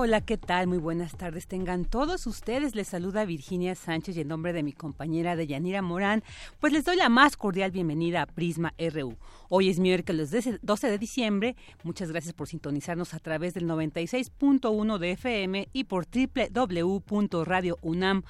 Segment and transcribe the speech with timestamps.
[0.00, 0.68] Hola, ¿qué tal?
[0.68, 1.48] Muy buenas tardes.
[1.48, 2.76] Tengan todos ustedes.
[2.76, 6.22] Les saluda Virginia Sánchez y en nombre de mi compañera Deyanira Morán,
[6.60, 9.16] pues les doy la más cordial bienvenida a Prisma RU.
[9.48, 10.30] Hoy es miércoles
[10.62, 11.56] 12 de diciembre.
[11.82, 18.22] Muchas gracias por sintonizarnos a través del 96.1 de FM y por www.radiounam.com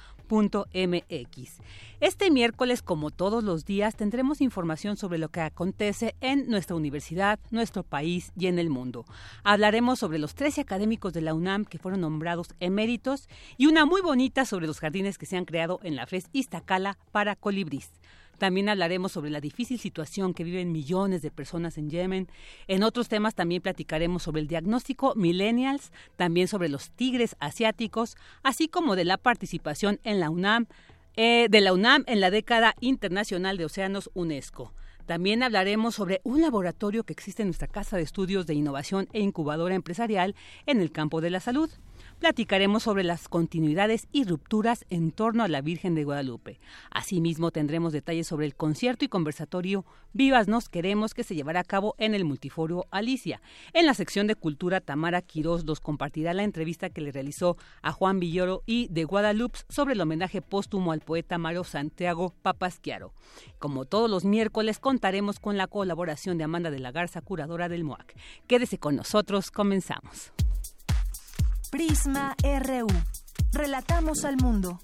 [1.99, 7.39] Este miércoles, como todos los días, tendremos información sobre lo que acontece en nuestra universidad,
[7.51, 9.05] nuestro país y en el mundo.
[9.43, 14.01] Hablaremos sobre los 13 académicos de la UNAM que fueron nombrados eméritos y una muy
[14.01, 17.91] bonita sobre los jardines que se han creado en la FES Iztacala para colibríes.
[18.39, 22.29] También hablaremos sobre la difícil situación que viven millones de personas en Yemen.
[22.67, 28.69] En otros temas también platicaremos sobre el diagnóstico millennials, también sobre los tigres asiáticos, así
[28.69, 30.67] como de la participación en la UNAM,
[31.17, 34.73] eh, de la UNAM en la década internacional de océanos UNESCO.
[35.05, 39.19] También hablaremos sobre un laboratorio que existe en nuestra Casa de Estudios de Innovación e
[39.19, 40.33] Incubadora Empresarial
[40.65, 41.69] en el campo de la salud
[42.19, 46.59] platicaremos sobre las continuidades y rupturas en torno a la Virgen de Guadalupe.
[46.91, 51.63] Asimismo, tendremos detalles sobre el concierto y conversatorio Vivas Nos Queremos que se llevará a
[51.63, 53.41] cabo en el Multiforo Alicia.
[53.73, 57.91] En la sección de Cultura, Tamara Quirós nos compartirá la entrevista que le realizó a
[57.91, 63.13] Juan Villoro y de Guadalupe sobre el homenaje póstumo al poeta Mario Santiago Papasquiaro.
[63.59, 67.83] Como todos los miércoles, contaremos con la colaboración de Amanda de la Garza, curadora del
[67.83, 68.15] MOAC.
[68.47, 70.33] Quédese con nosotros, comenzamos.
[71.71, 72.87] Prisma RU.
[73.51, 74.79] Relatamos al mundo.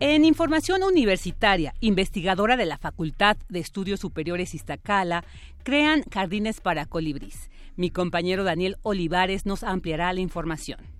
[0.00, 5.24] En información universitaria, investigadora de la Facultad de Estudios Superiores Iztacala,
[5.62, 7.50] crean jardines para colibríes.
[7.76, 10.99] Mi compañero Daniel Olivares nos ampliará la información.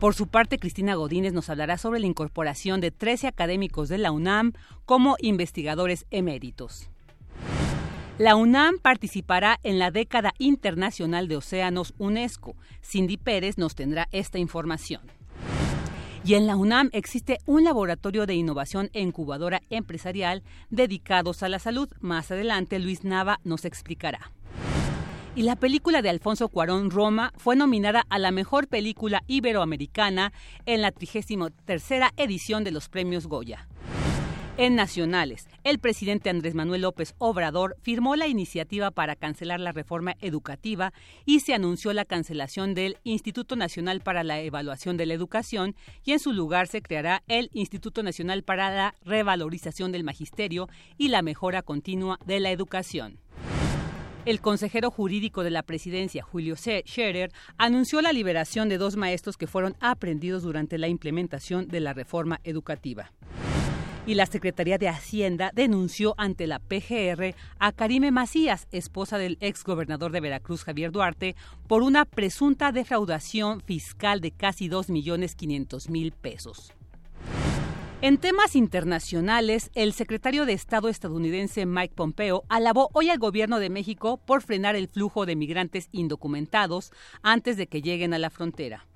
[0.00, 4.12] Por su parte, Cristina Godínez nos hablará sobre la incorporación de 13 académicos de la
[4.12, 4.52] UNAM
[4.84, 6.90] como investigadores eméritos.
[8.18, 12.56] La UNAM participará en la década internacional de océanos UNESCO.
[12.82, 15.00] Cindy Pérez nos tendrá esta información.
[16.24, 21.58] Y en la UNAM existe un laboratorio de innovación e incubadora empresarial dedicados a la
[21.58, 21.88] salud.
[22.00, 24.32] Más adelante Luis Nava nos explicará.
[25.36, 30.32] Y la película de Alfonso Cuarón, Roma, fue nominada a la mejor película iberoamericana
[30.64, 31.84] en la 33
[32.16, 33.68] edición de los premios Goya.
[34.56, 40.14] En nacionales, el presidente Andrés Manuel López Obrador firmó la iniciativa para cancelar la reforma
[40.22, 40.94] educativa
[41.26, 46.12] y se anunció la cancelación del Instituto Nacional para la Evaluación de la Educación y
[46.12, 51.20] en su lugar se creará el Instituto Nacional para la Revalorización del Magisterio y la
[51.20, 53.18] Mejora Continua de la Educación.
[54.26, 59.46] El consejero jurídico de la presidencia, Julio Scherer, anunció la liberación de dos maestros que
[59.46, 63.12] fueron aprendidos durante la implementación de la reforma educativa.
[64.04, 70.10] Y la Secretaría de Hacienda denunció ante la PGR a Karime Macías, esposa del exgobernador
[70.10, 71.36] de Veracruz, Javier Duarte,
[71.68, 76.72] por una presunta defraudación fiscal de casi 2.500.000 pesos.
[78.02, 83.70] En temas internacionales, el secretario de Estado estadounidense Mike Pompeo alabó hoy al gobierno de
[83.70, 86.92] México por frenar el flujo de migrantes indocumentados
[87.22, 88.86] antes de que lleguen a la frontera.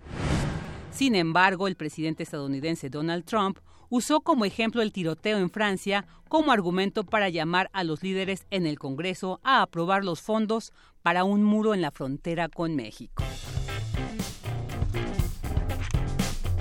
[0.92, 6.52] Sin embargo, el presidente estadounidense Donald Trump usó como ejemplo el tiroteo en Francia como
[6.52, 11.42] argumento para llamar a los líderes en el Congreso a aprobar los fondos para un
[11.42, 13.24] muro en la frontera con México.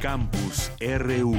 [0.01, 1.35] Campus RU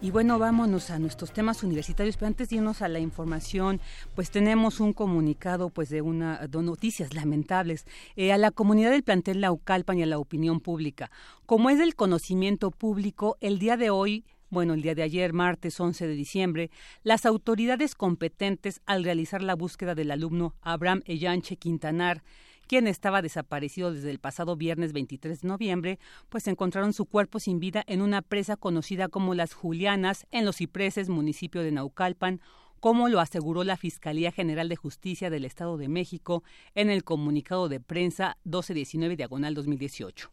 [0.00, 3.80] Y bueno, vámonos a nuestros temas universitarios, pero antes de irnos a la información,
[4.14, 7.84] pues tenemos un comunicado pues de una de noticias lamentables
[8.14, 11.10] eh, a la comunidad del plantel Laucalpan y a la opinión pública.
[11.46, 15.78] Como es del conocimiento público, el día de hoy bueno, el día de ayer, martes
[15.78, 16.70] 11 de diciembre,
[17.02, 22.22] las autoridades competentes al realizar la búsqueda del alumno Abraham Ellanche Quintanar,
[22.68, 25.98] quien estaba desaparecido desde el pasado viernes 23 de noviembre,
[26.28, 30.58] pues encontraron su cuerpo sin vida en una presa conocida como Las Julianas en los
[30.58, 32.40] Cipreses, municipio de Naucalpan,
[32.78, 36.44] como lo aseguró la Fiscalía General de Justicia del Estado de México
[36.74, 40.30] en el comunicado de prensa 1219 diagonal 2018.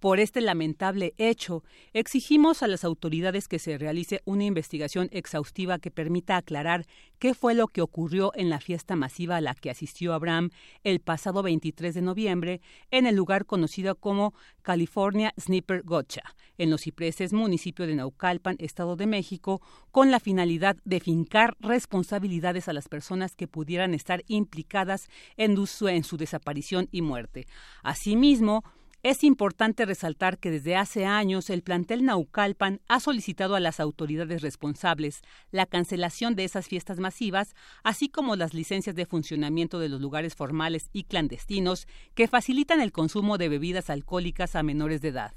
[0.00, 1.64] Por este lamentable hecho,
[1.94, 6.86] exigimos a las autoridades que se realice una investigación exhaustiva que permita aclarar
[7.18, 10.50] qué fue lo que ocurrió en la fiesta masiva a la que asistió Abraham
[10.84, 12.60] el pasado 23 de noviembre
[12.90, 16.22] en el lugar conocido como California Sniper Gotcha,
[16.58, 22.68] en los cipreses, municipio de Naucalpan, Estado de México, con la finalidad de fincar responsabilidades
[22.68, 25.08] a las personas que pudieran estar implicadas
[25.38, 27.46] en su, en su desaparición y muerte.
[27.82, 28.62] Asimismo,
[29.08, 34.42] es importante resaltar que desde hace años el plantel Naucalpan ha solicitado a las autoridades
[34.42, 35.22] responsables
[35.52, 37.54] la cancelación de esas fiestas masivas,
[37.84, 41.86] así como las licencias de funcionamiento de los lugares formales y clandestinos
[42.16, 45.34] que facilitan el consumo de bebidas alcohólicas a menores de edad.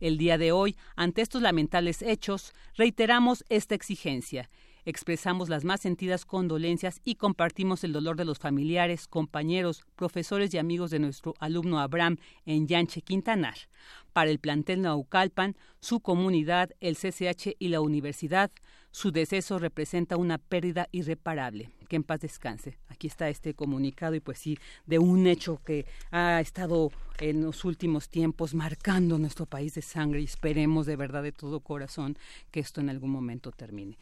[0.00, 4.48] El día de hoy, ante estos lamentables hechos, reiteramos esta exigencia
[4.84, 10.58] expresamos las más sentidas condolencias y compartimos el dolor de los familiares, compañeros, profesores y
[10.58, 13.56] amigos de nuestro alumno Abraham en Yanche, Quintanar.
[14.12, 18.50] Para el plantel Naucalpan, su comunidad, el CCH y la universidad,
[18.90, 21.70] su deceso representa una pérdida irreparable.
[21.88, 22.78] Que en paz descanse.
[22.88, 27.64] Aquí está este comunicado y pues sí, de un hecho que ha estado en los
[27.64, 32.16] últimos tiempos marcando nuestro país de sangre y esperemos de verdad de todo corazón
[32.50, 33.98] que esto en algún momento termine.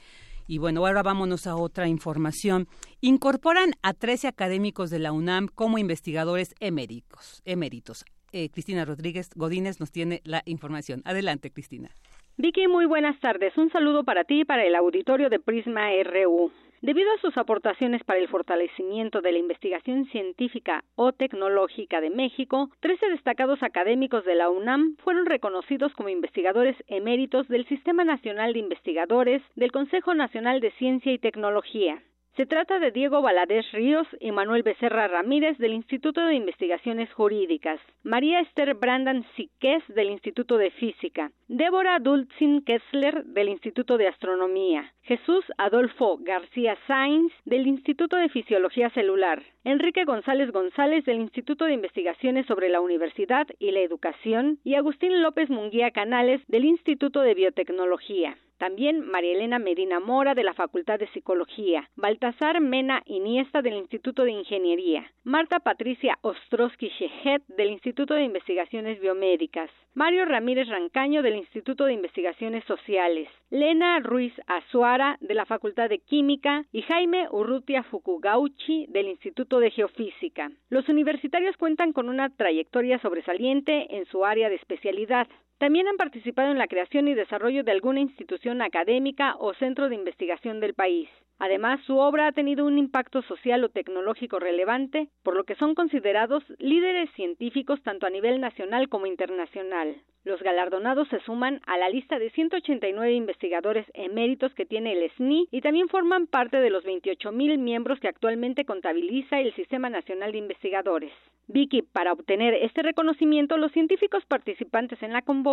[0.48, 2.66] Y bueno, ahora vámonos a otra información.
[3.02, 7.42] Incorporan a 13 académicos de la UNAM como investigadores eméritos.
[7.44, 8.04] eméritos.
[8.32, 11.02] Eh, Cristina Rodríguez Godínez nos tiene la información.
[11.04, 11.90] Adelante, Cristina.
[12.38, 13.56] Vicky, muy buenas tardes.
[13.58, 16.50] Un saludo para ti y para el auditorio de Prisma RU.
[16.80, 22.70] Debido a sus aportaciones para el fortalecimiento de la investigación científica o tecnológica de México,
[22.78, 28.60] 13 destacados académicos de la UNAM fueron reconocidos como investigadores eméritos del Sistema Nacional de
[28.60, 32.00] Investigadores del Consejo Nacional de Ciencia y Tecnología.
[32.38, 37.80] Se trata de Diego Valadez Ríos y Manuel Becerra Ramírez del Instituto de Investigaciones Jurídicas,
[38.04, 44.92] María Esther Brandan Siquez del Instituto de Física, Débora Dulcin Kessler del Instituto de Astronomía,
[45.02, 51.72] Jesús Adolfo García Sainz del Instituto de Fisiología Celular, Enrique González González del Instituto de
[51.72, 54.60] Investigaciones sobre la Universidad y la Educación.
[54.62, 58.36] Y Agustín López Munguía Canales del Instituto de Biotecnología.
[58.58, 64.24] También María Elena Medina Mora de la Facultad de Psicología, Baltasar Mena Iniesta del Instituto
[64.24, 71.36] de Ingeniería, Marta Patricia Ostrowski Shehet del Instituto de Investigaciones Biomédicas, Mario Ramírez Rancaño del
[71.36, 77.84] Instituto de Investigaciones Sociales, Lena Ruiz Azuara de la Facultad de Química y Jaime Urrutia
[77.84, 80.50] Fukugauchi del Instituto de Geofísica.
[80.68, 85.28] Los universitarios cuentan con una trayectoria sobresaliente en su área de especialidad.
[85.58, 89.96] También han participado en la creación y desarrollo de alguna institución académica o centro de
[89.96, 91.08] investigación del país.
[91.40, 95.74] Además, su obra ha tenido un impacto social o tecnológico relevante, por lo que son
[95.74, 99.96] considerados líderes científicos tanto a nivel nacional como internacional.
[100.24, 105.48] Los galardonados se suman a la lista de 189 investigadores eméritos que tiene el SNI
[105.50, 110.38] y también forman parte de los 28.000 miembros que actualmente contabiliza el Sistema Nacional de
[110.38, 111.12] Investigadores.
[111.46, 115.47] Vicky, para obtener este reconocimiento, los científicos participantes en la convocatoria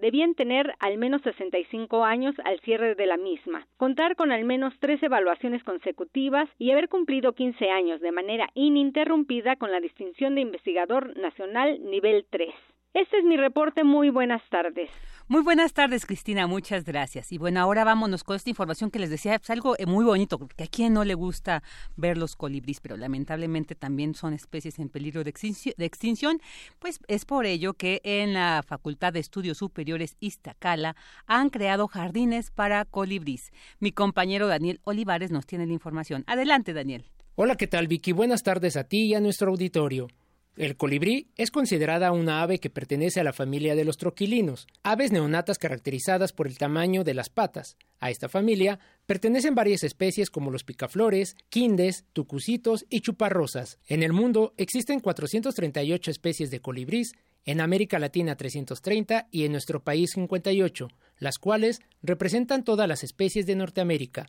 [0.00, 4.74] debían tener al menos 65 años al cierre de la misma, contar con al menos
[4.80, 10.42] tres evaluaciones consecutivas y haber cumplido 15 años de manera ininterrumpida con la distinción de
[10.42, 12.54] investigador nacional nivel 3.
[12.94, 13.84] Este es mi reporte.
[13.84, 14.90] Muy buenas tardes.
[15.32, 16.46] Muy buenas tardes, Cristina.
[16.46, 17.32] Muchas gracias.
[17.32, 19.36] Y bueno, ahora vámonos con esta información que les decía.
[19.36, 21.62] Es algo eh, muy bonito, porque a quien no le gusta
[21.96, 26.38] ver los colibríes, pero lamentablemente también son especies en peligro de, extinción.
[26.78, 32.50] Pues es por ello que en la Facultad de Estudios Superiores Iztacala han creado jardines
[32.50, 33.52] para colibríes.
[33.80, 36.24] Mi compañero Daniel Olivares nos tiene la información.
[36.26, 37.06] Adelante, Daniel.
[37.36, 38.12] Hola, ¿qué tal, Vicky?
[38.12, 40.08] Buenas tardes a ti y a nuestro auditorio.
[40.54, 45.10] El colibrí es considerada una ave que pertenece a la familia de los troquilinos, aves
[45.10, 47.78] neonatas caracterizadas por el tamaño de las patas.
[48.00, 53.78] A esta familia pertenecen varias especies como los picaflores, quindes, tucucitos y chuparrosas.
[53.86, 59.82] En el mundo existen 438 especies de colibrís, en América Latina 330 y en nuestro
[59.82, 64.28] país 58, las cuales representan todas las especies de Norteamérica.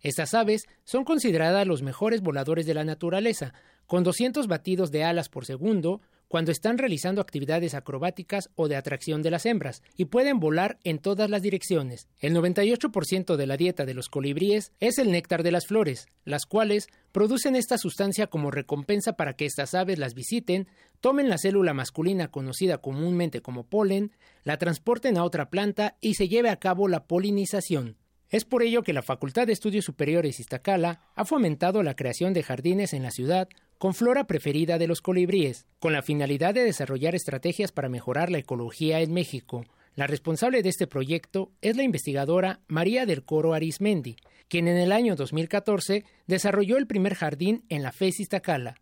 [0.00, 3.54] Estas aves son consideradas los mejores voladores de la naturaleza,
[3.86, 9.22] con 200 batidos de alas por segundo, cuando están realizando actividades acrobáticas o de atracción
[9.22, 12.08] de las hembras, y pueden volar en todas las direcciones.
[12.18, 16.46] El 98% de la dieta de los colibríes es el néctar de las flores, las
[16.46, 20.66] cuales producen esta sustancia como recompensa para que estas aves las visiten,
[21.00, 24.10] tomen la célula masculina conocida comúnmente como polen,
[24.42, 27.96] la transporten a otra planta y se lleve a cabo la polinización.
[28.30, 32.42] Es por ello que la Facultad de Estudios Superiores Iztacala ha fomentado la creación de
[32.42, 33.48] jardines en la ciudad
[33.78, 38.38] con flora preferida de los colibríes, con la finalidad de desarrollar estrategias para mejorar la
[38.38, 39.64] ecología en México.
[39.94, 44.16] La responsable de este proyecto es la investigadora María del Coro Arismendi,
[44.48, 48.74] quien en el año 2014 desarrolló el primer jardín en la FES Iztacala.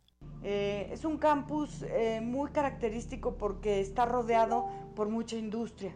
[0.43, 5.95] Eh, es un campus eh, muy característico porque está rodeado por mucha industria.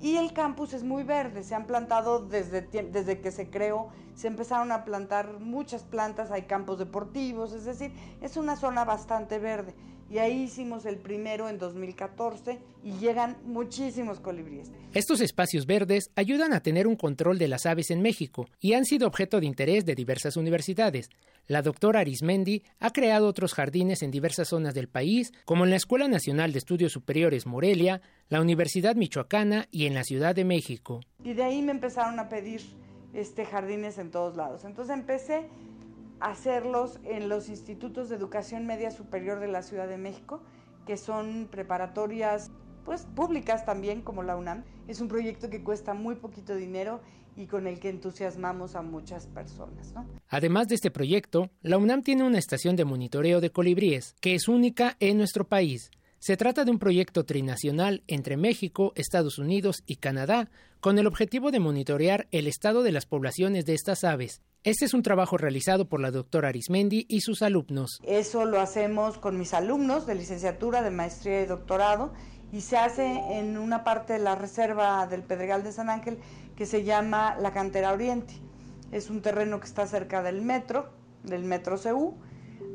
[0.00, 4.26] Y el campus es muy verde, se han plantado desde, desde que se creó, se
[4.26, 7.92] empezaron a plantar muchas plantas, hay campos deportivos, es decir,
[8.22, 9.74] es una zona bastante verde.
[10.08, 14.70] Y ahí hicimos el primero en 2014 y llegan muchísimos colibríes.
[14.94, 18.84] Estos espacios verdes ayudan a tener un control de las aves en México y han
[18.84, 21.10] sido objeto de interés de diversas universidades.
[21.48, 25.76] La doctora Arismendi ha creado otros jardines en diversas zonas del país, como en la
[25.76, 31.00] Escuela Nacional de Estudios Superiores Morelia, la Universidad Michoacana y en la Ciudad de México.
[31.24, 32.62] Y de ahí me empezaron a pedir
[33.16, 34.64] este, jardines en todos lados.
[34.64, 35.48] Entonces empecé
[36.20, 40.42] a hacerlos en los institutos de educación media superior de la Ciudad de México,
[40.86, 42.50] que son preparatorias
[42.84, 44.64] pues públicas también como la UNAM.
[44.86, 47.00] Es un proyecto que cuesta muy poquito dinero
[47.36, 49.94] y con el que entusiasmamos a muchas personas.
[50.28, 54.46] Además de este proyecto, la UNAM tiene una estación de monitoreo de colibríes, que es
[54.46, 55.90] única en nuestro país.
[56.18, 61.50] Se trata de un proyecto trinacional entre México, Estados Unidos y Canadá, con el objetivo
[61.50, 64.42] de monitorear el estado de las poblaciones de estas aves.
[64.62, 68.00] Este es un trabajo realizado por la doctora Arismendi y sus alumnos.
[68.02, 72.12] Eso lo hacemos con mis alumnos de licenciatura, de maestría y doctorado,
[72.52, 76.18] y se hace en una parte de la reserva del Pedregal de San Ángel
[76.56, 78.34] que se llama la Cantera Oriente.
[78.92, 80.90] Es un terreno que está cerca del metro,
[81.22, 82.14] del metro CU.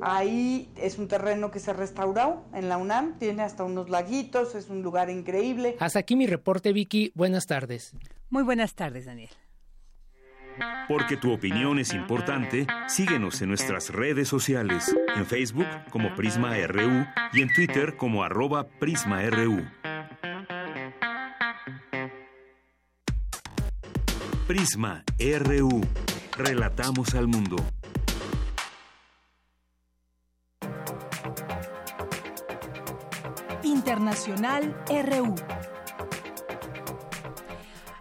[0.02, 4.70] Ahí es un terreno que se restauró en la UNAM, tiene hasta unos laguitos, es
[4.70, 5.76] un lugar increíble.
[5.80, 7.12] Hasta aquí mi reporte, Vicky.
[7.14, 7.94] Buenas tardes.
[8.30, 9.30] Muy buenas tardes, Daniel.
[10.88, 17.06] Porque tu opinión es importante, síguenos en nuestras redes sociales, en Facebook como Prisma RU
[17.34, 19.66] y en Twitter como arroba PrismaRU.
[24.48, 25.82] Prisma RU.
[26.38, 27.56] Relatamos al mundo.
[33.72, 35.34] Internacional RU.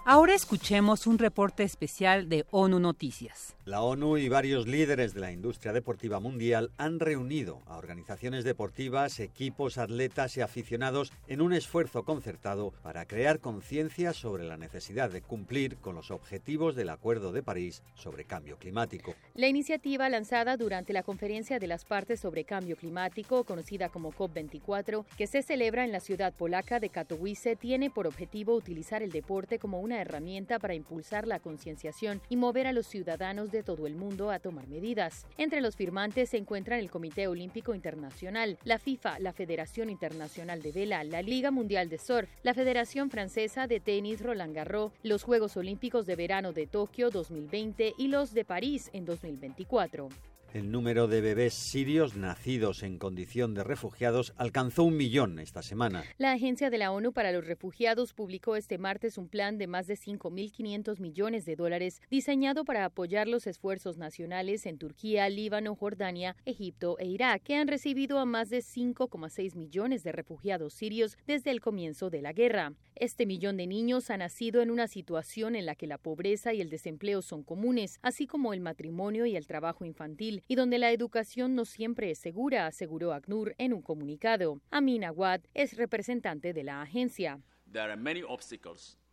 [0.04, 3.54] Ahora escuchemos un reporte especial de ONU Noticias.
[3.70, 9.20] La ONU y varios líderes de la industria deportiva mundial han reunido a organizaciones deportivas,
[9.20, 15.22] equipos, atletas y aficionados en un esfuerzo concertado para crear conciencia sobre la necesidad de
[15.22, 19.14] cumplir con los objetivos del Acuerdo de París sobre cambio climático.
[19.36, 25.04] La iniciativa lanzada durante la Conferencia de las Partes sobre Cambio Climático, conocida como COP24,
[25.16, 29.60] que se celebra en la ciudad polaca de Katowice, tiene por objetivo utilizar el deporte
[29.60, 33.95] como una herramienta para impulsar la concienciación y mover a los ciudadanos de todo el
[33.95, 35.26] mundo a tomar medidas.
[35.38, 40.73] Entre los firmantes se encuentran el Comité Olímpico Internacional, la FIFA, la Federación Internacional de
[40.73, 45.57] Vela, la Liga Mundial de Surf, la Federación Francesa de Tenis Roland Garros, los Juegos
[45.57, 50.09] Olímpicos de Verano de Tokio 2020 y los de París en 2024.
[50.52, 56.02] El número de bebés sirios nacidos en condición de refugiados alcanzó un millón esta semana.
[56.19, 59.87] La Agencia de la ONU para los Refugiados publicó este martes un plan de más
[59.87, 66.35] de 5.500 millones de dólares diseñado para apoyar los esfuerzos nacionales en Turquía, Líbano, Jordania,
[66.45, 71.52] Egipto e Irak, que han recibido a más de 5,6 millones de refugiados sirios desde
[71.52, 72.73] el comienzo de la guerra.
[72.97, 76.61] Este millón de niños ha nacido en una situación en la que la pobreza y
[76.61, 80.90] el desempleo son comunes, así como el matrimonio y el trabajo infantil y donde la
[80.90, 84.61] educación no siempre es segura, aseguró ACNUR en un comunicado.
[84.70, 87.40] Amin Awad es representante de la agencia.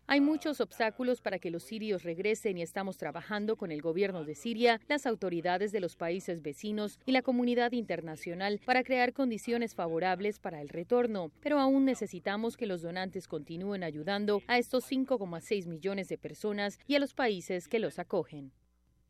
[0.09, 4.35] Hay muchos obstáculos para que los sirios regresen y estamos trabajando con el gobierno de
[4.35, 10.39] Siria, las autoridades de los países vecinos y la comunidad internacional para crear condiciones favorables
[10.39, 11.29] para el retorno.
[11.41, 16.95] Pero aún necesitamos que los donantes continúen ayudando a estos 5,6 millones de personas y
[16.95, 18.53] a los países que los acogen.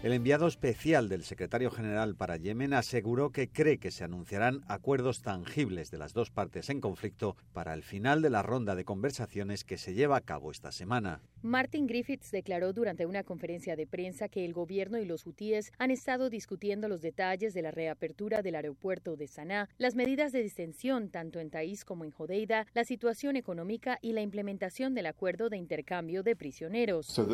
[0.04, 5.24] El enviado especial del secretario general para Yemen aseguró que cree que se anunciarán acuerdos
[5.24, 9.64] tangibles de las dos partes en conflicto para el final de la ronda de conversaciones
[9.64, 11.24] que se lleva a cabo esta semana.
[11.42, 15.90] Martin Griffiths declaró durante una conferencia de prensa que el gobierno y los hutíes han
[15.90, 21.10] estado discutiendo los detalles de la reapertura del aeropuerto de Sanaa, las medidas de distensión
[21.10, 25.58] tanto en Taís como en Jodeida, la situación económica y la implementación del acuerdo de
[25.58, 27.18] intercambio de prisioneros.
[27.18, 27.30] Los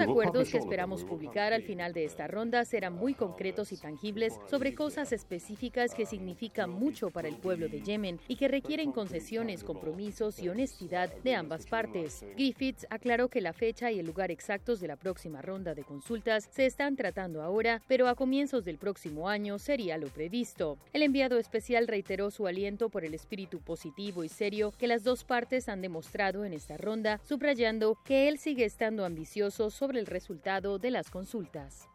[0.00, 4.74] acuerdos que esperamos publicar al final de esta ronda serán muy concretos y tangibles sobre
[4.74, 10.38] cosas específicas que significan mucho para el pueblo de Yemen y que requieren concesiones, compromisos
[10.38, 12.24] y honestidad de ambas partes.
[12.36, 16.48] Griffiths aclaró que la fecha y el lugar exactos de la próxima ronda de consultas
[16.52, 20.76] se están tratando ahora, pero a comienzos del próximo año sería lo previsto.
[20.92, 25.24] El enviado especial reiteró su aliento por el espíritu positivo y serio que las dos
[25.24, 30.49] partes han demostrado en esta ronda, subrayando que él sigue estando ambicioso sobre el resultado
[30.80, 31.86] de las consultas.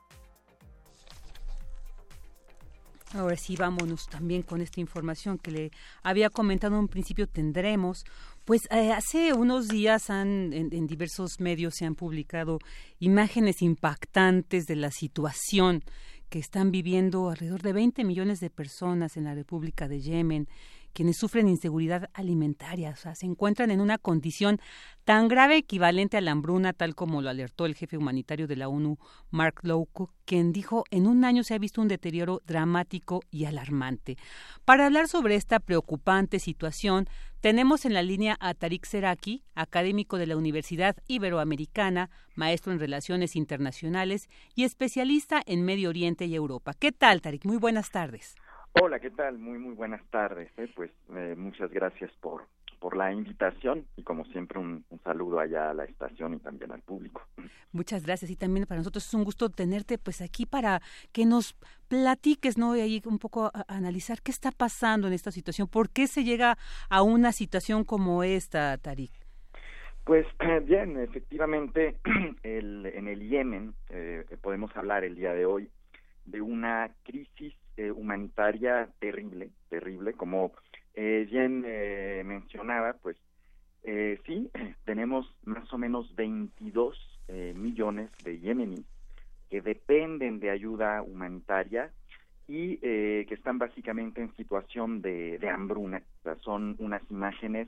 [3.14, 5.72] Ahora sí, vámonos también con esta información que le
[6.04, 7.28] había comentado en un principio.
[7.28, 8.06] Tendremos
[8.46, 12.60] pues eh, hace unos días en, diversos medios se han publicado
[13.00, 15.84] imágenes impactantes de la situación
[16.30, 20.48] que están viviendo alrededor de 20 millones de personas en la República de Yemen
[20.96, 24.62] quienes sufren inseguridad alimentaria, o sea, se encuentran en una condición
[25.04, 28.70] tan grave equivalente a la hambruna, tal como lo alertó el jefe humanitario de la
[28.70, 28.98] ONU,
[29.30, 34.18] Mark Lowcock, quien dijo en un año se ha visto un deterioro dramático y alarmante.
[34.64, 37.10] Para hablar sobre esta preocupante situación,
[37.42, 43.36] tenemos en la línea a Tarik Seraki, académico de la Universidad Iberoamericana, maestro en Relaciones
[43.36, 46.74] Internacionales y especialista en Medio Oriente y Europa.
[46.74, 47.44] ¿Qué tal, Tarik?
[47.46, 48.36] Muy buenas tardes.
[48.82, 49.38] Hola, ¿qué tal?
[49.38, 50.52] Muy, muy buenas tardes.
[50.58, 50.70] ¿eh?
[50.76, 52.46] Pues eh, muchas gracias por,
[52.80, 56.82] por la invitación y como siempre un, saludo allá a la estación y también al
[56.82, 57.22] público.
[57.72, 60.82] Muchas gracias y también para nosotros es un gusto tenerte pues aquí para
[61.14, 61.54] que nos
[61.88, 62.76] platiques, ¿no?
[62.76, 66.58] Y ahí un poco analizar qué está pasando en esta situación, por qué se llega
[66.90, 69.12] a una situación como esta, Tarik.
[70.04, 70.28] Pues
[70.64, 71.96] bien, efectivamente
[72.44, 75.70] el, en el Yemen eh, podemos hablar el día de hoy
[76.26, 80.54] de una crisis eh, humanitaria terrible, terrible, como
[80.96, 83.18] eh, eh, mencionaba, pues
[83.84, 84.50] eh, sí,
[84.86, 88.86] tenemos más o menos 22 eh, millones de yemeníes
[89.50, 91.92] que dependen de ayuda humanitaria
[92.48, 96.04] y que están básicamente en situación de, de hambruna.
[96.20, 97.68] O sea, son unas imágenes,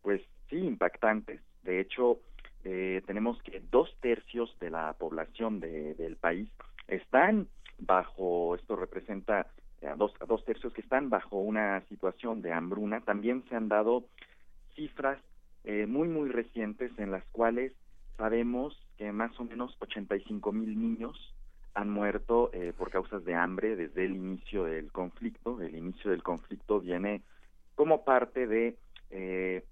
[0.00, 1.42] pues sí, impactantes.
[1.62, 2.20] De hecho,
[2.62, 6.48] tenemos que dos tercios de la población de, del país
[6.88, 9.46] están bajo, esto representa
[9.80, 13.00] eh, a dos, dos tercios que están bajo una situación de hambruna.
[13.00, 14.04] También se han dado
[14.74, 15.18] cifras
[15.64, 17.72] eh, muy, muy recientes en las cuales
[18.16, 21.34] sabemos que más o menos 85 mil niños
[21.74, 25.60] han muerto eh, por causas de hambre desde el inicio del conflicto.
[25.60, 27.22] El inicio del conflicto viene
[27.74, 28.76] como parte de
[29.10, 29.64] eh,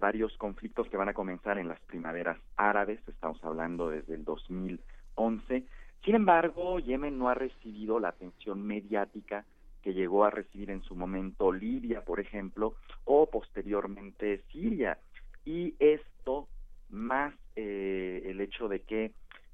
[0.00, 3.00] varios conflictos que van a comenzar en las primaveras árabes.
[3.06, 5.64] Estamos hablando desde el 2011
[6.04, 9.44] sin embargo, Yemen no ha recibido la atención mediática
[9.82, 14.98] que llegó a recibir en su momento Libia, por ejemplo, o posteriormente Siria.
[15.44, 16.48] Y esto,
[16.90, 19.12] más eh, el hecho de que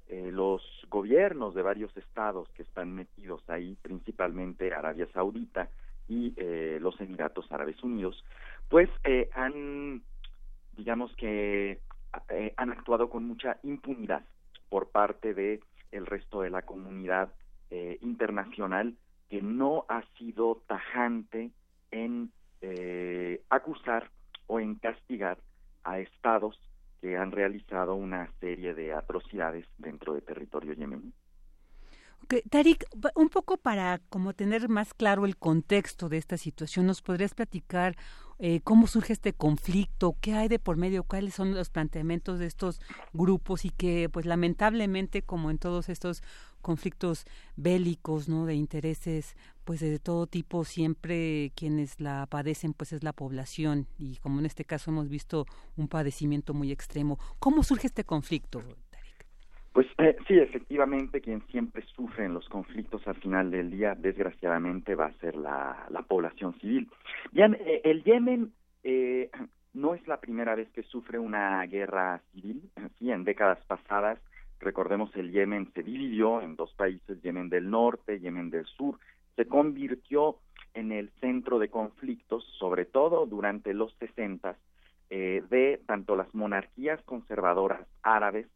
[0.09, 5.68] eh, los gobiernos de varios estados que están metidos ahí, principalmente Arabia Saudita
[6.09, 8.24] y eh, los Emiratos Árabes Unidos,
[8.68, 8.90] pues
[9.35, 10.02] han,
[10.76, 11.80] digamos que,
[12.57, 14.22] han actuado con mucha impunidad
[14.68, 15.61] por parte de
[15.94, 17.33] el resto de la comunidad
[17.70, 18.96] eh, internacional
[19.30, 21.50] que no ha sido tajante
[21.90, 22.30] en
[22.61, 24.11] eh, acusar
[24.46, 25.38] o en castigar
[25.85, 26.59] a estados
[27.00, 31.12] que han realizado una serie de atrocidades dentro del territorio yemení.
[32.24, 32.40] Okay.
[32.42, 37.35] Tarik, un poco para como tener más claro el contexto de esta situación, ¿nos podrías
[37.35, 37.96] platicar
[38.38, 42.47] eh, cómo surge este conflicto, qué hay de por medio, cuáles son los planteamientos de
[42.47, 42.81] estos
[43.12, 46.23] grupos y que, pues lamentablemente, como en todos estos
[46.61, 47.25] conflictos
[47.57, 48.47] bélicos, ¿no?
[48.47, 54.16] De intereses, pues de todo tipo, siempre quienes la padecen, pues es la población y
[54.16, 57.18] como en este caso hemos visto un padecimiento muy extremo.
[57.38, 58.62] ¿Cómo surge este conflicto?
[59.74, 64.94] Pues eh, sí, efectivamente, quien siempre sufre en los conflictos al final del día, desgraciadamente,
[64.94, 66.88] va a ser la, la población civil.
[67.32, 68.52] Bien, eh, el Yemen
[68.84, 69.32] eh,
[69.72, 72.70] no es la primera vez que sufre una guerra civil.
[73.00, 74.20] Sí, en décadas pasadas,
[74.60, 79.00] recordemos, el Yemen se dividió en dos países, Yemen del norte, Yemen del sur.
[79.34, 80.37] Se convirtió
[80.74, 84.56] en el centro de conflictos, sobre todo durante los sesentas,
[85.10, 88.46] eh, de tanto las monarquías conservadoras árabes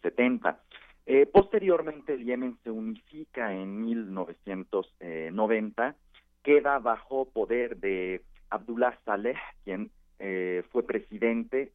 [1.05, 5.95] eh, posteriormente, el Yemen se unifica en 1990,
[6.41, 11.71] queda bajo poder de Abdullah Saleh, quien eh, fue presidente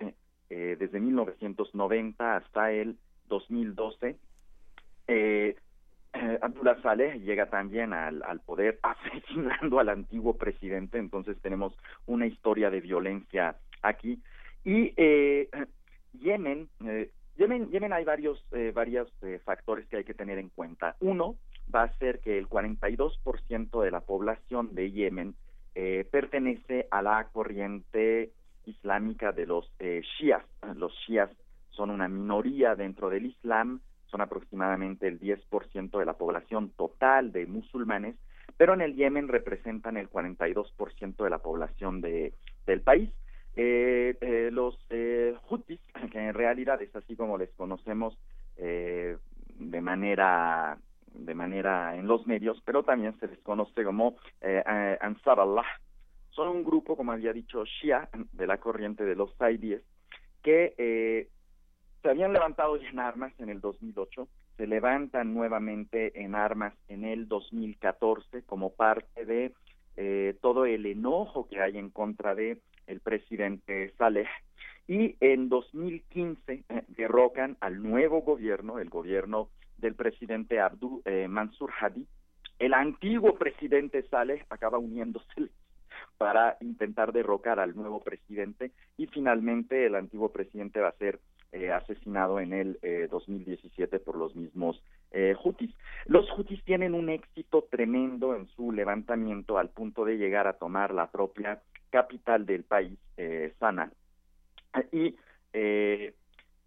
[0.48, 2.98] desde 1990 hasta el
[3.28, 4.16] 2012.
[6.40, 12.80] Abdullah Saleh llega también al, poder asesinando al antiguo presidente, entonces tenemos una historia de
[12.80, 14.22] violencia aquí.
[14.64, 15.48] Y eh,
[16.20, 20.48] Yemen, eh, Yemen, Yemen hay varios, eh, varios eh, factores que hay que tener en
[20.50, 20.96] cuenta.
[21.00, 21.36] Uno
[21.74, 25.34] va a ser que el 42% de la población de Yemen
[25.74, 28.30] eh, pertenece a la corriente
[28.64, 30.44] islámica de los eh, shias.
[30.76, 31.30] Los shias
[31.76, 37.46] son una minoría dentro del Islam, son aproximadamente el 10% de la población total de
[37.46, 38.16] musulmanes,
[38.56, 42.32] pero en el Yemen representan el 42% de la población de,
[42.66, 43.10] del país.
[43.56, 45.80] Eh, eh, los eh, Houthis,
[46.12, 48.16] que en realidad es así como les conocemos
[48.56, 49.16] eh,
[49.58, 50.78] de manera
[51.12, 54.62] de manera en los medios, pero también se les conoce como eh,
[55.00, 55.64] Ansar Allah.
[56.30, 59.82] Son un grupo, como había dicho, Shia, de la corriente de los Saidíes,
[60.42, 61.28] que
[62.04, 67.02] se habían levantado ya en armas en el 2008, se levantan nuevamente en armas en
[67.02, 69.54] el 2014 como parte de
[69.96, 74.28] eh, todo el enojo que hay en contra de el presidente Saleh
[74.86, 81.70] y en 2015 eh, derrocan al nuevo gobierno, el gobierno del presidente Abdul eh, Mansur
[81.80, 82.06] Hadi.
[82.58, 85.48] El antiguo presidente Saleh acaba uniéndose
[86.18, 91.18] para intentar derrocar al nuevo presidente y finalmente el antiguo presidente va a ser
[91.54, 95.72] eh, asesinado en el eh, 2017 por los mismos eh, Houthis.
[96.06, 100.92] Los Houthis tienen un éxito tremendo en su levantamiento al punto de llegar a tomar
[100.92, 103.92] la propia capital del país, eh, Sana.
[104.90, 105.14] Y
[105.52, 106.12] eh,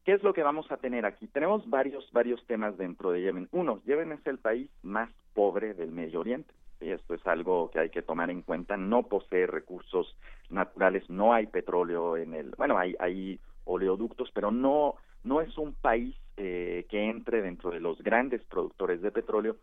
[0.06, 1.28] ¿qué es lo que vamos a tener aquí?
[1.28, 3.50] Tenemos varios varios temas dentro de Yemen.
[3.52, 6.54] Uno, Yemen es el país más pobre del Medio Oriente.
[6.80, 8.78] Y esto es algo que hay que tomar en cuenta.
[8.78, 10.15] No posee recursos
[10.50, 15.73] naturales, no hay petróleo en el, bueno, hay, hay oleoductos, pero no, no es un
[15.73, 19.58] país eh, que entre dentro de los grandes productores de petróleo.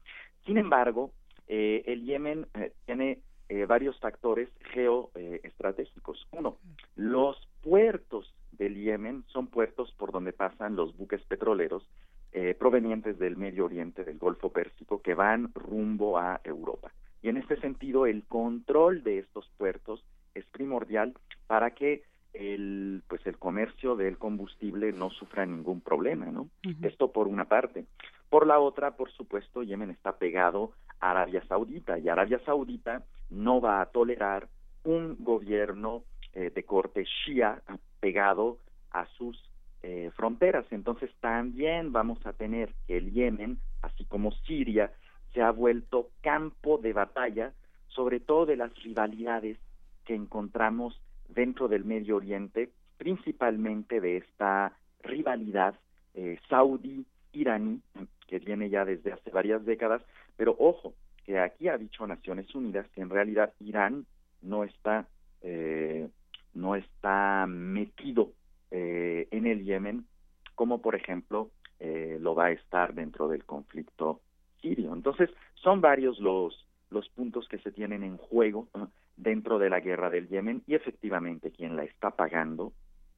[0.45, 1.11] Sin embargo,
[1.49, 3.21] eh, el Yemen eh, tiene
[3.69, 6.27] varios factores geoestratégicos.
[6.33, 6.57] Uno,
[6.97, 11.87] los puertos del Yemen son puertos por donde pasan los buques petroleros
[12.59, 16.91] provenientes del Medio Oriente, del Golfo Pérsico, que van rumbo a Europa.
[17.23, 20.03] Y en este sentido, el control de estos puertos
[20.35, 21.15] es primordial
[21.47, 22.03] para que
[22.35, 23.25] el pues
[23.97, 26.43] del combustible no sufra ningún problema, ¿no?
[26.43, 26.87] Uh -huh.
[26.87, 27.87] Esto por una parte.
[28.31, 33.61] Por la otra, por supuesto, Yemen está pegado a Arabia Saudita y Arabia Saudita no
[33.61, 34.49] va a tolerar
[34.85, 36.03] un gobierno
[36.33, 37.63] eh, de corte shia
[38.01, 38.59] pegado
[38.91, 39.41] a sus
[39.83, 40.67] eh, fronteras.
[40.71, 44.93] Entonces también vamos a tener que el Yemen, así como Siria,
[45.33, 47.53] se ha vuelto campo de batalla,
[47.89, 49.59] sobre todo de las rivalidades
[50.05, 52.71] que encontramos dentro del Medio Oriente,
[53.05, 55.75] principalmente de esta rivalidad
[56.15, 57.83] eh, saudí-iraní,
[58.27, 60.01] que viene ya desde hace varias décadas,
[60.39, 60.95] pero ojo,
[61.27, 64.07] que aquí ha dicho Naciones Unidas que en realidad Irán
[64.41, 65.07] no está,
[65.43, 66.09] eh,
[66.55, 68.33] no está metido
[68.71, 70.07] eh, en el Yemen,
[70.55, 74.23] como por ejemplo eh, lo va a estar dentro del conflicto
[74.63, 74.95] sirio.
[74.95, 78.67] Entonces, son varios los, los puntos que se tienen en juego
[79.19, 82.73] dentro de la guerra del Yemen y efectivamente quien la está pagando,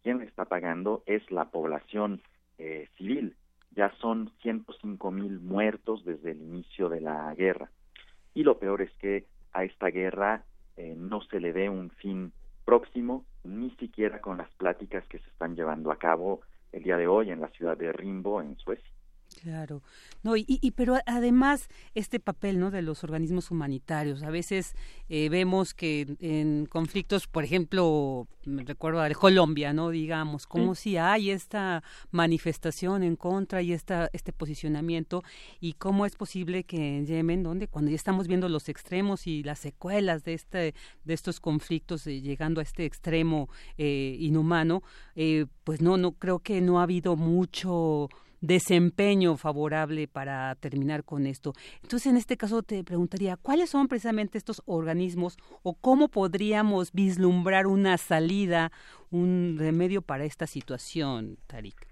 [0.07, 2.23] quien está pagando es la población
[2.59, 3.35] eh, civil.
[3.73, 7.73] Ya son 105 mil muertos desde el inicio de la guerra.
[8.33, 10.45] Y lo peor es que a esta guerra
[10.77, 12.33] eh, no se le ve un fin
[12.64, 17.09] próximo, ni siquiera con las pláticas que se están llevando a cabo el día de
[17.09, 18.95] hoy en la ciudad de Rimbo, en Suecia.
[19.42, 19.83] Claro,
[20.22, 24.22] no y, y, pero además este papel no de los organismos humanitarios.
[24.22, 24.75] A veces
[25.09, 30.83] eh, vemos que en conflictos por ejemplo me recuerdo de Colombia no digamos como sí.
[30.83, 35.22] si hay esta manifestación en contra y esta este posicionamiento
[35.61, 39.42] y cómo es posible que en Yemen donde cuando ya estamos viendo los extremos y
[39.42, 44.83] las secuelas de este de estos conflictos eh, llegando a este extremo eh, inhumano
[45.14, 48.09] eh, pues no no creo que no ha habido mucho
[48.40, 51.53] desempeño favorable para terminar con esto.
[51.83, 57.66] Entonces, en este caso te preguntaría, ¿cuáles son precisamente estos organismos o cómo podríamos vislumbrar
[57.66, 58.70] una salida,
[59.11, 61.87] un remedio para esta situación, Tarik?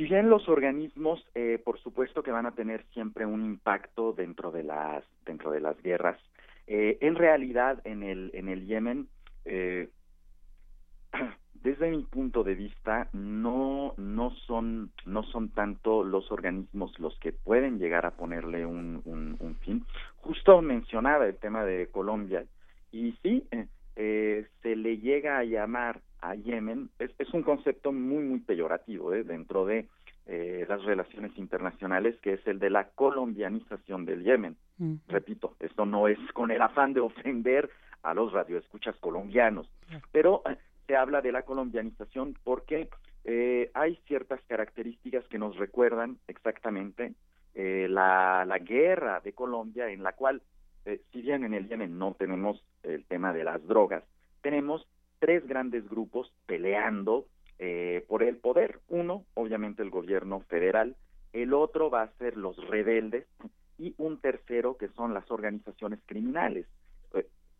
[0.00, 4.50] Si bien los organismos, eh, por supuesto que van a tener siempre un impacto dentro
[4.50, 6.18] de las dentro de las guerras,
[6.66, 9.08] eh, en realidad en el en el Yemen,
[9.44, 9.90] eh,
[11.62, 17.32] desde mi punto de vista, no no son no son tanto los organismos los que
[17.32, 19.84] pueden llegar a ponerle un, un, fin.
[20.16, 22.44] Justo mencionaba el tema de Colombia
[22.92, 23.46] y sí
[23.94, 29.24] se le llega a llamar a Yemen es, es un concepto muy, muy peyorativo ¿eh?
[29.24, 29.86] dentro de
[30.26, 34.56] eh, las relaciones internacionales, que es el de la colombianización del Yemen.
[35.08, 37.68] Repito, esto no es con el afán de ofender
[38.02, 39.68] a los radioescuchas colombianos,
[40.10, 40.56] pero eh,
[40.90, 42.88] se habla de la colombianización porque
[43.24, 47.14] eh, hay ciertas características que nos recuerdan exactamente
[47.54, 50.42] eh, la, la guerra de Colombia en la cual,
[50.86, 54.02] eh, si bien en el Yemen no tenemos el tema de las drogas,
[54.42, 54.84] tenemos
[55.20, 57.26] tres grandes grupos peleando
[58.08, 58.80] por el poder.
[58.88, 60.96] Uno, obviamente, el gobierno federal,
[61.34, 63.26] el otro va a ser los rebeldes
[63.76, 66.66] y un tercero que son las organizaciones criminales.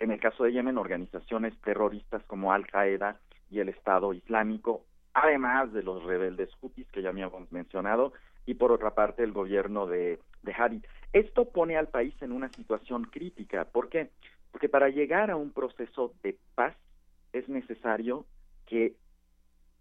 [0.00, 5.72] En el caso de Yemen, organizaciones terroristas como Al Qaeda y el Estado Islámico, además
[5.72, 8.14] de los rebeldes hutis que ya me habíamos mencionado,
[8.46, 10.82] y por otra parte el gobierno de, de Hadi.
[11.12, 13.66] Esto pone al país en una situación crítica.
[13.66, 14.10] ¿Por qué?
[14.50, 16.74] Porque para llegar a un proceso de paz
[17.32, 18.24] es necesario
[18.66, 18.94] que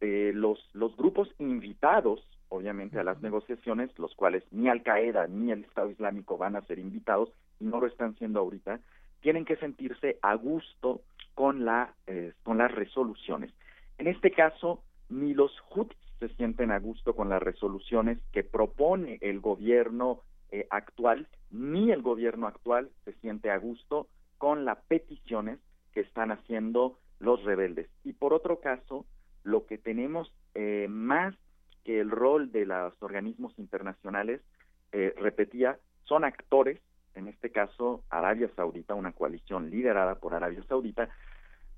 [0.01, 5.51] eh, los, los grupos invitados, obviamente, a las negociaciones, los cuales ni Al Qaeda ni
[5.51, 8.79] el Estado Islámico van a ser invitados, y no lo están siendo ahorita,
[9.21, 11.01] tienen que sentirse a gusto
[11.36, 13.53] con, la, eh, con las resoluciones.
[13.97, 19.17] En este caso, ni los Houthis se sienten a gusto con las resoluciones que propone
[19.21, 25.60] el gobierno eh, actual, ni el gobierno actual se siente a gusto con las peticiones
[25.93, 27.89] que están haciendo los rebeldes.
[28.03, 29.05] Y por otro caso,
[29.43, 31.36] lo que tenemos eh, más
[31.84, 34.41] que el rol de los organismos internacionales,
[34.91, 36.79] eh, repetía, son actores,
[37.15, 41.09] en este caso Arabia Saudita, una coalición liderada por Arabia Saudita,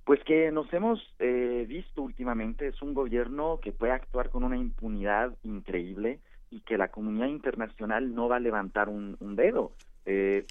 [0.03, 4.57] pues que nos hemos eh, visto últimamente, es un gobierno que puede actuar con una
[4.57, 9.71] impunidad increíble y que la comunidad internacional no va a levantar un, un dedo.
[10.05, 10.45] Eh,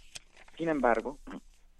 [0.56, 1.18] sin embargo,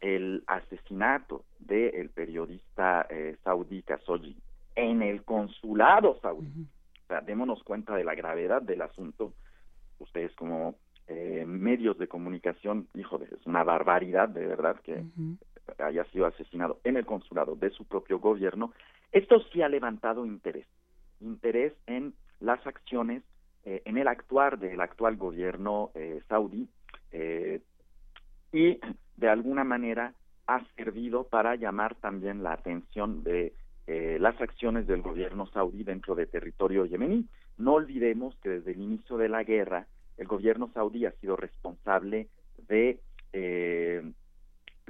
[0.00, 4.36] el asesinato del periodista eh, saudí Khashoggi
[4.80, 6.66] en el consulado saudí.
[7.04, 9.32] O sea, démonos cuenta de la gravedad del asunto.
[9.98, 10.76] Ustedes como
[11.10, 15.04] eh, medios de comunicación, hijo, es una barbaridad de verdad que
[15.78, 18.72] haya sido asesinado en el consulado de su propio gobierno.
[19.10, 20.66] Esto sí ha levantado interés,
[21.20, 23.24] interés en las acciones,
[23.64, 26.68] eh, en el actuar del actual gobierno eh, saudí
[27.10, 27.60] eh,
[28.52, 28.78] y
[29.16, 30.14] de alguna manera
[30.46, 33.52] ha servido para llamar también la atención de
[33.86, 37.26] eh, las acciones del gobierno saudí dentro del territorio yemení.
[37.58, 39.86] No olvidemos que desde el inicio de la guerra
[40.20, 42.28] el gobierno saudí ha sido responsable
[42.68, 43.00] de,
[43.32, 44.02] eh,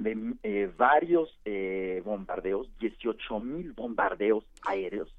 [0.03, 5.09] eh, varios eh, bombardeos, 18 mil bombardeos aéreos.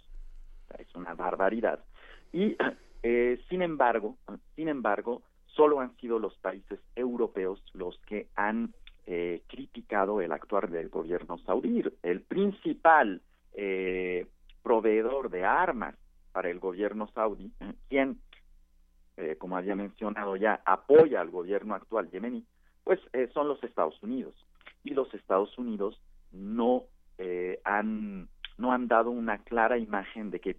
[0.79, 1.83] Es una barbaridad.
[2.31, 2.57] Y
[3.03, 4.18] eh, sin embargo,
[4.55, 8.75] sin embargo, solo han sido los países europeos los que han
[9.48, 11.83] criticado el actuar del gobierno saudí.
[12.03, 13.20] El principal
[14.62, 15.96] proveedor de armas
[16.31, 17.51] para el gobierno saudí,
[17.88, 18.20] quien,
[19.16, 22.44] eh, como había mencionado ya, apoya al gobierno actual yemení,
[22.85, 24.35] pues eh, son los Estados Unidos.
[24.85, 26.01] Y los Estados Unidos
[26.33, 26.85] no
[27.18, 30.57] eh, han no han dado una clara imagen de que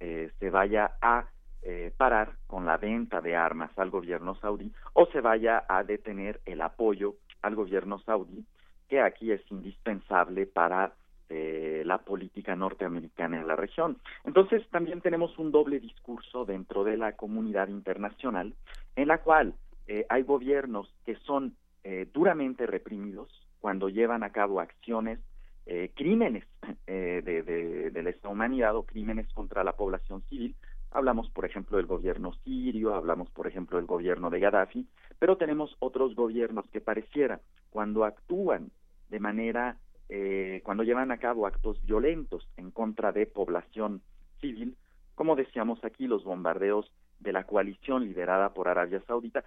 [0.00, 1.26] eh, se vaya a
[1.62, 6.40] eh, parar con la venta de armas al gobierno saudí o se vaya a detener
[6.44, 8.44] el apoyo al gobierno saudí,
[8.88, 10.92] que aquí es indispensable para
[11.28, 13.98] eh, la política norteamericana en la región.
[14.24, 18.54] Entonces también tenemos un doble discurso dentro de la comunidad internacional
[18.96, 19.54] en la cual
[19.86, 23.28] eh, hay gobiernos que son eh, duramente reprimidos
[23.60, 25.18] cuando llevan a cabo acciones,
[25.66, 26.44] eh, crímenes
[26.86, 30.54] eh, de, de, de lesa humanidad o crímenes contra la población civil,
[30.94, 34.86] Hablamos, por ejemplo, del gobierno sirio, hablamos, por ejemplo, del gobierno de Gaddafi,
[35.18, 38.70] pero tenemos otros gobiernos que pareciera, cuando actúan
[39.10, 39.76] de manera,
[40.08, 44.02] eh, cuando llevan a cabo actos violentos en contra de población
[44.40, 44.76] civil,
[45.14, 46.90] como decíamos aquí, los bombardeos
[47.20, 49.44] de la coalición liderada por Arabia Saudita,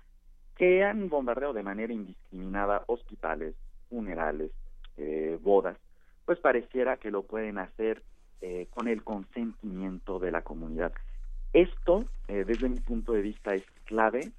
[0.56, 3.56] que han bombardeado de manera indiscriminada hospitales,
[3.89, 4.52] funerales,
[4.98, 5.78] eh, bodas,
[6.26, 8.02] pues pareciera que lo pueden hacer
[8.41, 10.93] eh, con el consentimiento de la comunidad.
[11.54, 14.32] Esto, eh, desde mi punto de vista, es clave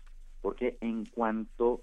[0.43, 1.83] porque en cuanto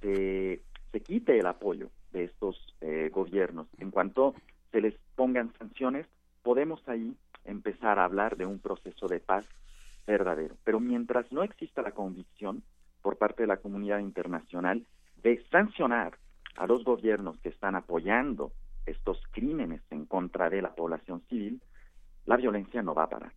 [0.00, 0.60] se,
[0.92, 4.34] se quite el apoyo de estos eh, gobiernos, en cuanto
[4.72, 6.06] se les pongan sanciones,
[6.42, 9.46] podemos ahí empezar a hablar de un proceso de paz
[10.06, 10.56] verdadero.
[10.64, 12.62] Pero mientras no exista la convicción
[13.02, 14.86] por parte de la comunidad internacional
[15.22, 16.18] de sancionar
[16.56, 18.52] a los gobiernos que están apoyando
[18.86, 21.60] estos crímenes en contra de la población civil,
[22.26, 23.32] la violencia no va a parar.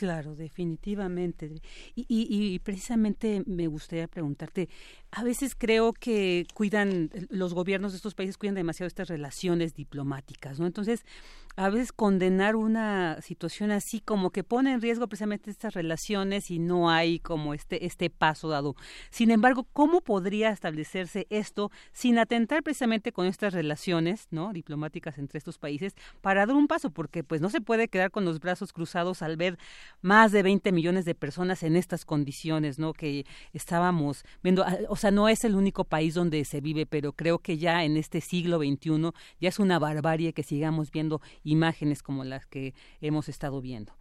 [0.00, 1.60] Claro, definitivamente.
[1.94, 4.70] Y, y, precisamente me gustaría preguntarte,
[5.10, 10.58] a veces creo que cuidan, los gobiernos de estos países cuidan demasiado estas relaciones diplomáticas,
[10.58, 10.64] ¿no?
[10.66, 11.04] Entonces,
[11.56, 16.58] a veces condenar una situación así como que pone en riesgo precisamente estas relaciones y
[16.58, 18.76] no hay como este este paso dado.
[19.10, 24.52] Sin embargo, ¿cómo podría establecerse esto sin atentar precisamente con estas relaciones, ¿no?
[24.52, 28.24] diplomáticas entre estos países para dar un paso porque pues no se puede quedar con
[28.24, 29.58] los brazos cruzados al ver
[30.02, 32.92] más de 20 millones de personas en estas condiciones, ¿no?
[32.92, 37.12] que estábamos viendo, ah, o sea, no es el único país donde se vive, pero
[37.12, 39.10] creo que ya en este siglo XXI
[39.40, 43.92] ya es una barbarie que sigamos viendo imágenes como las que hemos estado viendo.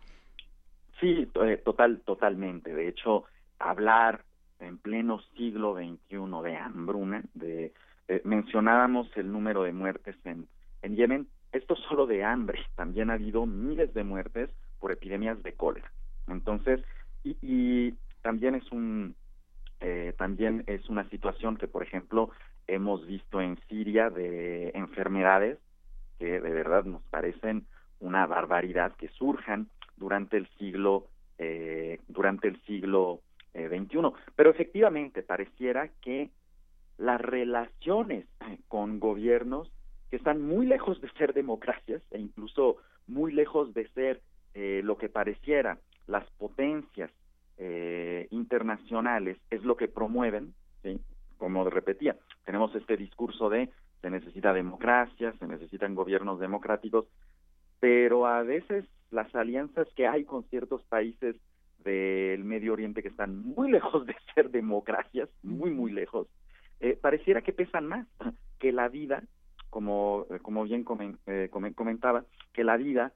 [0.99, 2.73] Sí, eh, total, totalmente.
[2.73, 3.25] De hecho,
[3.57, 4.23] hablar
[4.59, 7.73] en pleno siglo XXI de hambruna, de
[8.07, 10.47] eh, mencionábamos el número de muertes en,
[10.81, 14.49] en Yemen, esto solo de hambre, también ha habido miles de muertes
[14.79, 15.91] por epidemias de cólera.
[16.27, 16.81] Entonces,
[17.23, 19.15] y, y también es un
[19.81, 22.31] eh, también es una situación que, por ejemplo,
[22.67, 25.57] hemos visto en Siria de enfermedades
[26.19, 27.65] que de verdad nos parecen
[27.99, 33.21] una barbaridad que surjan durante el siglo eh, durante el siglo
[33.53, 33.97] XXI.
[33.97, 36.29] Eh, Pero efectivamente pareciera que
[36.97, 38.25] las relaciones
[38.67, 39.71] con gobiernos
[40.09, 42.77] que están muy lejos de ser democracias e incluso
[43.07, 44.21] muy lejos de ser
[44.53, 45.77] eh, lo que pareciera
[46.07, 47.11] las potencias
[47.57, 50.53] eh, internacionales es lo que promueven,
[50.83, 50.99] ¿sí?
[51.37, 53.69] como repetía, tenemos este discurso de
[54.01, 57.05] se necesita democracia, se necesitan gobiernos democráticos,
[57.79, 61.35] pero a veces las alianzas que hay con ciertos países
[61.83, 66.27] del Medio Oriente que están muy lejos de ser democracias, muy, muy lejos,
[66.79, 68.07] eh, pareciera que pesan más
[68.57, 69.23] que la vida,
[69.69, 70.85] como, como bien
[71.27, 73.13] eh, comentaba, que la vida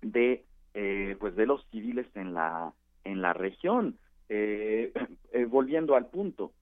[0.00, 0.44] de,
[0.74, 2.72] eh, pues de los civiles en la,
[3.04, 3.98] en la región.
[5.48, 6.52] volviendo al punto,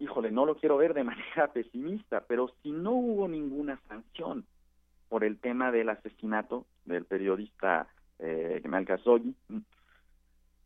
[0.00, 4.44] híjole, no lo quiero ver de manera pesimista, pero si no hubo ninguna sanción
[5.08, 7.86] por el tema del asesinato del periodista
[8.18, 9.34] eh, Kemal Khashoggi,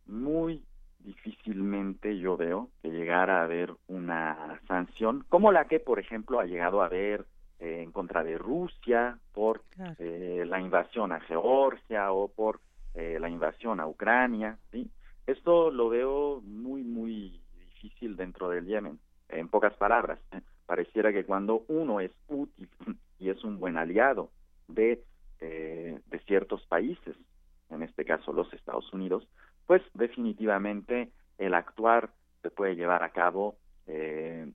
[0.06, 0.62] muy
[1.00, 6.46] difícilmente yo veo que llegara a haber una sanción como la que, por ejemplo, ha
[6.46, 7.26] llegado a haber
[7.60, 9.62] eh, en contra de Rusia por
[9.98, 12.60] eh, la invasión a Georgia o por
[12.94, 14.58] eh, la invasión a Ucrania.
[14.72, 14.90] ¿sí?
[15.26, 20.40] Esto lo veo muy, muy difícil dentro del Yemen en pocas palabras, ¿eh?
[20.66, 22.68] pareciera que cuando uno es útil
[23.18, 24.30] y es un buen aliado
[24.68, 25.02] de,
[25.40, 27.16] eh, de ciertos países,
[27.70, 29.26] en este caso los Estados Unidos,
[29.66, 32.10] pues definitivamente el actuar
[32.42, 33.56] se puede llevar a cabo
[33.86, 34.50] eh,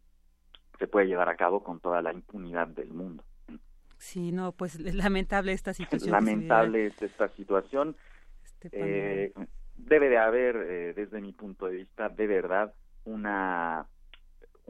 [0.78, 3.24] se puede llevar a cabo con toda la impunidad del mundo.
[3.98, 6.12] Sí, no, pues lamentable esta situación.
[6.12, 7.98] Lamentable es esta situación.
[8.46, 9.34] Este eh,
[9.76, 13.86] debe de haber, desde mi punto de vista, de verdad, una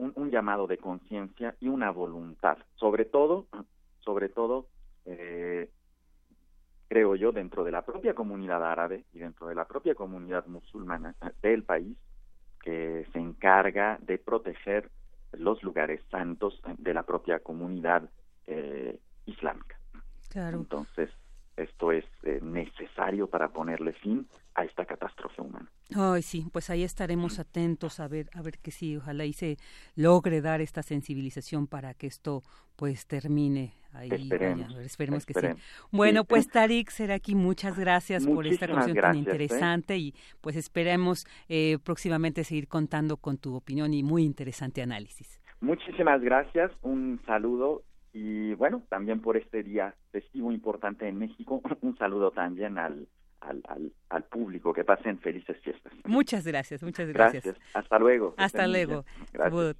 [0.00, 3.46] un, llamado de conciencia y una voluntad, sobre todo,
[4.00, 4.66] sobre todo,
[5.04, 5.68] eh,
[6.88, 11.14] creo yo, dentro de la propia comunidad árabe y dentro de la propia comunidad musulmana
[11.42, 11.96] del país,
[12.62, 14.90] que se encarga de proteger
[15.32, 18.10] los lugares santos de la propia comunidad
[18.46, 19.78] eh, islámica.
[20.28, 20.58] Claro.
[20.58, 21.10] Entonces,
[21.62, 25.70] esto es eh, necesario para ponerle fin a esta catástrofe humana.
[25.94, 29.56] Ay, sí, pues ahí estaremos atentos a ver, a ver que sí, ojalá y se
[29.96, 32.42] logre dar esta sensibilización para que esto
[32.76, 33.74] pues termine.
[33.92, 34.08] Ahí,
[34.84, 35.46] esperemos, que sí.
[35.90, 39.18] Bueno, pues Tarik Seraki, muchas gracias por esta conversación tan ¿eh?
[39.18, 45.40] interesante y pues esperemos eh, próximamente seguir contando con tu opinión y muy interesante análisis.
[45.60, 51.96] Muchísimas gracias, un saludo y bueno, también por este día festivo importante en México, un
[51.96, 53.06] saludo también al,
[53.40, 55.92] al, al, público, que pasen felices fiestas.
[56.04, 57.56] Muchas gracias, muchas gracias.
[57.74, 58.34] Hasta luego.
[58.36, 59.04] Hasta luego.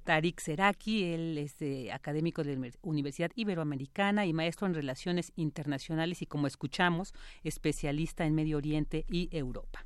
[0.03, 1.57] Tarik Seraki, él es
[1.91, 7.13] académico de la Universidad Iberoamericana y maestro en Relaciones Internacionales y como escuchamos,
[7.43, 9.85] especialista en Medio Oriente y Europa.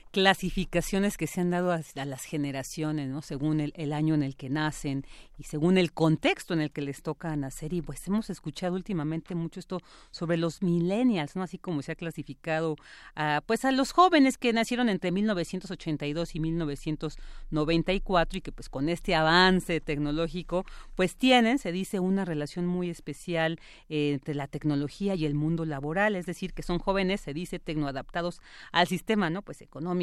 [0.11, 3.21] clasificaciones que se han dado a, las generaciones, ¿no?
[3.21, 5.05] Según el, año en el que nacen
[5.37, 7.73] y según el contexto en el que les toca nacer.
[7.73, 9.79] Y pues hemos escuchado últimamente mucho esto
[10.11, 11.43] sobre los millennials, ¿no?
[11.43, 12.75] Así como se ha clasificado
[13.15, 18.89] a, pues a los jóvenes que nacieron entre 1982 y 1994 y que pues con
[18.89, 23.59] este avance tecnológico pues tienen, se dice, una relación muy especial
[23.89, 27.59] eh, entre la tecnología y el mundo laboral, es decir, que son jóvenes, se dice,
[27.59, 28.41] tecnoadaptados
[28.71, 29.41] al sistema, ¿no?
[29.41, 30.00] Pues económico,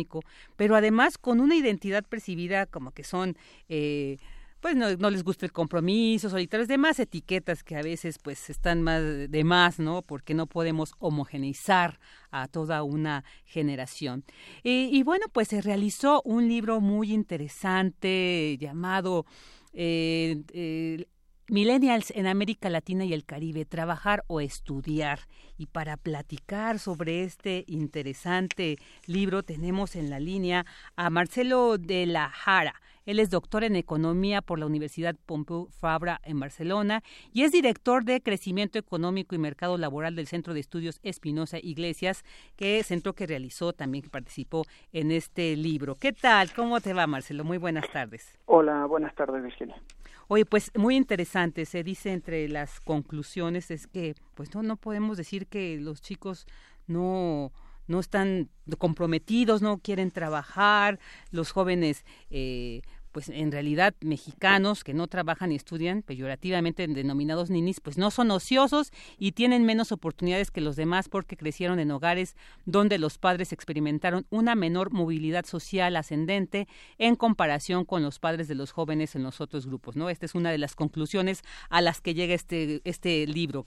[0.57, 3.37] pero además con una identidad percibida como que son
[3.69, 4.19] eh,
[4.61, 9.03] pues no, les gusta el compromiso, solitarios, demás etiquetas que a veces pues están más
[9.31, 10.03] de más, ¿no?
[10.03, 14.25] Porque no podemos homogeneizar a toda una generación.
[14.65, 19.27] Eh, y bueno, pues se realizó un libro muy interesante llamado
[19.73, 21.07] eh,
[21.51, 25.21] Millennials en América Latina y el Caribe, trabajar o estudiar.
[25.57, 28.77] Y para platicar sobre este interesante
[29.07, 32.75] libro tenemos en la línea a Marcelo de la Jara.
[33.09, 37.03] Él es doctor en Economía por la Universidad Pompeu Fabra en Barcelona
[37.33, 42.23] y es director de Crecimiento Económico y Mercado Laboral del Centro de Estudios Espinosa Iglesias,
[42.55, 45.95] que centro que realizó también, que participó en este libro.
[45.95, 46.53] ¿Qué tal?
[46.53, 47.45] ¿Cómo te va, Marcelo?
[47.45, 48.39] Muy buenas tardes.
[48.45, 49.81] Hola, buenas tardes, Virginia.
[50.27, 51.65] Oye, pues muy interesante.
[51.65, 56.47] Se dice entre las conclusiones es que, pues no, no podemos decir que los chicos
[56.87, 57.53] no
[57.89, 61.01] no están comprometidos, no quieren trabajar,
[61.33, 62.83] los jóvenes eh,
[63.19, 68.31] pues en realidad mexicanos que no trabajan y estudian, peyorativamente denominados ninis, pues no son
[68.31, 73.53] ociosos y tienen menos oportunidades que los demás porque crecieron en hogares donde los padres
[73.53, 79.25] experimentaron una menor movilidad social ascendente en comparación con los padres de los jóvenes en
[79.25, 80.11] los otros grupos, ¿no?
[80.11, 83.65] Esta es una de las conclusiones a las que llega este este libro.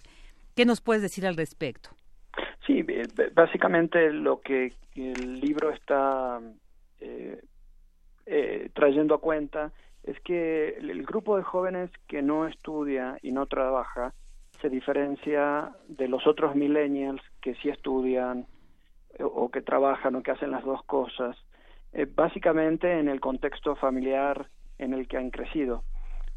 [0.55, 1.89] ¿Qué nos puedes decir al respecto?
[2.65, 2.85] Sí,
[3.33, 6.39] básicamente lo que el libro está
[7.01, 7.41] eh,
[8.34, 9.73] eh, trayendo a cuenta
[10.03, 14.13] es que el grupo de jóvenes que no estudia y no trabaja
[14.61, 18.47] se diferencia de los otros millennials que sí estudian
[19.19, 21.36] eh, o que trabajan o que hacen las dos cosas,
[21.91, 25.84] eh, básicamente en el contexto familiar en el que han crecido.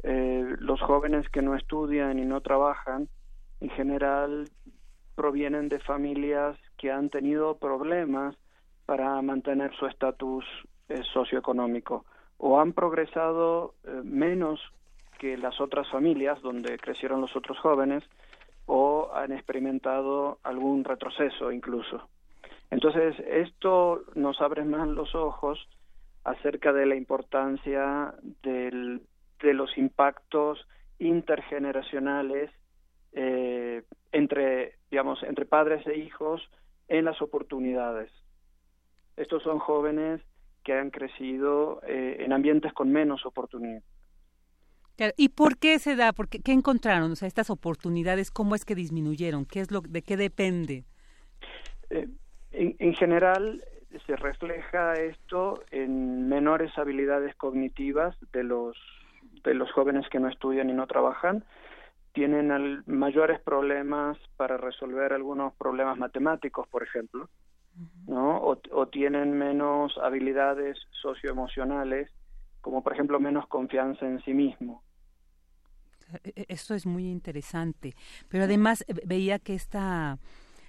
[0.03, 3.09] los jóvenes que no estudian y no trabajan,
[3.61, 4.49] en general,
[5.15, 8.35] provienen de familias que han tenido problemas
[8.85, 10.45] para mantener su estatus
[10.89, 12.05] eh, socioeconómico
[12.39, 14.61] o han progresado eh, menos
[15.19, 18.05] que las otras familias donde crecieron los otros jóvenes
[18.67, 22.09] o han experimentado algún retroceso incluso.
[22.71, 25.69] Entonces, esto nos abre más los ojos
[26.25, 29.03] acerca de la importancia del,
[29.41, 30.67] de los impactos
[30.99, 32.51] intergeneracionales
[33.13, 33.83] eh,
[34.13, 36.43] entre, digamos, entre padres e hijos
[36.89, 38.11] en las oportunidades.
[39.17, 40.21] Estos son jóvenes
[40.65, 43.83] que han crecido eh, en ambientes con menos oportunidad.
[45.17, 46.13] ¿Y por qué se da?
[46.13, 47.11] ¿Por qué, encontraron?
[47.13, 49.45] O sea, estas oportunidades, ¿cómo es que disminuyeron?
[49.45, 50.85] ¿Qué es lo, ¿De qué depende?
[51.91, 52.09] Eh,
[52.53, 53.65] en, general,
[54.07, 58.77] se refleja esto en menores habilidades cognitivas de los,
[59.43, 61.45] de los jóvenes que no estudian y no trabajan.
[62.13, 67.29] Tienen mayores problemas para resolver algunos problemas matemáticos, por ejemplo.
[68.07, 68.41] ¿No?
[68.43, 72.11] O, tienen menos habilidades socioemocionales,
[72.61, 74.83] como por ejemplo menos confianza en sí mismo.
[76.23, 77.95] E, e, esto es muy interesante,
[78.29, 80.19] pero además eh, veía que esta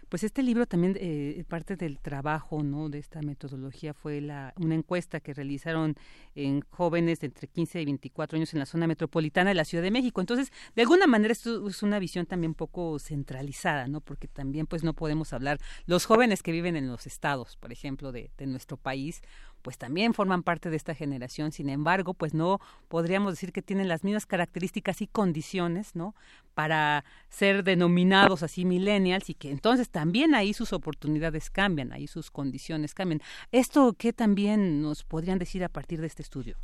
[0.09, 2.89] pues este libro también, eh, parte del trabajo ¿no?
[2.89, 5.95] de esta metodología fue la, una encuesta que realizaron
[6.35, 9.83] en jóvenes de entre 15 y 24 años en la zona metropolitana de la Ciudad
[9.83, 10.21] de México.
[10.21, 14.01] Entonces, de alguna manera esto es una visión también poco centralizada, ¿no?
[14.01, 18.11] Porque también pues no podemos hablar, los jóvenes que viven en los estados, por ejemplo,
[18.11, 19.21] de, de nuestro país,
[19.65, 21.51] pues también forman parte de esta generación.
[21.51, 26.13] Sin embargo, pues no podríamos decir que tienen las mismas características y condiciones, ¿no?
[26.53, 32.29] Para ser denominados así millennials y que entonces también ahí sus oportunidades cambian, ahí sus
[32.29, 33.21] condiciones cambian.
[33.51, 36.57] ¿Esto qué también nos podrían decir a partir de este estudio?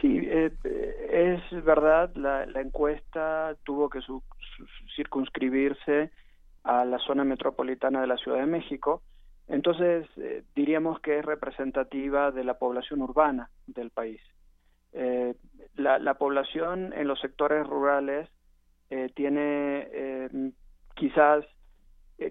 [0.00, 0.50] Sí, eh,
[1.12, 4.00] es verdad, la, encuesta tuvo que
[4.96, 6.10] circunscribirse
[6.64, 9.02] a la zona metropolitana de la Ciudad de México,
[9.52, 14.18] entonces, eh, diríamos que es representativa de la población urbana del país.
[14.94, 15.34] Eh,
[15.74, 18.30] la, población en los sectores rurales
[18.88, 20.52] eh, tiene
[20.94, 21.44] quizás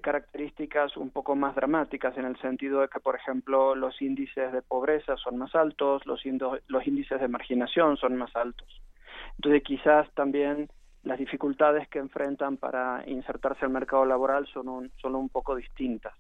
[0.01, 4.63] características un poco más dramáticas en el sentido de que, por ejemplo, los índices de
[4.63, 6.24] pobreza son más altos, los,
[6.67, 8.82] los índices de marginación son más altos.
[9.36, 10.69] Entonces, quizás también
[11.03, 16.13] las dificultades que enfrentan para insertarse al mercado laboral son son un poco distintas.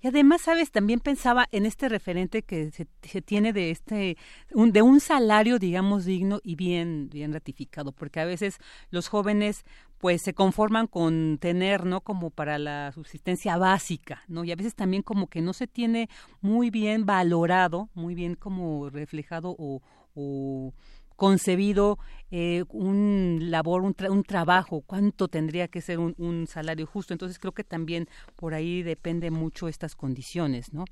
[0.00, 4.16] Y además, sabes, también pensaba en este referente que se, se tiene de este,
[4.52, 8.58] un, de un salario, digamos, digno y bien, bien ratificado, porque a veces
[8.90, 9.64] los jóvenes
[9.98, 12.00] pues se conforman con tener, ¿no?
[12.00, 14.42] Como para la subsistencia básica, ¿no?
[14.42, 16.08] Y a veces también como que no se tiene
[16.40, 19.80] muy bien valorado, muy bien como reflejado o,
[20.14, 20.74] o
[21.22, 21.98] concebido
[22.32, 27.14] eh, un labor, un, un, trabajo, cuánto tendría que ser un, un, salario justo.
[27.14, 30.84] Entonces creo que también por ahí depende mucho estas condiciones, ¿no?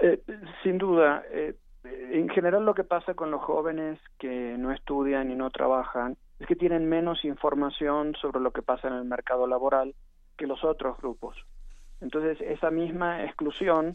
[0.00, 0.20] Eh,
[0.62, 1.22] sin duda.
[1.30, 6.18] Eh, en general lo que pasa con los jóvenes que no estudian y no trabajan
[6.38, 9.94] es que tienen menos información sobre lo que pasa en el mercado laboral
[10.36, 11.38] que los otros grupos.
[12.02, 13.94] Entonces esa misma exclusión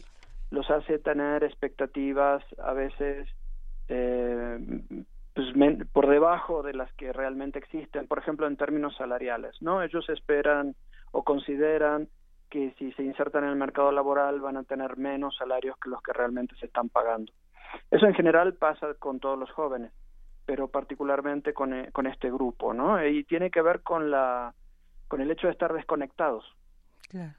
[0.50, 3.28] los hace tener expectativas a veces
[5.38, 9.82] pues, por debajo de las que realmente existen, por ejemplo, en términos salariales, ¿no?
[9.82, 10.74] Ellos esperan
[11.12, 12.08] o consideran
[12.50, 16.02] que si se insertan en el mercado laboral van a tener menos salarios que los
[16.02, 17.32] que realmente se están pagando.
[17.88, 19.92] Eso en general pasa con todos los jóvenes,
[20.44, 23.04] pero particularmente con, eh, con este grupo, ¿no?
[23.06, 24.54] Y tiene que ver con la
[25.06, 26.44] con el hecho de estar desconectados.
[27.08, 27.34] Claro.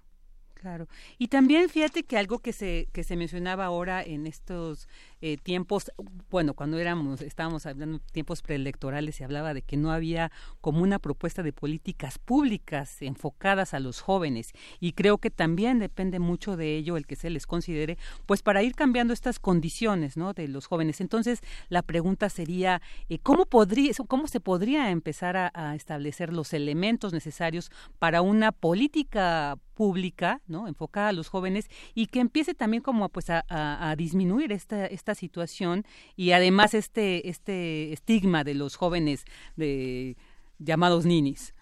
[0.53, 0.87] Claro.
[1.17, 4.89] Y también fíjate que algo que se que se mencionaba ahora en estos
[5.21, 5.91] eh, tiempos,
[6.29, 10.81] bueno, cuando éramos estábamos hablando de tiempos preelectorales se hablaba de que no había como
[10.81, 16.55] una propuesta de políticas públicas enfocadas a los jóvenes y creo que también depende mucho
[16.55, 20.33] de ello el que se les considere, pues para ir cambiando estas condiciones, ¿no?
[20.33, 21.01] De los jóvenes.
[21.01, 27.13] Entonces la pregunta sería eh, cómo podría cómo se podría empezar a, establecer los elementos
[27.13, 30.67] necesarios para una política pública, ¿no?
[30.67, 35.08] Enfocada a los jóvenes y que empiece también como pues a, a, a, disminuir esta
[35.15, 35.83] situación
[36.15, 40.15] y además este este estigma de los jóvenes de
[40.59, 41.53] llamados ninis.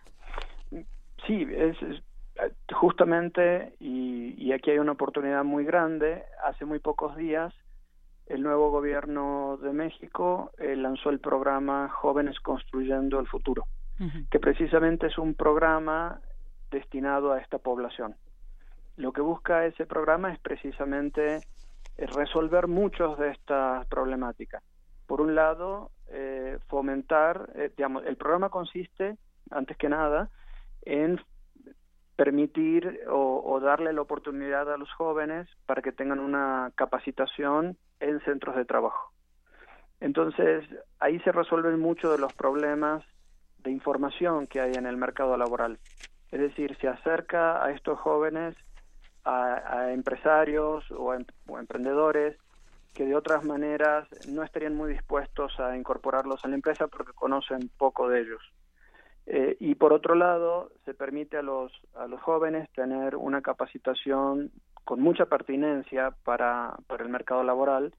[1.25, 2.01] Sí, es, es
[2.73, 6.23] justamente y, y aquí hay una oportunidad muy grande.
[6.43, 7.53] Hace muy pocos días
[8.27, 13.63] el nuevo gobierno de México eh, lanzó el programa Jóvenes Construyendo el Futuro,
[13.99, 14.29] uh -huh.
[14.29, 16.19] que precisamente es un programa
[16.69, 18.15] destinado a esta población.
[18.97, 21.41] Lo que busca ese programa es precisamente
[21.97, 24.63] resolver muchos de estas problemáticas.
[25.07, 29.17] Por un lado, eh, fomentar, eh, digamos, el programa consiste,
[29.49, 30.29] antes que nada,
[30.83, 31.19] en
[32.15, 38.55] permitir o, darle la oportunidad a los jóvenes para que tengan una capacitación en centros
[38.55, 39.11] de trabajo.
[39.99, 40.65] Entonces,
[40.99, 43.03] ahí se resuelven muchos de los problemas
[43.59, 45.77] de información que hay en el mercado laboral.
[46.31, 48.55] Es decir, se acerca a estos jóvenes,
[49.27, 52.37] a, a empresarios o, em, o, emprendedores
[52.93, 57.69] que de otras maneras no estarían muy dispuestos a incorporarlos a la empresa porque conocen
[57.77, 58.41] poco de ellos.
[59.25, 64.51] Eh, y por otro lado, se permite a los, a los jóvenes tener una capacitación
[64.85, 67.93] con mucha pertinencia para, para el mercado laboral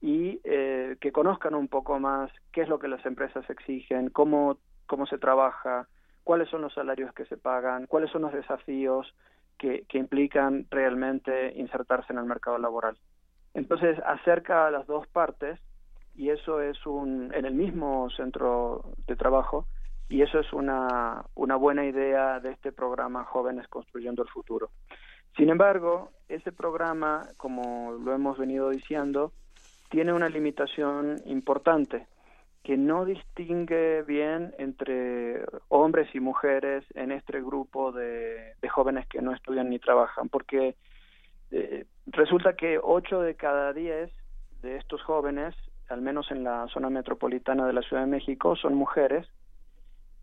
[0.00, 4.58] y eh, que conozcan un poco más qué es lo que las empresas exigen, cómo,
[4.86, 5.86] cómo se trabaja,
[6.24, 9.14] cuáles son los salarios que se pagan, cuáles son los desafíos
[9.58, 12.96] que, que, implican realmente insertarse en el mercado laboral.
[13.54, 15.58] Entonces acerca a las dos partes
[16.14, 19.66] y eso es un en el mismo centro de trabajo
[20.08, 24.70] y eso es una, una buena idea de este programa Jóvenes Construyendo el Futuro.
[25.36, 29.32] Sin embargo, ese programa, como lo hemos venido diciendo,
[29.90, 32.06] tiene una limitación importante
[32.66, 39.32] que no distingue bien entre hombres y mujeres en este grupo de, jóvenes que no
[39.32, 40.74] estudian ni trabajan, porque
[41.52, 44.10] eh, resulta que ocho de cada diez
[44.62, 45.54] de estos jóvenes,
[45.88, 49.28] al menos en la zona metropolitana de la Ciudad de México, son mujeres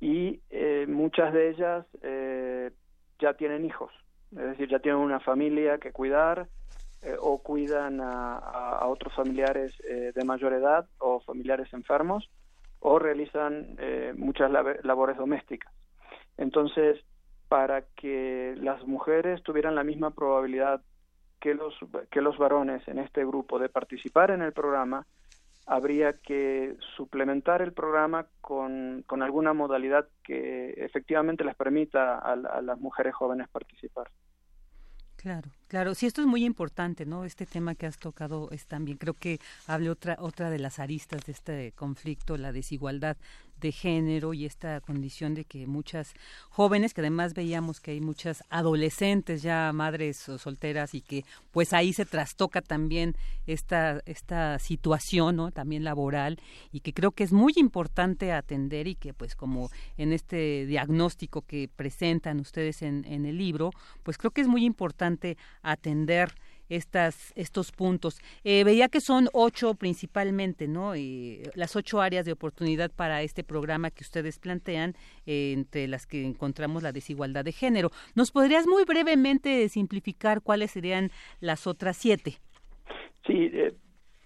[0.02, 2.72] y eh, muchas de ellas eh,
[3.20, 3.94] ya tienen hijos,
[4.34, 6.50] es decir, ya tienen una familia que cuidar,
[7.04, 12.30] eh, o cuidan a, otros familiares eh, de mayor edad o familiares enfermos
[12.80, 14.50] o realizan eh, muchas
[14.84, 15.74] labores domésticas.
[16.38, 17.04] Entonces,
[17.50, 20.82] para que las mujeres tuvieran la misma probabilidad
[21.42, 21.74] que los,
[22.10, 25.06] que los varones en este grupo de participar en el programa,
[25.66, 32.80] habría que suplementar el programa con, con alguna modalidad que efectivamente les permita a las
[32.80, 34.10] mujeres jóvenes participar.
[35.24, 37.24] Claro, claro, sí, esto es muy importante, ¿no?
[37.24, 41.26] Este tema que has tocado es también, creo que hable otra otra de las aristas
[41.26, 43.16] de este conflicto, la desigualdad
[43.64, 46.14] de género y esta condición de que muchas
[46.50, 51.74] jóvenes, que además veíamos que hay muchas adolescentes ya madres o solteras y que pues
[51.74, 53.16] ahí se trastoca también
[53.48, 55.52] esta, esta situación, ¿no?
[55.52, 56.40] También laboral
[56.72, 61.42] y que creo que es muy importante atender y que pues como en este diagnóstico
[61.42, 63.72] que presentan ustedes en, en el libro,
[64.04, 66.36] pues creo que es muy importante atender
[66.76, 68.20] estas, estos puntos.
[68.44, 70.94] Eh, veía que son ocho principalmente, ¿no?
[71.56, 74.96] las ocho áreas de oportunidad para este programa que ustedes plantean,
[75.26, 77.92] eh, entre las que encontramos la desigualdad de género.
[78.16, 82.38] ¿Nos podrías muy brevemente simplificar cuáles serían las otras siete?
[83.26, 83.74] Sí, eh,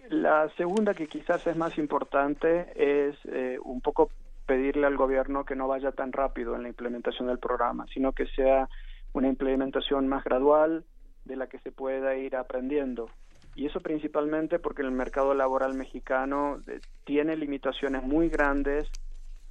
[0.09, 3.15] la segunda que quizás es más importante es
[3.63, 4.09] un poco
[4.45, 8.25] pedirle al gobierno que no vaya tan rápido en la implementación del programa, sino que
[8.27, 8.69] sea
[9.13, 10.85] una implementación más gradual,
[11.27, 13.09] de la que se pueda ir aprendiendo.
[13.55, 18.87] Y eso principalmente porque el mercado laboral mexicano eh, tiene limitaciones muy grandes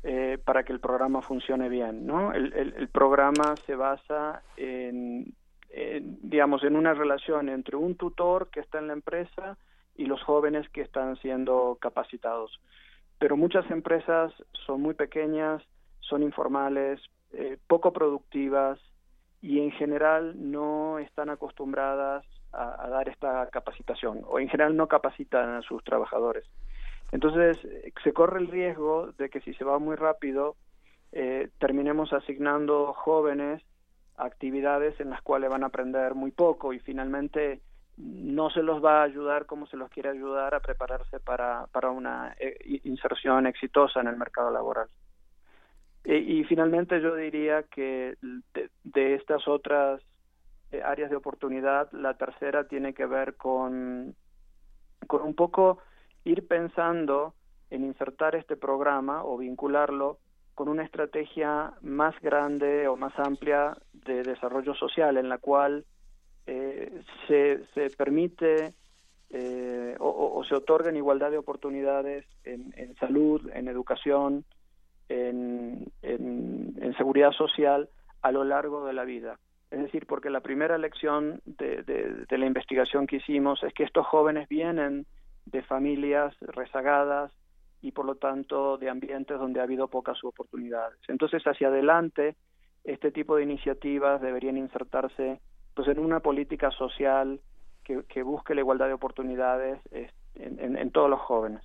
[0.03, 2.07] eh, para que el programa funcione bien.
[2.07, 2.33] ¿no?
[2.33, 5.35] El, programa se basa en,
[6.23, 9.59] digamos, en una relación entre un tutor que está en la empresa
[9.97, 12.61] y los jóvenes que están siendo capacitados.
[13.19, 14.33] Pero muchas empresas
[14.67, 15.63] son muy pequeñas,
[16.01, 17.01] son informales,
[17.33, 18.79] eh, poco productivas,
[19.43, 25.57] y en general no están acostumbradas a, dar esta capacitación o en general no capacitan
[25.57, 26.45] a sus trabajadores.
[27.13, 27.59] Entonces
[28.03, 30.57] se corre el riesgo de que si se va muy rápido
[31.13, 33.63] eh, terminemos asignando jóvenes
[34.17, 37.61] actividades en las cuales van a aprender muy poco y finalmente
[37.97, 41.91] no se los va a ayudar como se los quiere ayudar a prepararse para, para
[41.91, 44.89] una eh, inserción exitosa en el mercado laboral.
[46.09, 48.15] Eh, y finalmente yo diría que
[48.85, 50.01] de, estas otras
[50.71, 54.15] eh, áreas de oportunidad, la tercera tiene que ver con,
[55.09, 55.79] con un poco
[56.23, 57.35] ir pensando
[57.71, 60.19] en insertar este programa o vincularlo
[60.55, 65.85] con una estrategia más grande o más amplia de desarrollo social en la cual
[66.47, 68.75] eh, se, se permite
[69.99, 74.45] o, se otorga igualdad de oportunidades en salud, en educación,
[75.09, 75.93] en,
[76.97, 77.89] seguridad social
[78.23, 79.39] a lo largo de la vida.
[79.71, 84.07] Es decir, porque la primera lección de, de, la investigación que hicimos es que estos
[84.07, 85.05] jóvenes vienen
[85.45, 87.33] de familias rezagadas
[87.83, 90.99] y por lo tanto de ambientes donde ha habido pocas oportunidades.
[91.09, 92.37] Entonces, hacia adelante,
[92.85, 95.41] este tipo de iniciativas deberían insertarse
[95.75, 97.41] pues en una política social
[97.85, 99.81] que, que busque la igualdad de oportunidades
[100.35, 101.63] en, en todos los jóvenes.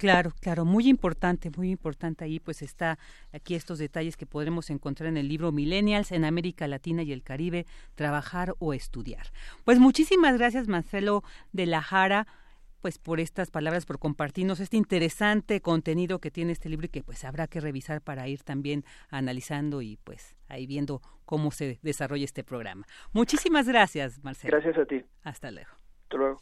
[0.00, 2.98] Claro, claro, muy importante, muy importante ahí pues está
[3.34, 7.22] aquí estos detalles que podremos encontrar en el libro Millennials en América Latina y el
[7.22, 9.26] Caribe, trabajar o estudiar.
[9.64, 11.22] Pues muchísimas gracias Marcelo
[11.52, 12.26] de la Jara
[12.80, 17.02] pues por estas palabras, por compartirnos este interesante contenido que tiene este libro y que
[17.02, 22.24] pues habrá que revisar para ir también analizando y pues ahí viendo cómo se desarrolla
[22.24, 22.86] este programa.
[23.12, 24.52] Muchísimas gracias, Marcelo.
[24.52, 25.04] Gracias a ti.
[25.24, 25.72] Hasta luego.
[26.04, 26.40] Hasta luego.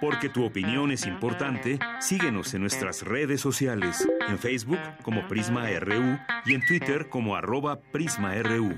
[0.00, 6.18] Porque tu opinión es importante, síguenos en nuestras redes sociales, en Facebook como Prisma RU
[6.46, 8.76] y en Twitter como arroba PrismaRU.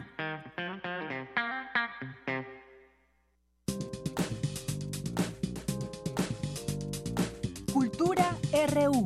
[7.73, 8.37] Cultura
[8.75, 9.05] RU.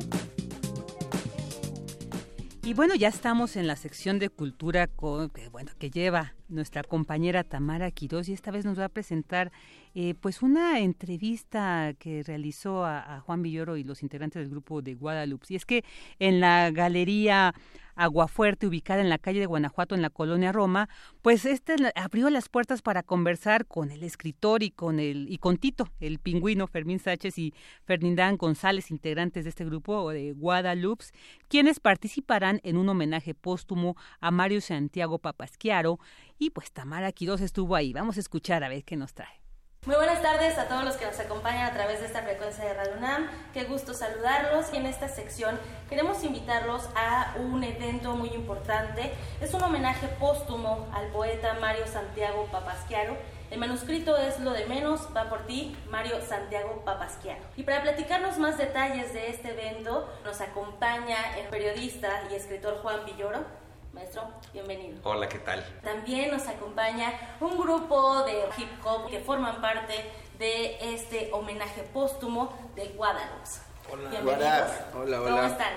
[2.63, 7.43] Y bueno, ya estamos en la sección de cultura con, bueno, que lleva nuestra compañera
[7.43, 9.51] Tamara Quiroz y esta vez nos va a presentar
[9.93, 14.95] eh, pues una entrevista que realizó a, Juan Villoro y los integrantes del grupo de
[14.95, 15.45] Guadalupe.
[15.49, 15.83] Y es que
[16.19, 17.53] en la galería
[17.97, 20.89] Aguafuerte, ubicada en la calle de Guanajuato, en la colonia Roma,
[21.21, 25.55] pues este abrió las puertas para conversar con el escritor y con el y con
[25.55, 27.53] Tito, el pingüino Fermín Sánchez y
[27.85, 31.05] Ferdinand González, integrantes de este grupo de Guadalupe,
[31.47, 35.97] quienes participarán en un homenaje póstumo a Mario Santiago Papasquiaro
[36.37, 37.93] y pues Tamara Quiroz estuvo ahí.
[37.93, 39.41] Vamos a escuchar a ver qué nos trae.
[39.85, 42.73] Muy buenas tardes a todos los que nos acompañan a través de esta frecuencia de
[42.73, 43.27] Radio UNAM.
[43.53, 45.59] Qué gusto saludarlos en esta sección
[45.89, 49.11] queremos invitarlos a un evento muy importante.
[49.41, 53.15] Es un homenaje póstumo al poeta Mario Santiago Papasquiaro.
[53.51, 57.43] El manuscrito es Lo de menos, va por ti, Mario Santiago Papasquiaro.
[57.55, 63.05] Y para platicarnos más detalles de este evento, nos acompaña el periodista y escritor Juan
[63.05, 63.64] Villoro.
[63.95, 64.99] Maestro, bienvenido.
[65.03, 65.65] Hola, ¿qué tal?
[65.81, 69.93] También nos acompaña un grupo de hip hop que forman parte
[70.37, 73.49] de este homenaje póstumo de Guadalupe.
[73.89, 74.71] Hola, Bienvenidos.
[74.93, 75.31] Hola, hola.
[75.31, 75.73] ¿Cómo están?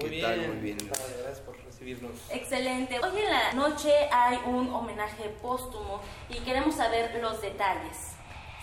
[0.00, 0.78] Muy bien, muy bien.
[0.86, 2.12] Gracias por recibirnos.
[2.30, 3.00] Excelente.
[3.00, 8.12] Hoy en la noche hay un homenaje póstumo y queremos saber los detalles.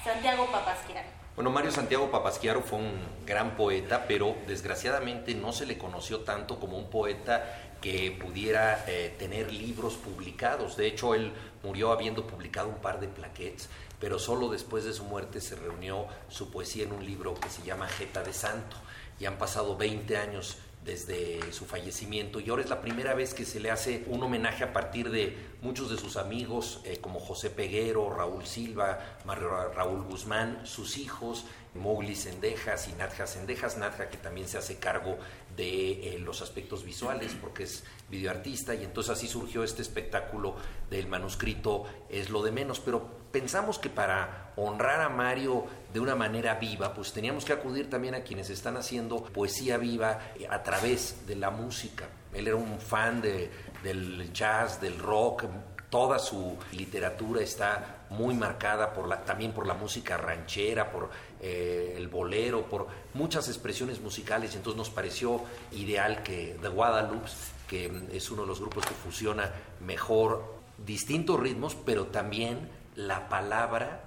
[0.05, 1.25] Santiago Papasquiaro.
[1.35, 2.93] Bueno, Mario Santiago Papasquiaro fue un
[3.25, 9.15] gran poeta, pero desgraciadamente no se le conoció tanto como un poeta que pudiera eh,
[9.17, 10.77] tener libros publicados.
[10.77, 11.31] De hecho, él
[11.63, 13.69] murió habiendo publicado un par de plaquettes,
[13.99, 17.63] pero solo después de su muerte se reunió su poesía en un libro que se
[17.63, 18.77] llama Jeta de Santo.
[19.19, 23.43] Y han pasado 20 años desde su fallecimiento y ahora es la primera vez que
[23.43, 27.49] se le hace un homenaje a partir de muchos de sus amigos eh, como José
[27.49, 34.17] Peguero, Raúl Silva, Mario Raúl Guzmán, sus hijos, Mowgli Sendejas y Nadja Sendejas, Nadja que
[34.17, 35.17] también se hace cargo
[35.55, 40.55] de eh, los aspectos visuales porque es videoartista y entonces así surgió este espectáculo
[40.89, 46.15] del manuscrito es lo de menos, pero pensamos que para honrar a Mario de una
[46.15, 50.63] manera viva, pues teníamos que acudir también a quienes están haciendo poesía viva eh, a
[50.63, 52.07] través de la música.
[52.33, 53.49] Él era un fan de,
[53.83, 55.45] del jazz, del rock,
[55.89, 61.09] toda su literatura está muy marcada por la, también por la música ranchera, por
[61.41, 67.29] eh, el bolero, por muchas expresiones musicales, y entonces nos pareció ideal que The Guadalupe,
[67.67, 69.51] que es uno de los grupos que fusiona
[69.85, 70.55] mejor
[70.85, 74.01] distintos ritmos, pero también la palabra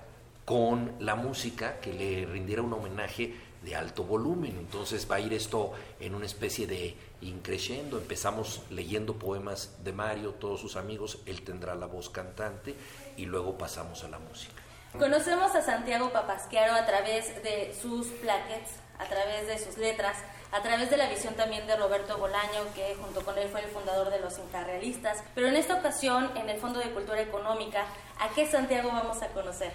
[0.45, 4.57] con la música, que le rindiera un homenaje de alto volumen.
[4.59, 7.99] Entonces va a ir esto en una especie de increyendo.
[7.99, 12.75] Empezamos leyendo poemas de Mario, todos sus amigos, él tendrá la voz cantante
[13.17, 14.63] y luego pasamos a la música.
[14.97, 20.17] Conocemos a Santiago Papasquiaro a través de sus plaquets, a través de sus letras,
[20.51, 23.69] a través de la visión también de Roberto Bolaño, que junto con él fue el
[23.69, 25.23] fundador de los Incarrealistas.
[25.35, 27.85] Pero en esta ocasión, en el Fondo de Cultura Económica,
[28.19, 29.73] ¿a qué Santiago vamos a conocer?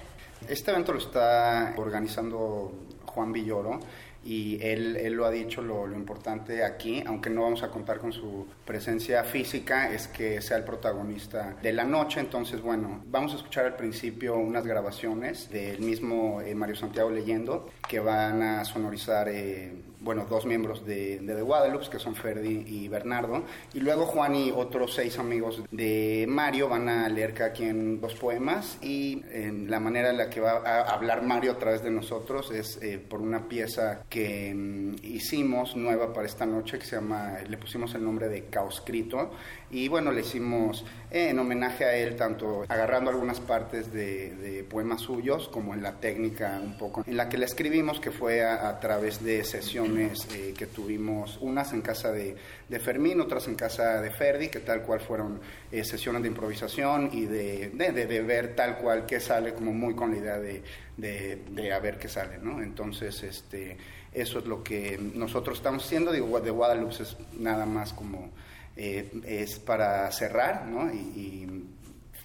[0.48, 2.74] Este evento lo está organizando
[3.06, 3.80] Juan Villoro
[4.26, 8.12] y él, él lo ha dicho, lo, importante aquí, aunque no vamos a contar con
[8.12, 12.20] su presencia física, es que sea el protagonista de la noche.
[12.20, 17.70] Entonces, bueno, vamos a escuchar al principio unas grabaciones del mismo eh, Mario Santiago leyendo
[17.88, 22.64] que van a sonorizar eh, bueno, dos miembros de, de, The Guadalupe, que son Ferdi
[22.68, 23.44] y Bernardo,
[23.74, 28.16] y luego Juan y otros seis amigos de Mario van a leer cada quien dos
[28.16, 31.90] poemas, y en la manera en la que va a hablar Mario a través de
[31.92, 36.98] nosotros es eh, por una pieza que um, hicimos nueva para esta noche, que se
[36.98, 39.32] llama, le pusimos el nombre de Caoscrito,
[39.74, 45.02] y bueno, le hicimos eh, en homenaje a él, tanto agarrando algunas partes de, poemas
[45.02, 48.80] suyos, como en la técnica un poco en la que le escribimos, que fue a,
[48.80, 52.36] través de sesiones eh, que tuvimos, unas en casa de,
[52.70, 57.10] de, Fermín, otras en casa de Ferdi, que tal cual fueron eh, sesiones de improvisación
[57.12, 61.80] y de, de, ver tal cual qué sale, como muy con la idea de, a
[61.80, 62.62] ver qué sale, ¿no?
[62.62, 63.76] Entonces, este,
[64.14, 68.30] eso es lo que nosotros estamos haciendo, digo, de Guadalupe es nada más como
[68.76, 70.92] eh, es para cerrar, ¿no?
[70.92, 71.74] Y, y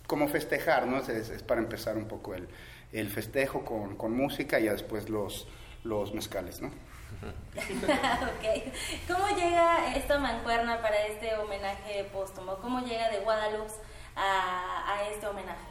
[0.07, 0.99] como festejar, ¿no?
[0.99, 2.49] Es, para empezar un poco el,
[2.92, 5.46] el festejo con, con, música y ya después los,
[5.84, 6.70] los mezcales, ¿no?
[9.09, 12.57] ¿Cómo llega esta mancuerna para este homenaje póstumo?
[12.57, 13.72] ¿Cómo llega de Guadalupe
[14.16, 15.67] a, a este homenaje?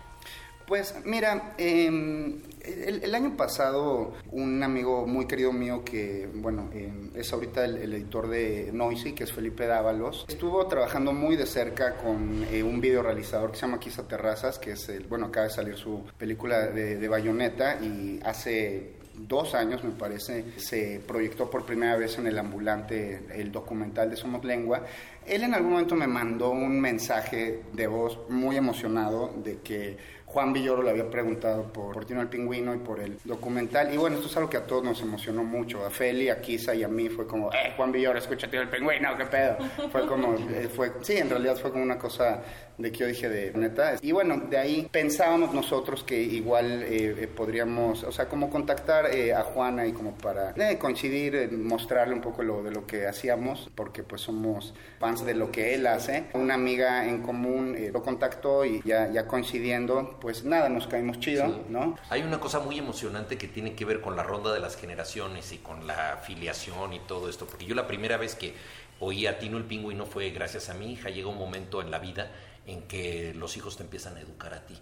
[0.68, 7.32] Pues mira, eh, el, año pasado un amigo muy querido mío que, bueno, eh, es
[7.32, 12.45] ahorita el, editor de Noisy, que es Felipe Dávalos, estuvo trabajando muy de cerca con
[12.51, 15.53] eh, un video realizador que se llama Quizá Terrazas, que es, el, bueno, acaba de
[15.53, 21.65] salir su película de, de Bayonetta y hace dos años, me parece, se proyectó por
[21.65, 24.84] primera vez en el ambulante el documental de Somos Lengua.
[25.26, 29.97] Él en algún momento me mandó un mensaje de voz muy emocionado de que
[30.28, 33.93] Juan Villoro le había preguntado por, por Tino el Pingüino y por el documental.
[33.93, 35.86] Y bueno, esto es algo que a todos nos emocionó mucho.
[35.86, 38.69] A Feli, a Kisa y a mí fue como, eh, Juan Villoro, escucha Tino el
[38.69, 39.57] Pingüino, qué pedo.
[39.91, 42.41] Fue como, eh, fue, sí, en realidad fue como una cosa
[42.78, 43.95] de que yo dije de neta.
[44.01, 49.34] Y bueno, de ahí pensábamos nosotros que igual eh, podríamos, o sea, como contactar eh,
[49.34, 53.71] a Juana y como para eh, coincidir, mostrarle un poco lo de lo que hacíamos,
[53.73, 56.25] porque pues somos fans de lo que él hace.
[56.34, 61.45] Una amiga en común lo contactó y ya, ya coincidiendo, pues nada, nos caímos chido,
[61.45, 61.61] sí.
[61.69, 61.95] ¿no?
[62.09, 65.53] Hay una cosa muy emocionante que tiene que ver con la ronda de las generaciones
[65.53, 68.53] y con la afiliación y todo esto, porque yo la primera vez que
[68.99, 71.99] oí a Tino el Pingüino fue gracias a mi hija, llega un momento en la
[71.99, 72.30] vida
[72.65, 74.78] en que los hijos te empiezan a educar a ti.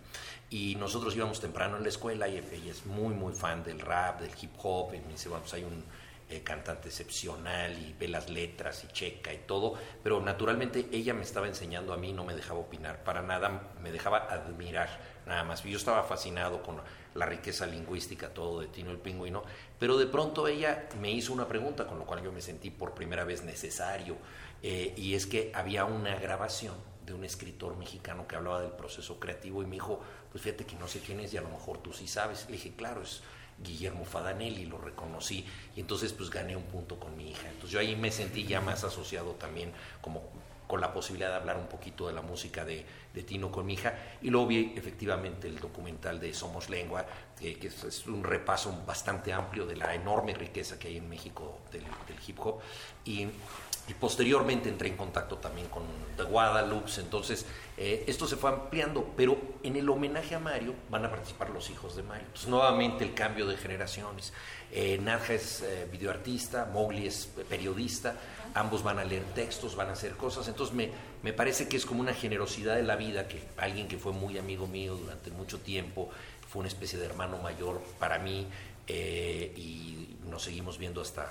[0.50, 4.22] Y nosotros íbamos temprano en la escuela y ella es muy, muy fan del rap,
[4.22, 5.84] del hip hop, y me dice, bueno, pues hay un
[6.28, 11.22] eh, cantante excepcional y ve las letras y checa y todo, pero naturalmente ella me
[11.22, 14.90] estaba enseñando a mí, no me dejaba opinar para nada, me dejaba admirar
[15.28, 15.64] nada más.
[15.64, 16.82] Yo estaba fascinado con
[17.14, 19.44] la riqueza lingüística, todo de Tino el Pingüino,
[19.78, 22.94] pero de pronto ella me hizo una pregunta, con lo cual yo me sentí por
[22.96, 24.18] primera vez necesario,
[24.64, 26.74] eh, y es que había una grabación
[27.06, 30.02] de un escritor mexicano que hablaba del proceso creativo y me dijo,
[30.32, 32.46] pues fíjate que no sé quién es y a lo mejor tú sí sabes.
[32.48, 33.22] Le dije, claro, es
[33.58, 35.46] Guillermo Fadanelli, lo reconocí
[35.76, 37.48] y entonces pues gané un punto con mi hija.
[37.48, 40.24] Entonces yo ahí me sentí ya más asociado también como
[40.68, 42.86] con la posibilidad de hablar un poquito de la música de,
[43.26, 43.94] Tino con mi hija.
[44.22, 47.06] Y luego vi efectivamente el documental de Somos Lengua,
[47.40, 51.86] que es, un repaso bastante amplio de la enorme riqueza que hay en México del,
[52.28, 52.60] hip hop.
[53.06, 53.28] Y,
[53.94, 55.84] posteriormente entré en contacto también con
[56.18, 56.90] The Guadalupe.
[56.98, 57.46] Entonces,
[57.78, 61.70] eh, esto se fue ampliando, pero en el homenaje a Mario van a participar los
[61.70, 62.26] hijos de Mario.
[62.26, 64.34] Entonces, nuevamente el cambio de generaciones.
[64.72, 68.16] Eh, Nadja es eh, videoartista, Mowgli es periodista
[68.56, 70.48] ambos van a leer textos, van a hacer cosas.
[70.48, 70.90] Entonces me,
[71.22, 74.38] me parece que es como una generosidad de la vida que alguien que fue muy
[74.38, 76.10] amigo mío durante mucho tiempo,
[76.48, 78.48] fue una especie de hermano mayor para mí
[78.88, 81.30] eh, y nos seguimos viendo hasta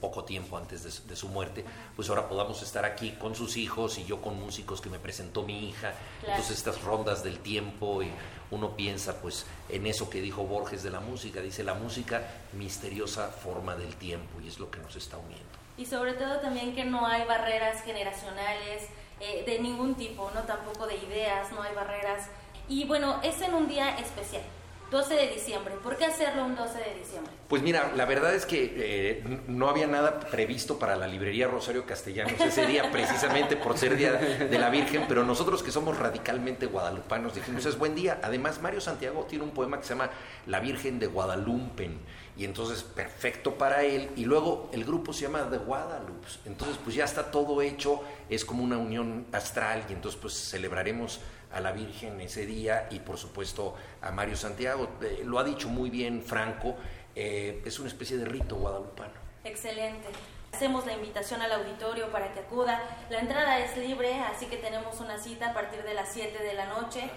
[0.00, 4.04] poco tiempo antes de, su muerte, pues ahora podamos estar aquí con sus hijos y
[4.04, 5.94] yo con músicos que me presentó mi hija.
[6.26, 8.10] Entonces estas rondas del tiempo y
[8.50, 13.28] uno piensa pues en eso que dijo Borges de la música, dice la música misteriosa
[13.28, 16.84] forma del tiempo y es lo que nos está uniendo y sobre todo también que
[16.84, 18.88] no hay barreras generacionales
[19.18, 22.28] eh, de ningún tipo, no tampoco de ideas, no hay barreras.
[22.68, 24.42] Y bueno, es en un día especial.
[24.90, 25.74] 12 de diciembre.
[25.82, 27.32] ¿Por qué hacerlo un 12 de diciembre?
[27.48, 31.86] Pues mira, la verdad es que eh, no había nada previsto para la librería Rosario
[31.86, 36.66] Castellanos ese día, precisamente por ser Día de la Virgen, pero nosotros que somos radicalmente
[36.66, 38.20] guadalupanos dijimos, es buen día.
[38.22, 40.10] Además, Mario Santiago tiene un poema que se llama
[40.46, 41.90] La Virgen de Guadalupe
[42.36, 44.10] y entonces perfecto para él.
[44.16, 48.44] Y luego el grupo se llama The Guadalupe, entonces pues ya está todo hecho, es
[48.44, 51.20] como una unión astral y entonces pues celebraremos
[51.52, 54.88] a la Virgen ese día y por supuesto a Mario Santiago.
[55.02, 56.76] Eh, lo ha dicho muy bien Franco,
[57.14, 59.14] eh, es una especie de rito guadalupano.
[59.44, 60.08] Excelente.
[60.52, 62.82] Hacemos la invitación al auditorio para que acuda.
[63.08, 66.54] La entrada es libre, así que tenemos una cita a partir de las 7 de
[66.54, 67.08] la noche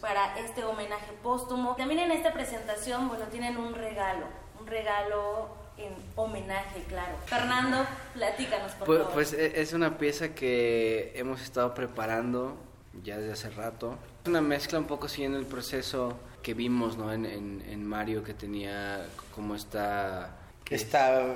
[0.00, 1.76] para este homenaje póstumo.
[1.76, 4.26] También en esta presentación, bueno, tienen un regalo
[4.60, 7.14] un regalo en homenaje, claro.
[7.24, 9.14] Fernando, platícanos, por pues, favor.
[9.14, 12.58] Pues e, es una pieza que hemos estado preparando
[13.02, 13.98] ya desde hace rato.
[14.26, 17.12] Una mezcla un poco siguiendo el proceso que vimos ¿no?
[17.12, 20.36] en, en, Mario, que tenía como esta...
[20.68, 21.34] Esta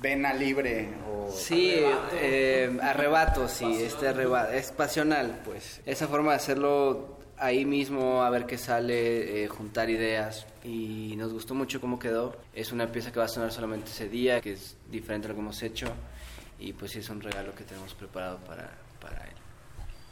[0.00, 6.30] vena libre o sí arrebato, eh, arrebato sí este arrebato es pasional pues esa forma
[6.30, 11.80] de hacerlo ahí mismo a ver qué sale, eh, juntar ideas y nos gustó mucho
[11.80, 12.36] cómo quedó.
[12.54, 15.34] Es una pieza que va a sonar solamente ese día, que es diferente a lo
[15.34, 15.86] que hemos hecho
[16.58, 18.85] y pues sí es un regalo que tenemos preparado para.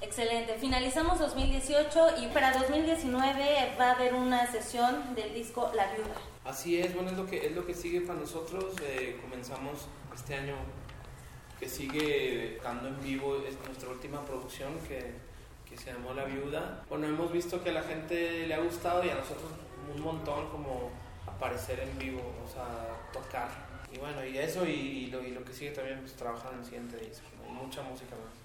[0.05, 6.15] Excelente, finalizamos 2018 y para 2019 va a haber una sesión del disco La Viuda.
[6.45, 8.75] Así es, bueno, es lo que, es lo que sigue para nosotros.
[8.83, 10.57] Eh, comenzamos este año
[11.59, 15.15] que sigue estando en vivo, es nuestra última producción que
[15.75, 16.85] se llamó La Viuda.
[16.91, 19.51] Bueno, hemos visto que a la gente le ha gustado y a nosotros
[19.95, 20.91] un montón como
[21.27, 23.49] aparecer en vivo, o sea, tocar.
[23.91, 26.65] Y bueno, y eso y, lo, y lo, que sigue también, pues trabajar en el
[26.65, 28.44] siguiente disco, mucha música más.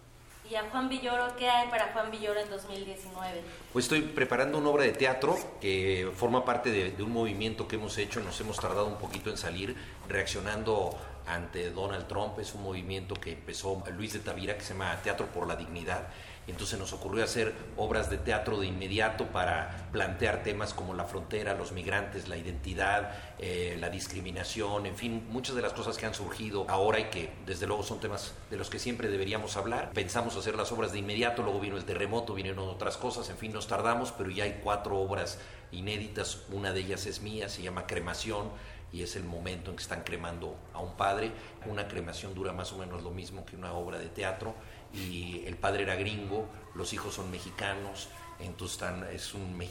[0.50, 3.42] ¿Y a Juan Villoro qué hay para Juan Villoro en 2019?
[3.72, 7.76] Pues estoy preparando una obra de teatro que forma parte de, de, un movimiento que
[7.76, 9.76] hemos hecho, nos hemos tardado un poquito en salir,
[10.08, 10.98] reaccionando
[11.28, 15.28] ante Donald Trump, es un movimiento que empezó Luis de Tavira que se llama Teatro
[15.28, 16.08] por la Dignidad
[16.50, 21.54] entonces nos ocurrió hacer obras de teatro de inmediato para plantear temas como la frontera,
[21.56, 26.14] los migrantes, la identidad, eh, la discriminación, en fin, muchas de las cosas que han
[26.14, 29.92] surgido ahora y que desde luego son temas de los que siempre deberíamos hablar.
[29.94, 33.54] Pensamos hacer las obras de inmediato, luego vino el terremoto, vinieron otras cosas, en fin,
[33.54, 35.40] nos tardamos, pero ya hay cuatro obras
[35.72, 38.50] inéditas, una de ellas es mía, se llama Cremación
[38.92, 41.32] y es el momento en que están cremando a un padre.
[41.68, 44.56] Una cremación dura más o menos lo mismo que una obra de teatro
[44.94, 48.10] y el padre era gringo, los hijos son mexicanos,
[48.40, 49.62] entonces están, es un,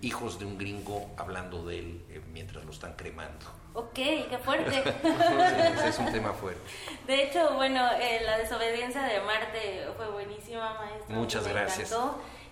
[0.00, 3.46] hijos de un gringo hablando de él eh, mientras lo están cremando.
[3.74, 4.82] Ok, qué fuerte.
[5.88, 6.60] es un tema fuerte.
[7.06, 11.14] De hecho, bueno, eh, la desobediencia de Marte fue buenísima, maestro.
[11.14, 11.94] Muchas gracias.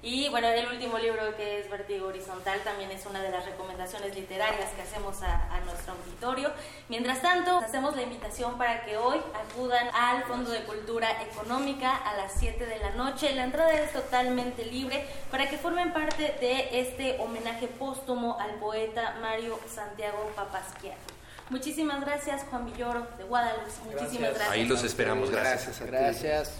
[0.04, 4.14] Y bueno, el último libro que es Vertigo Horizontal también es una de las recomendaciones
[4.14, 6.50] literarias que hacemos a, nuestro auditorio.
[6.90, 12.18] Mientras tanto, hacemos la invitación para que hoy acudan al Fondo de Cultura Económica a
[12.18, 13.34] las 7 de la noche.
[13.34, 19.16] La entrada es totalmente libre para que formen parte de este homenaje póstumo al poeta
[19.22, 21.00] Mario Santiago Papasquiaro.
[21.48, 23.70] Muchísimas gracias, Juan Villoro de Guadalupe.
[23.84, 24.50] Muchísimas gracias.
[24.50, 25.30] Ahí los esperamos.
[25.30, 25.80] Gracias.
[25.80, 26.58] Gracias.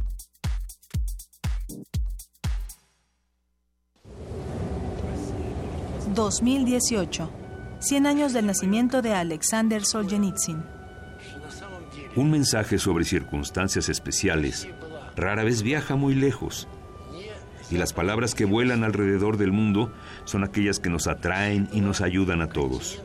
[6.14, 7.30] 2018.
[7.78, 10.79] 100 años del nacimiento de Alexander Solzhenitsyn.
[12.16, 14.68] Un mensaje sobre circunstancias especiales
[15.16, 16.66] rara vez viaja muy lejos.
[17.70, 19.92] Y las palabras que vuelan alrededor del mundo
[20.24, 23.00] son aquellas que nos atraen y nos ayudan a todos.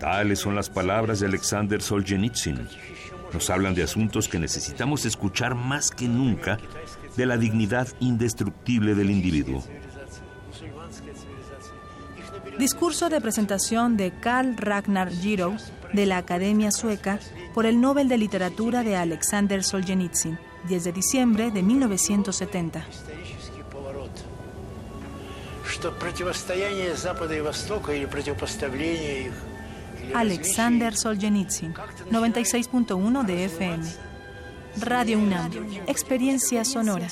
[0.00, 2.66] Tales son las palabras de Alexander Solzhenitsyn.
[3.32, 6.58] Nos hablan de asuntos que necesitamos escuchar más que nunca
[7.16, 9.62] de la dignidad indestructible del individuo.
[12.58, 15.56] Discurso de presentación de Karl Ragnar Giro
[15.92, 17.18] de la Academia Sueca
[17.54, 22.84] por el Nobel de Literatura de Alexander Solzhenitsyn, 10 de diciembre de 1970.
[30.14, 33.84] Alexander Solzhenitsyn, 96.1 de FM.
[34.80, 35.50] Radio UNAM,
[35.86, 37.08] experiencia sonora.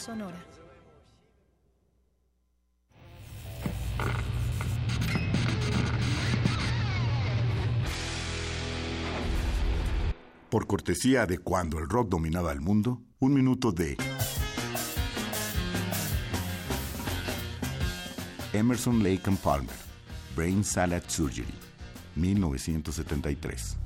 [10.56, 13.94] Por cortesía de cuando el rock dominaba el mundo, un minuto de
[18.54, 19.76] Emerson Lake and Palmer,
[20.34, 21.52] Brain Salad Surgery,
[22.14, 23.85] 1973.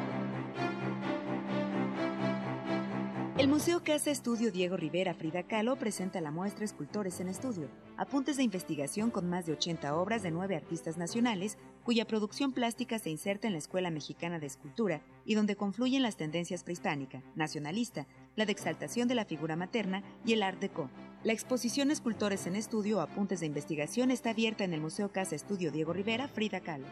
[3.37, 8.35] El Museo Casa Estudio Diego Rivera Frida Kahlo presenta la muestra Escultores en Estudio, apuntes
[8.35, 13.09] de investigación con más de 80 obras de nueve artistas nacionales, cuya producción plástica se
[13.09, 18.05] inserta en la Escuela Mexicana de Escultura y donde confluyen las tendencias prehispánica, nacionalista,
[18.35, 20.89] la de exaltación de la figura materna y el Art Deco.
[21.23, 25.71] La exposición Escultores en Estudio, apuntes de investigación está abierta en el Museo Casa Estudio
[25.71, 26.87] Diego Rivera Frida Kahlo.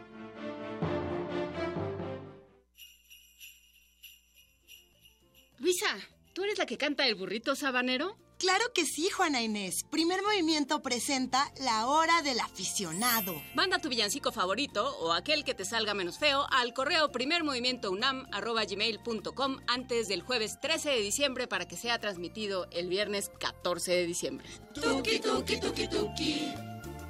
[5.58, 5.86] Luisa,
[6.32, 8.16] ¿Tú eres la que canta el burrito sabanero?
[8.38, 9.84] Claro que sí, Juana Inés.
[9.90, 13.34] Primer movimiento presenta La Hora del Aficionado.
[13.54, 20.08] Manda tu villancico favorito o aquel que te salga menos feo al correo primermovimientounam.gmail.com antes
[20.08, 24.48] del jueves 13 de diciembre para que sea transmitido el viernes 14 de diciembre.
[24.72, 26.54] Tuki, tuki, tuki, tuki.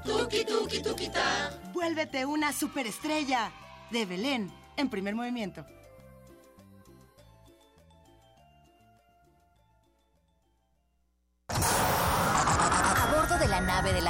[0.04, 1.60] Tuki, tuki, tuki, ta.
[1.72, 3.52] Vuélvete una superestrella.
[3.92, 5.64] De Belén, en primer movimiento.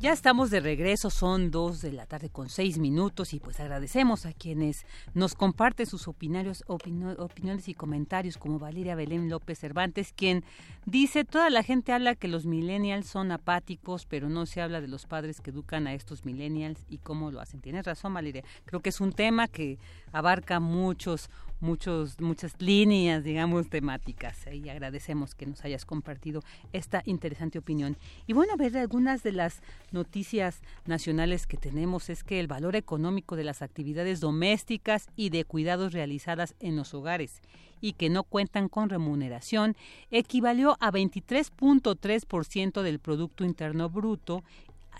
[0.00, 4.24] Ya estamos de regreso, son dos de la tarde con seis minutos y pues agradecemos
[4.24, 6.64] a quienes nos comparten sus opiniones
[7.68, 10.42] y comentarios como Valeria Belén López Cervantes, quien
[10.86, 14.88] dice, toda la gente habla que los millennials son apáticos, pero no se habla de
[14.88, 17.60] los padres que educan a estos millennials y cómo lo hacen.
[17.60, 18.42] Tienes razón, Valeria.
[18.64, 19.78] Creo que es un tema que
[20.12, 21.28] abarca muchos
[21.60, 24.46] muchos, muchas líneas, digamos, temáticas.
[24.52, 26.42] Y agradecemos que nos hayas compartido
[26.72, 27.96] esta interesante opinión.
[28.26, 32.76] Y bueno, a ver, algunas de las noticias nacionales que tenemos es que el valor
[32.76, 37.40] económico de las actividades domésticas y de cuidados realizadas en los hogares
[37.80, 39.76] y que no cuentan con remuneración
[40.10, 44.44] equivalió a 23.3% del Producto Interno Bruto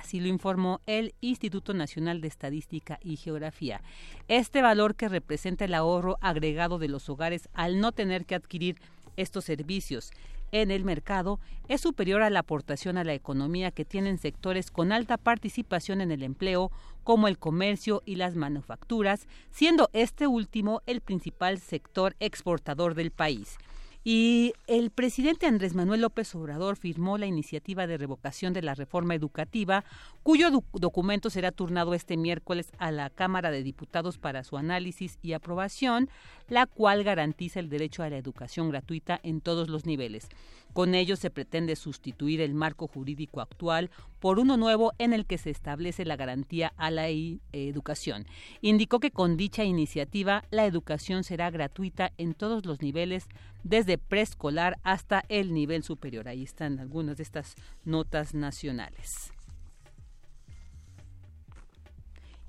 [0.01, 3.83] Así lo informó el Instituto Nacional de Estadística y Geografía.
[4.29, 8.77] Este valor que representa el ahorro agregado de los hogares al no tener que adquirir
[9.19, 10.11] estos servicios
[10.53, 11.39] en el mercado
[11.69, 16.13] es superior a la aportación a la economía que tienen sectores con alta participación en
[16.13, 16.73] el empleo,
[17.05, 23.59] como el comercio y las manufacturas, siendo este último el principal sector exportador del país.
[24.03, 29.15] Y el presidente Andrés Manuel López Obrador firmó la iniciativa de revocación de la reforma
[29.15, 29.85] educativa,
[30.23, 35.35] cuyo documento será turnado este miércoles a la Cámara de Diputados para su análisis y
[35.35, 36.09] aprobación,
[36.49, 40.29] la cual garantiza el derecho a la educación gratuita en todos los niveles.
[40.73, 43.91] Con ello se pretende sustituir el marco jurídico actual
[44.21, 48.27] por uno nuevo en el que se establece la garantía a la educación.
[48.61, 53.27] Indicó que con dicha iniciativa la educación será gratuita en todos los niveles,
[53.65, 56.29] desde preescolar hasta el nivel superior.
[56.29, 59.33] Ahí están algunas de estas notas nacionales.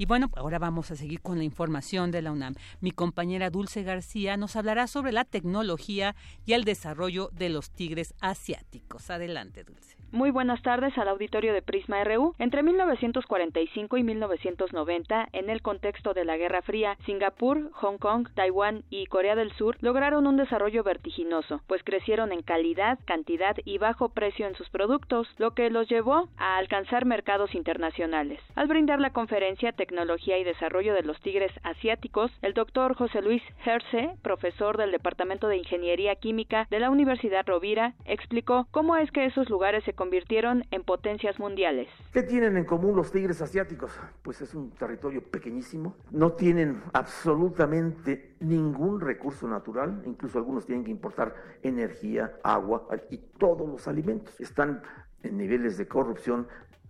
[0.01, 2.55] Y bueno, ahora vamos a seguir con la información de la UNAM.
[2.79, 8.15] Mi compañera Dulce García nos hablará sobre la tecnología y el desarrollo de los tigres
[8.19, 9.11] asiáticos.
[9.11, 10.01] Adelante, Dulce.
[10.11, 12.35] Muy buenas tardes al auditorio de Prisma RU.
[12.37, 18.83] Entre 1945 y 1990, en el contexto de la Guerra Fría, Singapur, Hong Kong, Taiwán
[18.89, 24.09] y Corea del Sur lograron un desarrollo vertiginoso, pues crecieron en calidad, cantidad y bajo
[24.09, 28.41] precio en sus productos, lo que los llevó a alcanzar mercados internacionales.
[28.55, 33.43] Al brindar la conferencia Tecnología y Desarrollo de los Tigres Asiáticos, el doctor José Luis
[33.65, 39.25] Herce, profesor del Departamento de Ingeniería Química de la Universidad Rovira, explicó cómo es que
[39.25, 41.89] esos lugares se convirtieron en potencias mundiales.
[42.13, 43.91] ¿Qué tienen en común los tigres asiáticos?
[44.21, 50.91] Pues es un territorio pequeñísimo, no tienen absolutamente ningún recurso natural, incluso algunos tienen que
[50.91, 54.39] importar energía, agua y todos los alimentos.
[54.39, 54.83] Están
[55.21, 56.47] en niveles de corrupción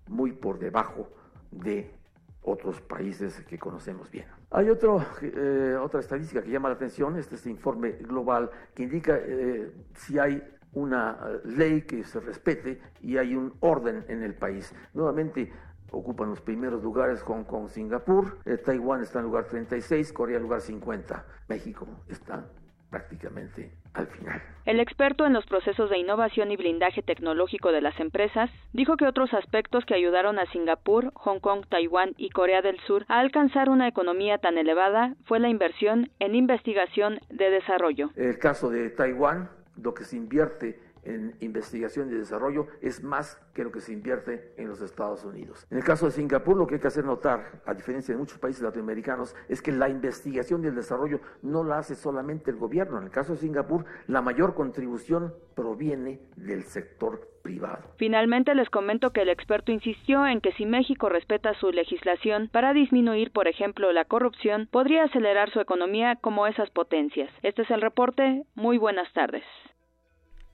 [0.07, 1.09] muy por debajo
[1.49, 1.99] de
[2.43, 4.25] otros países que conocemos bien.
[4.49, 8.83] Hay otro, eh, otra estadística que llama la atención, este es este informe global que
[8.83, 14.23] indica eh, si hay una eh, ley que se respete y hay un orden en
[14.23, 14.73] el país.
[14.93, 15.51] Nuevamente
[15.91, 20.43] ocupan los primeros lugares Hong Kong, Singapur, eh, Taiwán está en lugar 36, Corea en
[20.43, 22.45] lugar 50, México está
[22.91, 24.41] prácticamente al final.
[24.65, 29.07] El experto en los procesos de innovación y blindaje tecnológico de las empresas dijo que
[29.07, 33.69] otros aspectos que ayudaron a Singapur, Hong Kong, Taiwán y Corea del Sur a alcanzar
[33.69, 38.11] una economía tan elevada fue la inversión en investigación de desarrollo.
[38.15, 39.49] El caso de Taiwán
[39.81, 44.53] lo que se invierte en investigación y desarrollo es más que lo que se invierte
[44.57, 45.65] en los Estados Unidos.
[45.69, 48.37] En el caso de Singapur, lo que hay que hacer notar, a diferencia de muchos
[48.39, 52.97] países latinoamericanos, es que la investigación y el desarrollo no la hace solamente el gobierno.
[52.97, 57.83] En el caso de Singapur, la mayor contribución proviene del sector privado.
[57.97, 62.73] Finalmente, les comento que el experto insistió en que si México respeta su legislación para
[62.73, 67.29] disminuir, por ejemplo, la corrupción, podría acelerar su economía como esas potencias.
[67.41, 68.43] Este es el reporte.
[68.55, 69.43] Muy buenas tardes.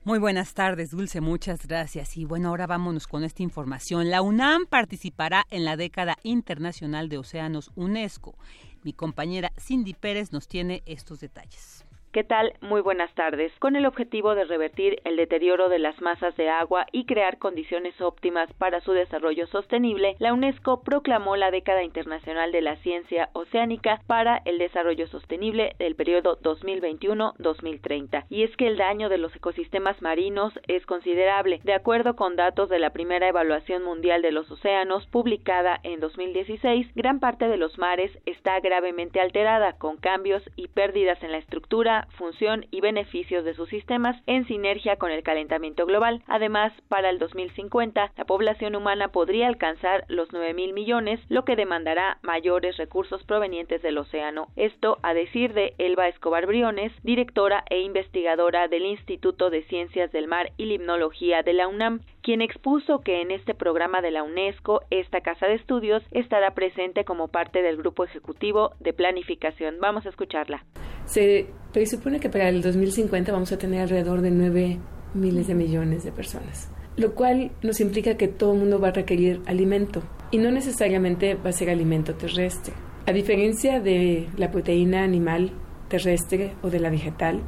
[0.08, 2.16] Muy buenas tardes, Dulce, muchas gracias.
[2.16, 4.08] Y bueno, ahora vámonos con esta información.
[4.08, 8.34] La UNAM participará en la década internacional de océanos UNESCO.
[8.82, 11.84] Mi compañera Cindy Pérez nos tiene estos detalles.
[12.10, 12.54] ¿Qué tal?
[12.62, 13.52] Muy buenas tardes.
[13.58, 18.00] Con el objetivo de revertir el deterioro de las masas de agua y crear condiciones
[18.00, 24.00] óptimas para su desarrollo sostenible, la UNESCO proclamó la década internacional de la ciencia oceánica
[24.06, 28.24] para el desarrollo sostenible del periodo 2021-2030.
[28.30, 31.60] Y es que el daño de los ecosistemas marinos es considerable.
[31.64, 36.90] De acuerdo con datos de la primera evaluación mundial de los océanos publicada en 2016,
[36.94, 41.98] gran parte de los mares está gravemente alterada con cambios y pérdidas en la estructura
[42.12, 46.22] función y beneficios de sus sistemas en sinergia con el calentamiento global.
[46.26, 51.56] Además, para el 2050, la población humana podría alcanzar los 9 mil millones, lo que
[51.56, 54.48] demandará mayores recursos provenientes del océano.
[54.56, 60.28] Esto a decir de Elba Escobar Briones, directora e investigadora del Instituto de Ciencias del
[60.28, 64.82] Mar y Limnología de la UNAM, quien expuso que en este programa de la UNESCO,
[64.90, 69.76] esta casa de estudios estará presente como parte del grupo ejecutivo de planificación.
[69.80, 70.62] Vamos a escucharla.
[71.06, 74.78] Se presupone que para el 2050 vamos a tener alrededor de 9
[75.14, 78.92] miles de millones de personas, lo cual nos implica que todo el mundo va a
[78.92, 82.74] requerir alimento y no necesariamente va a ser alimento terrestre.
[83.06, 85.52] A diferencia de la proteína animal
[85.88, 87.40] terrestre o de la vegetal,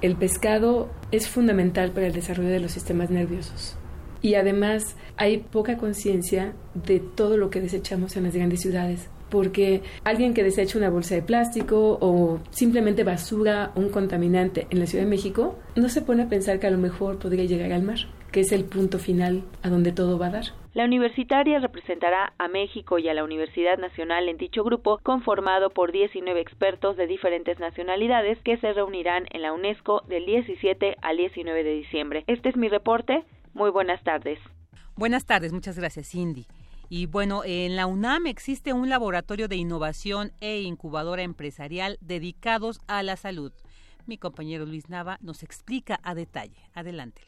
[0.00, 3.78] el pescado es fundamental para el desarrollo de los sistemas nerviosos.
[4.24, 9.82] Y además hay poca conciencia de todo lo que desechamos en las grandes ciudades porque
[10.04, 15.04] alguien que desecha una bolsa de plástico o simplemente basura, un contaminante en la Ciudad
[15.04, 17.98] de México, no se pone a pensar que a lo mejor podría llegar al mar,
[18.30, 20.44] que es el punto final a donde todo va a dar.
[20.72, 25.90] La universitaria representará a México y a la Universidad Nacional en dicho grupo, conformado por
[25.90, 31.64] 19 expertos de diferentes nacionalidades que se reunirán en la UNESCO del 17 al 19
[31.64, 32.24] de diciembre.
[32.28, 33.24] Este es mi reporte.
[33.54, 34.38] Muy buenas tardes.
[34.96, 36.46] Buenas tardes, muchas gracias, Cindy.
[36.88, 43.02] Y bueno, en la UNAM existe un laboratorio de innovación e incubadora empresarial dedicados a
[43.02, 43.52] la salud.
[44.06, 46.58] Mi compañero Luis Nava nos explica a detalle.
[46.74, 47.22] Adelante.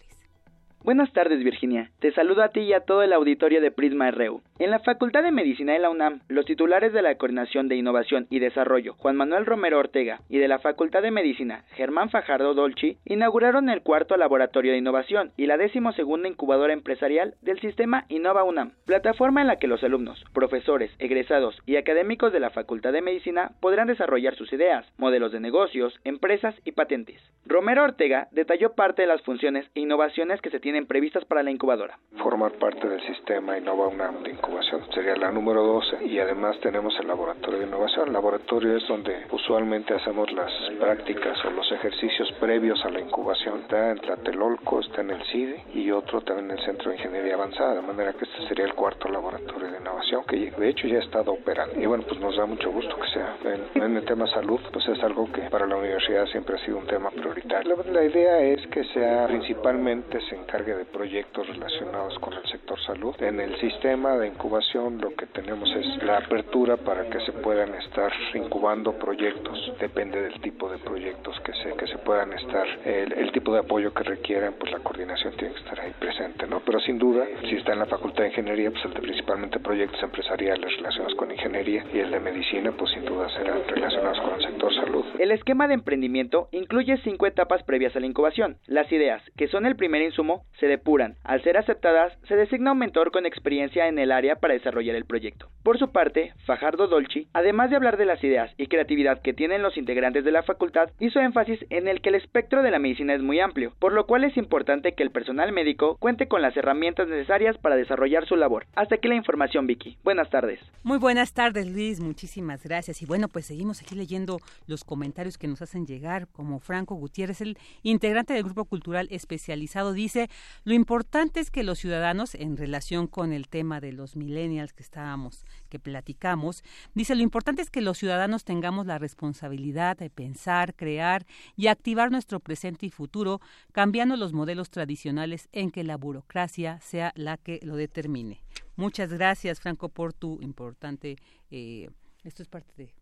[0.85, 1.91] Buenas tardes, Virginia.
[2.01, 4.43] Te saludo a ti y a todo el auditorio de Prisma RU.
[4.59, 8.27] En la Facultad de Medicina de la UNAM, los titulares de la Coordinación de Innovación
[8.31, 12.97] y Desarrollo, Juan Manuel Romero Ortega, y de la Facultad de Medicina, Germán Fajardo Dolci,
[13.05, 18.73] inauguraron el cuarto laboratorio de innovación y la decimosegunda incubadora empresarial del sistema Innova UNAM,
[18.87, 23.51] plataforma en la que los alumnos, profesores, egresados y académicos de la Facultad de Medicina
[23.61, 27.21] podrán desarrollar sus ideas, modelos de negocios, empresas y patentes.
[27.45, 31.51] Romero Ortega detalló parte de las funciones e innovaciones que se tienen previstas para la
[31.51, 31.99] incubadora.
[32.17, 36.95] Formar parte del sistema Innova UNAM de incubación sería la número 12 y además tenemos
[37.01, 38.07] el laboratorio de innovación.
[38.07, 43.63] El laboratorio es donde usualmente hacemos las prácticas o los ejercicios previos a la incubación.
[43.63, 47.35] Está en Tlatelolco, está en el CIDE y otro también en el Centro de Ingeniería
[47.35, 50.99] Avanzada, de manera que este sería el cuarto laboratorio de innovación que de hecho ya
[50.99, 51.81] ha estado operando.
[51.81, 53.37] Y bueno, pues nos da mucho gusto que sea.
[53.75, 56.79] En, en el tema salud, pues es algo que para la universidad siempre ha sido
[56.79, 57.77] un tema prioritario.
[57.77, 62.79] La, la idea es que sea principalmente se encargue de proyectos relacionados con el sector
[62.81, 63.15] salud.
[63.21, 67.75] En el sistema de incubación lo que tenemos es la apertura para que se puedan
[67.75, 69.73] estar incubando proyectos.
[69.81, 73.61] Depende del tipo de proyectos que se, que se puedan estar, el, el tipo de
[73.61, 76.61] apoyo que requieran, pues la coordinación tiene que estar ahí presente, ¿no?
[76.61, 81.15] Pero sin duda, si está en la Facultad de Ingeniería, pues principalmente proyectos empresariales relacionados
[81.15, 85.05] con ingeniería y el de medicina, pues sin duda serán relacionados con el sector salud.
[85.19, 88.59] El esquema de emprendimiento incluye cinco etapas previas a la incubación.
[88.67, 91.17] Las ideas, que son el primer insumo, se depuran.
[91.25, 95.05] Al ser aceptadas, se designa un mentor con experiencia en el área para desarrollar el
[95.05, 95.49] proyecto.
[95.63, 99.63] Por su parte, Fajardo Dolci, además de hablar de las ideas y creatividad que tienen
[99.63, 103.15] los integrantes de la facultad, hizo énfasis en el que el espectro de la medicina
[103.15, 106.57] es muy amplio, por lo cual es importante que el personal médico cuente con las
[106.57, 108.67] herramientas necesarias para desarrollar su labor.
[108.75, 109.99] Hasta aquí la información, Vicky.
[110.03, 110.59] Buenas tardes.
[110.83, 112.01] Muy buenas tardes, Luis.
[112.01, 113.03] Muchísimas gracias.
[113.03, 117.41] Y bueno, pues seguimos aquí leyendo los comentarios que nos hacen llegar, como Franco Gutiérrez,
[117.41, 120.29] el integrante del Grupo Cultural Especializado, dice,
[120.65, 124.83] lo importante es que los ciudadanos, en relación con el tema de los millennials que
[124.83, 126.65] estábamos, que platicamos,
[126.95, 131.27] dice, lo importante es que los ciudadanos tengamos la responsabilidad de pensar, crear
[131.57, 133.41] y activar nuestro presente y futuro,
[133.73, 138.43] cambiando los modelos tradicionales en que la burocracia sea la que lo determine.
[138.77, 141.17] Muchas gracias, Franco, por tu importante...
[141.51, 141.89] Eh,
[142.25, 142.93] esto es parte de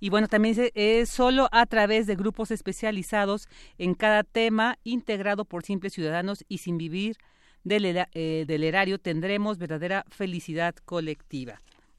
[0.00, 3.48] y bueno, también es solo a través de grupos especializados
[3.78, 7.16] en cada tema, integrado por simples ciudadanos y sin vivir
[7.64, 11.58] del, eh, del erario, tendremos verdadera felicidad colectiva.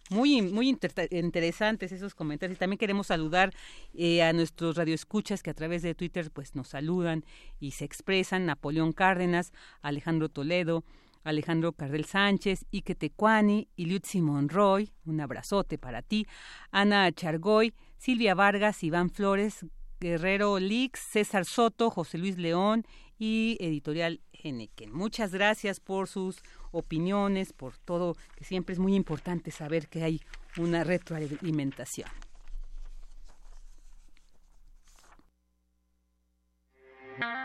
[0.10, 2.58] Muy, muy interesantes esos comentarios.
[2.58, 3.54] Y también queremos saludar
[3.94, 7.24] eh, a nuestros radioescuchas que a través de Twitter pues nos saludan
[7.60, 8.48] y se expresan.
[8.48, 9.54] Napoleón Cárdenas,
[9.84, 10.84] Alejandro Toledo,
[11.24, 16.26] Alejandro Cardel Sánchez, Ike Tecuani y Lutzi Monroy, un abrazote para ti,
[16.72, 19.66] Ana Chargoy, Silvia Vargas, Iván Flores,
[20.00, 22.86] Guerrero Lix, César Soto, José Luis León
[23.20, 24.92] y Editorial Geneken.
[24.92, 26.42] Muchas gracias por sus
[26.72, 30.22] opiniones, por todo, que siempre es muy importante saber que hay
[30.58, 32.10] una retroalimentación.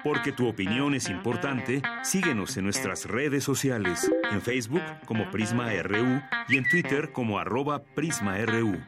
[0.05, 6.21] Porque tu opinión es importante, síguenos en nuestras redes sociales, en Facebook como Prisma RU
[6.49, 8.79] y en Twitter como arroba PrismaRU.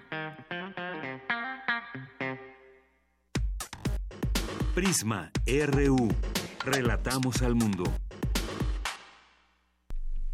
[4.75, 6.09] Prisma RU.
[6.67, 7.85] Relatamos al mundo.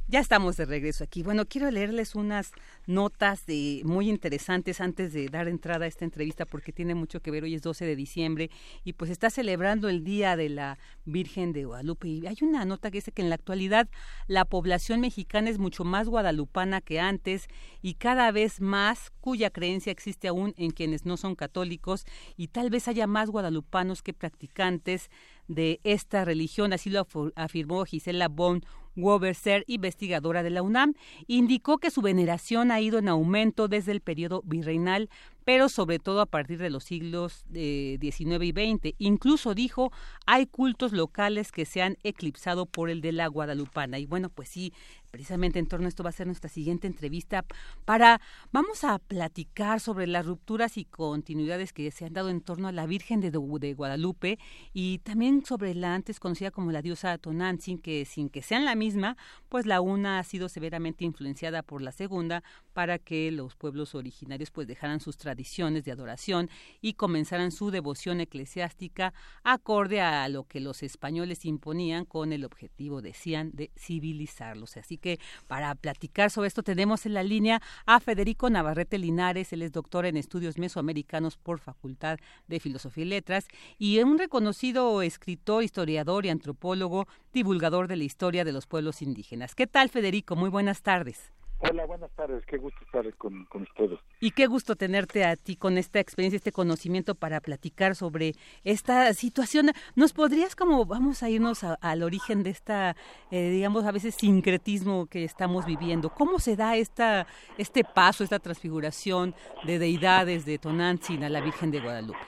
[0.09, 1.23] Ya estamos de regreso aquí.
[1.23, 2.53] Bueno, quiero leerles unas
[2.87, 7.31] notas de, muy interesantes antes de dar entrada a esta entrevista porque tiene mucho que
[7.31, 7.45] ver.
[7.45, 8.51] Hoy es 12 de diciembre
[8.85, 12.09] y pues está celebrando el Día de la Virgen de Guadalupe.
[12.09, 13.89] Y hay una nota que dice que en la actualidad
[14.27, 17.47] la población mexicana es mucho más guadalupana que antes
[17.81, 22.05] y cada vez más cuya creencia existe aún en quienes no son católicos
[22.37, 25.11] y tal vez haya más guadalupanos que practicantes
[25.49, 27.07] de esta religión, así lo
[27.37, 28.65] afirmó Gisela Bon
[28.95, 30.95] Woberser, investigadora de la UNAM,
[31.27, 35.09] indicó que su veneración ha ido en aumento desde el periodo virreinal,
[35.45, 38.95] pero sobre todo a partir de los siglos XIX y XX.
[38.99, 39.93] Incluso dijo,
[40.27, 43.99] hay cultos locales que se han eclipsado por el de la guadalupana.
[43.99, 44.73] Y bueno, pues sí,
[45.13, 47.45] precisamente en torno a esto va a ser nuestra siguiente entrevista
[47.85, 48.21] para
[48.51, 52.73] vamos a platicar sobre las rupturas y continuidades que se han dado en torno a
[52.73, 54.39] la Virgen de, Guadalupe
[54.73, 58.75] y también sobre la antes conocida como la diosa Tonantzin que sin que sean la
[58.75, 59.19] misma,
[59.51, 64.51] pues la una ha sido severamente influenciada por la segunda para que los pueblos originarios
[64.51, 66.49] pues dejaran sus tradiciones de adoración
[66.81, 69.13] y comenzaran su devoción eclesiástica
[69.45, 74.79] acorde a lo que los españoles imponían con el objetivo decían de civilizarlos.
[74.79, 79.61] Así que para platicar sobre esto tenemos en la línea a Federico Navarrete Linares, él
[79.61, 82.19] es doctor en estudios mesoamericanos por Facultad
[82.49, 83.47] de Filosofía y Letras
[83.79, 89.55] y un reconocido escritor, historiador y antropólogo, divulgador de la historia de los pueblos indígenas.
[89.55, 90.37] ¿Qué tal, Federico?
[90.37, 91.33] Muy buenas tardes.
[91.71, 92.45] Hola, buenas tardes.
[92.47, 94.01] Qué gusto estar con, ustedes.
[94.19, 98.33] Y qué gusto tenerte a ti con esta experiencia, este conocimiento para platicar sobre
[98.65, 99.71] esta situación.
[99.95, 102.97] ¿Nos podrías, como vamos a irnos al origen de esta,
[103.31, 106.11] eh, digamos, a veces sincretismo que estamos viviendo?
[106.11, 107.29] ¿Cómo se da esta,
[107.59, 109.33] este paso, esta transfiguración
[109.65, 112.19] de deidades de Tonantzin a la Virgen de Guadalupe?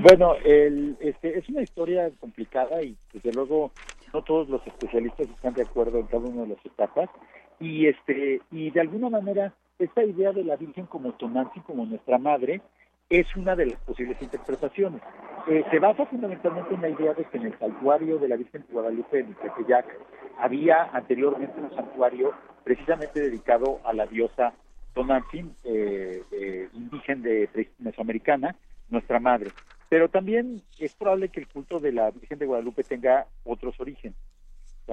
[0.00, 3.72] Bueno, este, es una historia complicada y desde luego
[4.12, 7.08] no todos los especialistas están de acuerdo en cada una de las etapas
[7.60, 12.18] y este y de alguna manera esta idea de la Virgen como Tonantzin, como nuestra
[12.18, 12.60] madre,
[13.08, 15.00] es una de las posibles interpretaciones.
[15.48, 18.62] Eh, se basa fundamentalmente en la idea de que en el santuario de la Virgen
[18.66, 19.86] de Guadalupe en Tepeyac
[20.38, 24.52] había anteriormente un santuario precisamente dedicado a la diosa
[24.94, 28.56] Tonantzin, eh, eh, indígena de, mesoamericana,
[28.90, 29.50] nuestra madre.
[29.88, 34.16] Pero también es probable que el culto de la Virgen de Guadalupe tenga otros orígenes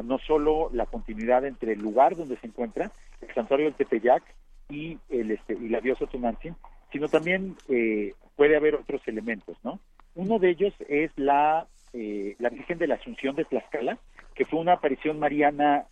[0.03, 2.91] no solo la continuidad entre el lugar donde se encuentra,
[3.21, 4.23] el santuario del Tepeyac
[4.69, 6.55] y, el, este, y la diosa Tunantzin,
[6.91, 9.79] sino también eh, puede haber otros elementos, ¿no?
[10.15, 13.97] Uno de ellos es la, eh, la Virgen de la Asunción de Tlaxcala,
[14.33, 15.85] que fue una aparición mariana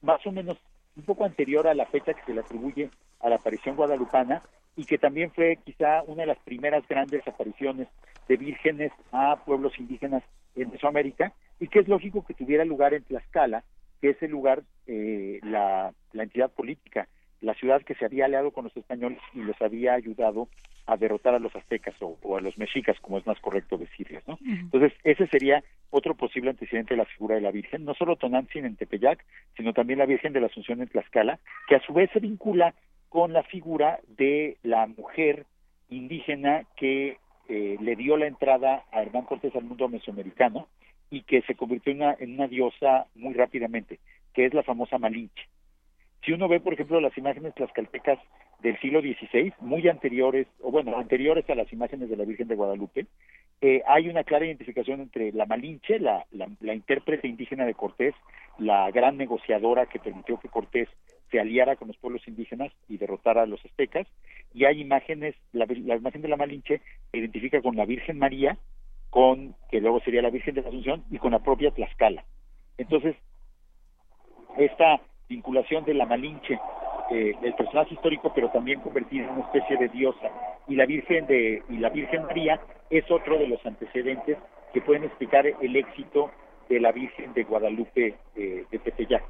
[0.00, 0.58] más o menos
[0.96, 2.90] un poco anterior a la fecha que se le atribuye
[3.20, 4.42] a la aparición guadalupana
[4.76, 7.88] y que también fue quizá una de las primeras grandes apariciones
[8.28, 10.22] de vírgenes a pueblos indígenas
[10.54, 13.62] en Mesoamérica y que es lógico que tuviera lugar en Tlaxcala,
[14.00, 17.06] que es el lugar, eh, la, entidad política,
[17.40, 20.48] la ciudad que se había aliado con los españoles y los había ayudado
[20.86, 24.40] a derrotar a los aztecas o, a los mexicas, como es más correcto decirles, ¿no?
[24.44, 28.64] Entonces, ese sería otro posible antecedente de la figura de la Virgen, no solo Tonantzin
[28.64, 29.24] en Tepeyac,
[29.56, 32.74] sino también la Virgen de la Asunción en Tlaxcala, que a su vez se vincula
[33.08, 35.46] con la figura de la mujer
[35.90, 37.18] indígena que
[37.48, 40.66] eh, le dio la entrada a Hernán Cortés al mundo mesoamericano
[41.12, 44.00] y que se convirtió en una, en una diosa muy rápidamente,
[44.32, 45.46] que es la famosa Malinche.
[46.24, 48.18] Si uno ve, por ejemplo, las imágenes tlaxcaltecas
[48.60, 52.54] del siglo XVI, muy anteriores, o bueno, anteriores a las imágenes de la Virgen de
[52.54, 53.06] Guadalupe,
[53.60, 58.14] eh, hay una clara identificación entre la Malinche, la, la, intérprete indígena de Cortés,
[58.58, 60.88] la gran negociadora que permitió que Cortés
[61.30, 64.06] se aliara con los pueblos indígenas y derrotara a los aztecas,
[64.54, 66.80] y hay imágenes, la, la imagen de la Malinche
[67.10, 68.56] se identifica con la Virgen María,
[69.12, 72.24] con, que luego sería la Virgen de la Asunción, y con la propia Tlaxcala.
[72.78, 73.14] Entonces,
[74.56, 76.58] esta vinculación de la Malinche,
[77.10, 80.30] eh, el personaje histórico, pero también convertida en una especie de diosa,
[80.66, 82.58] y la Virgen de, y la Virgen María
[82.88, 84.38] es otro de los antecedentes
[84.72, 86.30] que pueden explicar el éxito
[86.70, 89.24] de la Virgen de Guadalupe eh, de Tepeyac.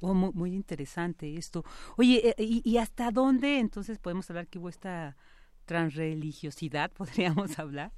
[0.00, 1.62] Oh, muy, interesante esto.
[1.96, 5.16] Oye, eh, y, ¿y, hasta dónde entonces podemos hablar que hubo esta
[5.64, 7.92] transreligiosidad, podríamos hablar?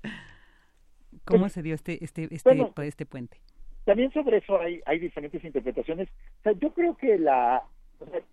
[1.25, 3.39] ¿Cómo se dio este, este, este, este puente?
[3.85, 6.09] También sobre eso hay, hay diferentes interpretaciones.
[6.41, 7.63] O sea, yo creo que la,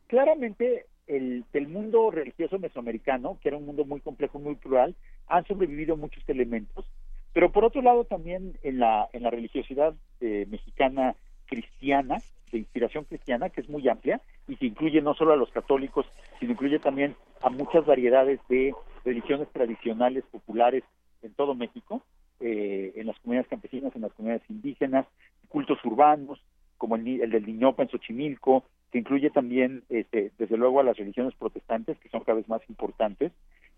[0.08, 4.96] claramente el, el mundo religioso mesoamericano, que era un mundo muy complejo, muy plural,
[5.28, 6.86] han sobrevivido muchos elementos,
[7.34, 11.16] pero por otro lado también en la, en la religiosidad eh, mexicana
[11.48, 12.18] cristiana,
[12.52, 16.06] de inspiración cristiana, que es muy amplia y que incluye no solo a los católicos,
[16.40, 18.74] sino incluye también a muchas variedades de
[19.06, 20.84] religiones tradicionales populares
[21.22, 22.04] en todo México,
[22.42, 25.06] eh, en las comunidades campesinas, en las comunidades indígenas,
[25.48, 26.42] cultos urbanos,
[26.78, 31.34] como el, del Niñopa en Xochimilco, que incluye también, este, desde luego, a las religiones
[31.36, 33.32] protestantes, que son cada vez más importantes,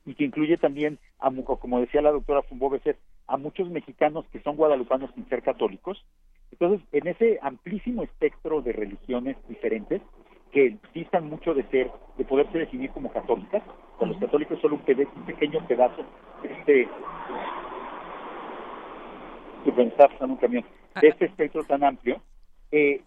[0.05, 4.41] y que incluye también, a, como decía la doctora Fumbo Becer, a muchos mexicanos que
[4.41, 6.03] son guadalupanos sin ser católicos.
[6.51, 10.01] Entonces, en ese amplísimo espectro de religiones diferentes,
[10.51, 13.63] que distan mucho de ser, de poderse definir como católicas,
[13.97, 16.05] con los católicos solo un, un pequeño pedazo
[19.71, 20.65] de este un camión,
[20.95, 21.01] ah.
[21.01, 22.21] de este espectro tan amplio,
[22.71, 23.01] eh,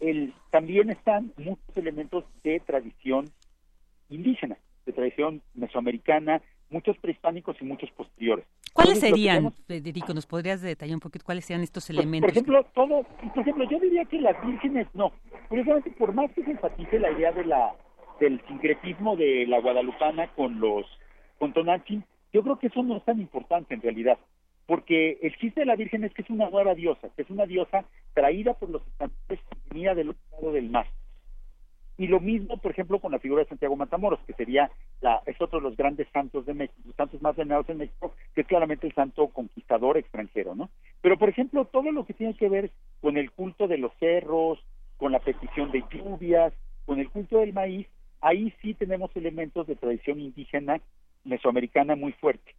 [0.00, 3.26] el, también están muchos elementos de tradición
[4.08, 4.56] indígena,
[4.86, 8.46] de tradición mesoamericana, muchos prehispánicos y muchos posteriores.
[8.72, 12.28] ¿Cuáles serían, Federico, nos podrías detallar un poquito cuáles serían estos elementos?
[12.28, 13.02] por ejemplo, todo,
[13.34, 15.12] por ejemplo, yo diría que las vírgenes no.
[15.48, 17.74] Curiosamente, por más que se enfatice la idea de la
[18.20, 20.86] del sincretismo de la guadalupana con los
[21.38, 24.18] con Tonantzin, yo creo que eso no es tan importante en realidad,
[24.70, 27.44] porque el chiste de la Virgen es que es una nueva diosa, que es una
[27.44, 27.84] diosa
[28.14, 30.86] traída por los estándares venida del otro lado del mar.
[31.98, 34.70] Y lo mismo, por ejemplo, con la figura de Santiago Matamoros, que sería
[35.00, 38.14] la, es otro de los grandes santos de México, los santos más venerados en México,
[38.32, 40.70] que es claramente el santo conquistador extranjero, ¿no?
[41.00, 42.70] Pero, por ejemplo, todo lo que tiene que ver
[43.00, 44.64] con el culto de los cerros,
[44.98, 46.52] con la petición de lluvias,
[46.86, 47.88] con el culto del maíz,
[48.20, 50.80] ahí sí tenemos elementos de tradición indígena
[51.24, 52.54] mesoamericana muy fuerte.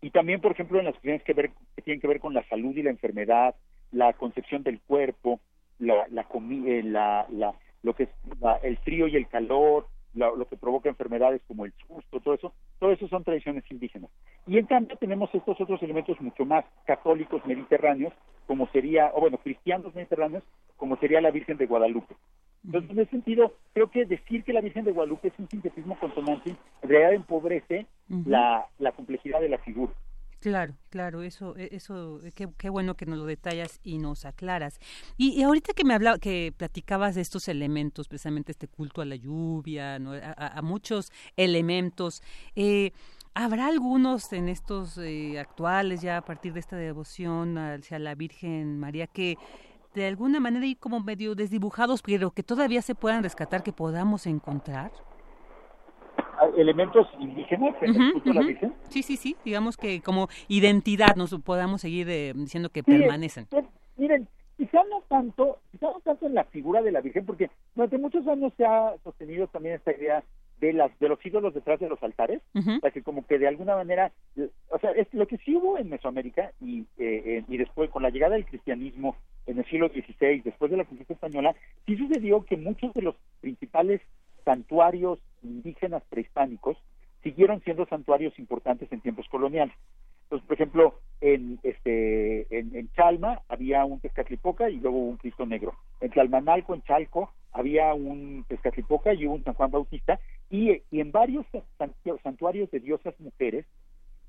[0.00, 2.46] Y también, por ejemplo, en las cuestiones que, ver, que tienen que ver con la
[2.48, 3.54] salud y la enfermedad,
[3.90, 5.40] la concepción del cuerpo,
[5.78, 6.26] la, la,
[6.66, 7.26] eh, la,
[7.82, 8.10] lo que es
[8.62, 12.92] el frío y el calor, lo, que provoca enfermedades como el susto, todo eso, todo
[12.92, 14.10] eso son tradiciones indígenas.
[14.46, 18.12] Y en cambio tenemos estos otros elementos mucho más católicos mediterráneos,
[18.46, 20.42] como sería, o bueno, cristianos mediterráneos,
[20.76, 22.14] como sería la Virgen de Guadalupe.
[22.68, 25.98] Entonces, en ese sentido, creo que decir que la Virgen de Guadalupe es un sintetismo
[25.98, 27.86] consonante, en realidad empobrece
[28.26, 29.94] la, la complejidad de la figura.
[30.40, 34.78] Claro, claro, eso, e, eso, qué, qué, bueno que nos lo detallas y nos aclaras.
[35.16, 39.16] Y, ahorita que me hablaba, que platicabas de estos elementos, precisamente este culto a la
[39.16, 42.22] lluvia, a, muchos elementos,
[42.54, 42.92] eh,
[43.32, 48.78] ¿habrá algunos en estos eh, actuales, ya a partir de esta devoción hacia la Virgen
[48.78, 49.38] María, que
[49.94, 54.26] de alguna manera hay como medio desdibujados, pero que todavía se puedan rescatar, que podamos
[54.26, 54.92] encontrar?
[56.56, 58.72] elementos indígenas en la Virgen.
[58.88, 63.46] Sí, sí, sí, digamos que como identidad nos podamos seguir eh, diciendo que permanecen.
[63.96, 67.98] miren, quizá no tanto, quizá no tanto en la figura de la Virgen, porque durante
[67.98, 70.22] muchos años se ha sostenido también esta idea
[70.60, 72.42] de las de los ídolos detrás de los altares,
[72.80, 74.10] para que como que de alguna manera,
[74.70, 78.10] o sea, es lo que sí hubo en Mesoamérica y eh, y después con la
[78.10, 79.14] llegada del cristianismo
[79.48, 81.56] en el siglo XVI, después de la conquista española,
[81.86, 84.00] sí sucedió que muchos de los principales
[84.44, 86.76] santuarios indígenas prehispánicos
[87.22, 89.74] siguieron siendo santuarios importantes en tiempos coloniales.
[90.24, 95.74] Entonces, por ejemplo, en este en, Chalma había un Tezcatlipoca y luego un Cristo Negro.
[96.00, 100.20] En Tlalmanalco, en Chalco, había un Tezcatlipoca y un San Juan Bautista.
[100.50, 101.46] Y, en varios
[102.22, 103.64] santuarios de diosas mujeres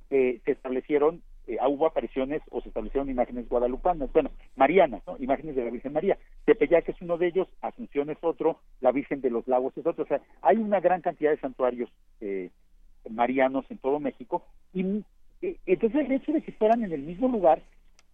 [0.10, 5.18] eh, se establecieron eh, hubo apariciones o se establecieron imágenes guadalupanas, bueno, marianas, ¿no?
[5.18, 6.16] imágenes de la Virgen María.
[6.46, 10.04] Tepeyac es uno de ellos, Asunción es otro, la Virgen de los Lagos es otro.
[10.04, 11.90] O sea, hay una gran cantidad de santuarios
[12.22, 12.52] eh,
[13.10, 14.44] marianos en todo México.
[14.76, 15.04] Y
[15.42, 17.64] eh, entonces el hecho de que fueran en el mismo lugar,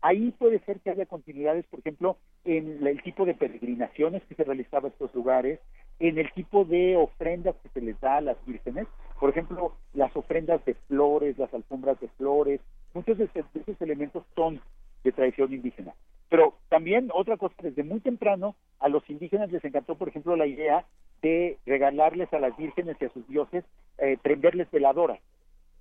[0.02, 4.46] ahí puede ser que haya continuidades, por ejemplo, en el tipo de peregrinaciones que se
[4.46, 5.60] realizaba en estos lugares,
[6.00, 8.88] en el tipo de ofrendas que se les da a las vírgenes,
[9.20, 12.62] por ejemplo, las ofrendas de flores, las alfombras de flores,
[12.96, 14.60] muchos de esos elementos son
[15.04, 15.94] de tradición indígena.
[16.30, 20.48] Pero también otra cosa, desde muy temprano a los indígenas les encantó, por ejemplo, la
[20.48, 20.86] idea
[21.22, 23.64] de regalarles a las vírgenes y a sus dioses,
[24.00, 25.20] eh, prenderles veladoras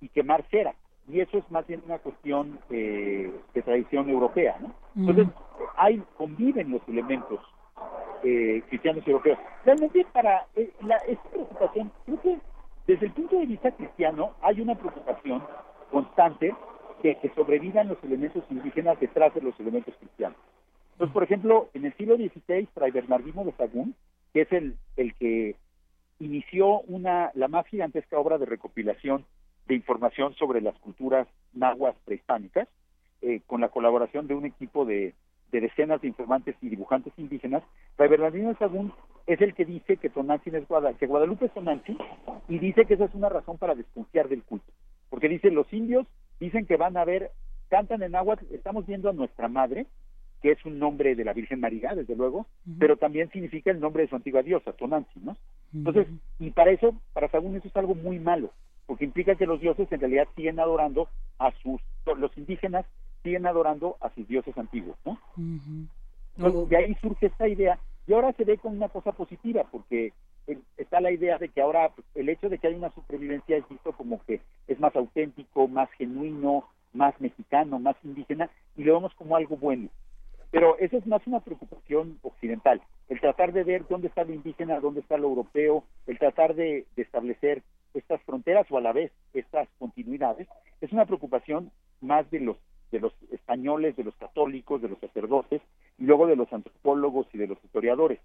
[0.01, 0.75] y quemar cera.
[1.07, 4.73] Y eso es más bien una cuestión eh, de tradición europea, ¿no?
[4.95, 5.27] Entonces,
[5.77, 7.39] hay, conviven los elementos
[8.23, 9.37] eh, cristianos y europeos.
[9.65, 12.39] Realmente para eh, la, esta preocupación, creo que
[12.87, 15.43] desde el punto de vista cristiano hay una preocupación
[15.91, 16.55] constante
[17.03, 20.37] de que sobrevivan los elementos indígenas detrás de los elementos cristianos.
[20.93, 23.95] Entonces, por ejemplo, en el siglo XVI, Fray Bernardino de Sagún,
[24.33, 25.55] que es el, el que
[26.19, 29.25] inició una, la más gigantesca obra de recopilación
[29.67, 32.67] de información sobre las culturas nahuas prehispánicas,
[33.21, 35.13] eh, con la colaboración de un equipo de,
[35.51, 37.63] decenas de informantes y dibujantes indígenas,
[37.95, 38.91] Fray Bernardino de Sagún
[39.25, 40.13] es el que dice que es
[40.67, 41.97] Guadalupe, que Guadalupe es Tonantzin,
[42.49, 44.71] y dice que esa es una razón para desconfiar del culto.
[45.09, 46.05] Porque dice, los indios
[46.39, 47.31] dicen que van a ver,
[47.69, 49.87] cantan en agua, estamos viendo a nuestra madre,
[50.41, 52.45] que es un nombre de la Virgen María, desde luego,
[52.79, 55.37] pero también significa el nombre de su antigua diosa, Tonantzin, ¿no?
[55.73, 56.07] Entonces,
[56.39, 58.51] y para eso, para Sagún eso es algo muy malo,
[58.85, 61.09] porque implica que los dioses en realidad siguen adorando
[61.39, 61.81] a sus,
[62.17, 62.85] los indígenas
[63.23, 65.19] siguen adorando a sus dioses antiguos, ¿no?
[66.37, 70.13] Entonces, de ahí surge esta idea y ahora se ve como una cosa positiva porque
[70.47, 73.57] eh, está la idea de que ahora pues, el hecho de que hay una supervivencia
[73.57, 78.95] es visto como que es más auténtico, más genuino, más mexicano, más indígena y lo
[78.95, 79.89] vemos como algo bueno.
[80.51, 84.79] Pero eso es más una preocupación occidental, el tratar de ver dónde está lo indígena,
[84.79, 87.61] dónde está lo europeo, el tratar de, de establecer
[87.93, 90.47] estas fronteras o a la vez estas continuidades,
[90.81, 91.71] es una preocupación
[92.01, 92.57] más de los
[92.91, 95.61] de los españoles, de los católicos, de los sacerdotes
[95.97, 98.19] y luego de los antropólogos y de los historiadores.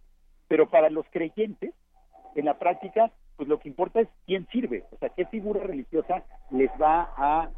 [0.49, 1.73] Pero para los creyentes,
[2.35, 6.25] en la práctica, pues lo que importa es quién sirve, o sea, qué figura religiosa
[6.51, 7.51] les va a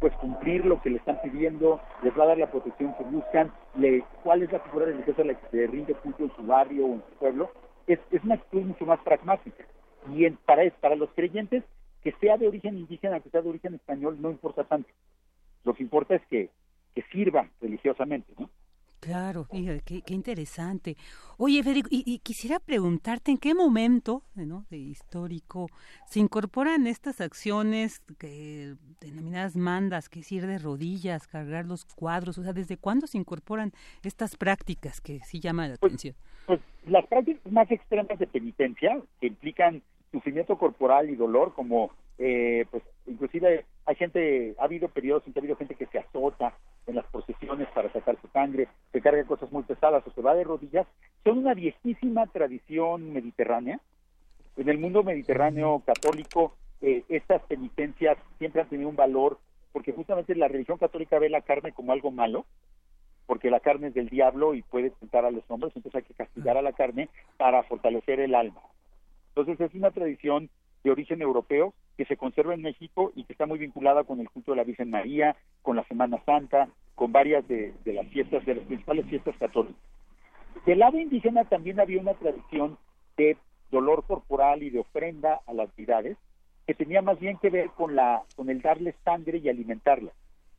[0.00, 3.52] pues cumplir lo que le están pidiendo, les va a dar la protección que buscan,
[3.76, 6.94] le, cuál es la figura religiosa la que se rinde culto en su barrio o
[6.94, 7.50] en su pueblo,
[7.86, 9.64] es, es una actitud mucho más pragmática.
[10.14, 11.64] Y en, para, para los creyentes,
[12.02, 14.88] que sea de origen indígena, que sea de origen español, no importa tanto.
[15.64, 16.48] Lo que importa es que,
[16.94, 18.48] que sirva religiosamente, ¿no?
[19.00, 20.96] Claro, qué, qué, interesante.
[21.38, 24.66] Oye, Federico, y, quisiera preguntarte en qué momento ¿no?
[24.68, 25.68] de histórico
[26.06, 32.36] se incorporan estas acciones que, denominadas mandas, que es ir de rodillas, cargar los cuadros,
[32.36, 33.72] o sea, ¿desde cuándo se incorporan
[34.04, 36.14] estas prácticas que sí llaman la pues, atención?
[36.46, 39.82] Pues las prácticas más extremas de penitencia, que implican
[40.12, 41.90] sufrimiento corporal y dolor, como
[42.22, 45.98] eh, pues inclusive hay gente, ha habido periodos en que ha habido gente que se
[45.98, 46.54] azota
[46.86, 50.34] en las procesiones para sacar su sangre, se carga cosas muy pesadas o se va
[50.34, 50.86] de rodillas,
[51.24, 53.80] son una viejísima tradición mediterránea.
[54.58, 59.38] En el mundo mediterráneo católico, eh, estas penitencias siempre han tenido un valor,
[59.72, 62.44] porque justamente la religión católica ve la carne como algo malo,
[63.24, 66.14] porque la carne es del diablo y puede tentar a los hombres, entonces hay que
[66.14, 68.60] castigar a la carne para fortalecer el alma.
[69.28, 70.50] Entonces es una tradición
[70.84, 74.30] de origen europeo que se conserva en México y que está muy vinculada con el
[74.30, 78.54] culto de la Virgen María, con la Semana Santa, con varias de, las fiestas, de
[78.54, 79.76] las principales fiestas católicas.
[80.64, 82.78] Del lado indígena también había una tradición
[83.18, 83.36] de
[83.70, 86.16] dolor corporal y de ofrenda a las deidades
[86.66, 90.12] que tenía más bien que ver con la con el darle sangre y alimentarla,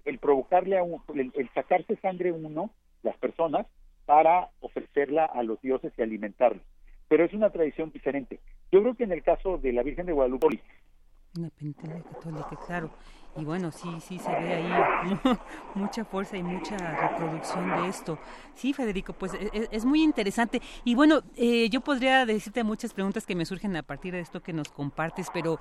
[0.06, 2.70] el provocarle a un, el, el sacarse sangre uno
[3.02, 3.66] las personas
[4.06, 6.62] para ofrecerla a los dioses y alimentarlos.
[7.08, 8.40] Pero es una tradición diferente.
[8.72, 10.62] Yo creo que en el caso de la Virgen de Guadalupe...
[11.38, 12.92] Una penitencia católica, claro.
[13.38, 15.20] Y bueno, sí, sí, se ve ahí
[15.76, 18.20] mucha fuerza y mucha reproducción de esto.
[18.54, 20.62] Sí, Federico, pues es, e, es muy interesante.
[20.84, 24.42] Y bueno, eh, yo podría decirte muchas preguntas que me surgen a partir de esto
[24.42, 25.58] que nos compartes, pero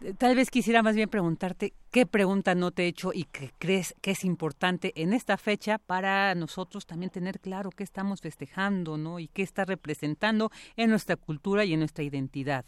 [0.00, 3.52] eh, tal vez quisiera más bien preguntarte qué pregunta no te he hecho y qué
[3.58, 8.98] crees que es importante en esta fecha para nosotros también tener claro qué estamos festejando,
[8.98, 9.20] ¿no?
[9.20, 12.64] Y qué está representando en nuestra cultura y en nuestra identidad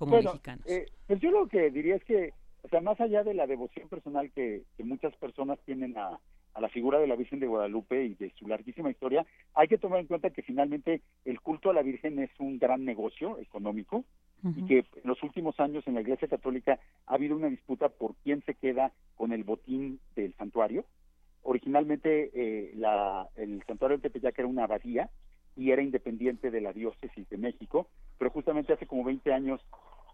[0.00, 0.66] como mexicanos.
[0.66, 2.32] Eh, pues yo lo que diría es que
[2.62, 6.18] o sea, más allá de la devoción personal que, muchas personas tienen a,
[6.60, 9.24] la figura de la Virgen de Guadalupe y de su larguísima historia,
[9.54, 12.84] hay que tomar en cuenta que finalmente el culto a la Virgen es un gran
[12.84, 14.04] negocio económico
[14.42, 18.14] y que en los últimos años en la Iglesia Católica ha habido una disputa por
[18.24, 20.84] quién se queda con el botín del santuario.
[21.42, 25.08] Originalmente eh, la, el santuario de Tepeyac era una abadía
[25.56, 29.60] y era independiente de la diócesis de México, pero justamente hace como 20 años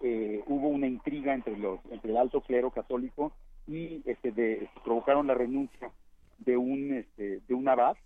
[0.00, 3.32] eh, hubo una intriga entre los entre el alto clero católico
[3.66, 5.90] y este de, provocaron la renuncia
[6.38, 7.96] de un este, de un abad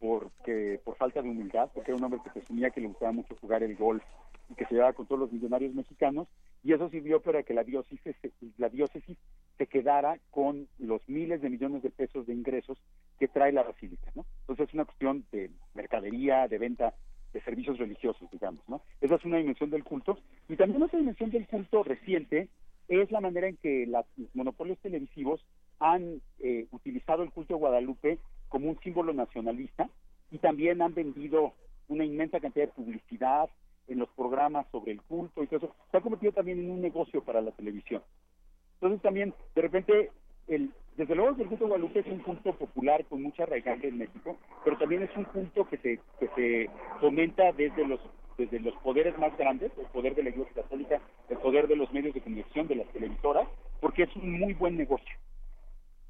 [0.00, 3.36] porque por falta de humildad porque era un hombre que presumía que le gustaba mucho
[3.40, 4.02] jugar el golf
[4.50, 6.26] y que se llevaba con todos los millonarios mexicanos
[6.64, 8.00] y eso sirvió para que la diócesis
[8.58, 9.16] la diócesis
[9.58, 12.78] se quedara con los miles de millones de pesos de ingresos
[13.18, 16.94] que trae la basílica no entonces es una cuestión de mercadería de venta
[17.32, 18.82] de servicios religiosos, digamos, ¿no?
[19.00, 20.18] Esa es una dimensión del culto.
[20.48, 22.48] Y también otra dimensión del culto reciente
[22.88, 25.44] es la manera en que los monopolios televisivos
[25.78, 28.18] han eh, utilizado el culto de Guadalupe
[28.48, 29.88] como un símbolo nacionalista
[30.30, 31.54] y también han vendido
[31.88, 33.48] una inmensa cantidad de publicidad
[33.88, 35.74] en los programas sobre el culto y todo eso.
[35.90, 38.02] Se ha convertido también en un negocio para la televisión.
[38.74, 40.10] Entonces también, de repente,
[40.48, 43.88] el, desde luego que el culto de Guadalupe es un culto popular con mucha arraigambre
[43.88, 48.00] en México, pero también es un culto que se, que se fomenta desde los
[48.38, 51.92] desde los poderes más grandes, el poder de la Iglesia Católica, el poder de los
[51.92, 53.46] medios de comunicación, de las televisoras,
[53.80, 55.14] porque es un muy buen negocio.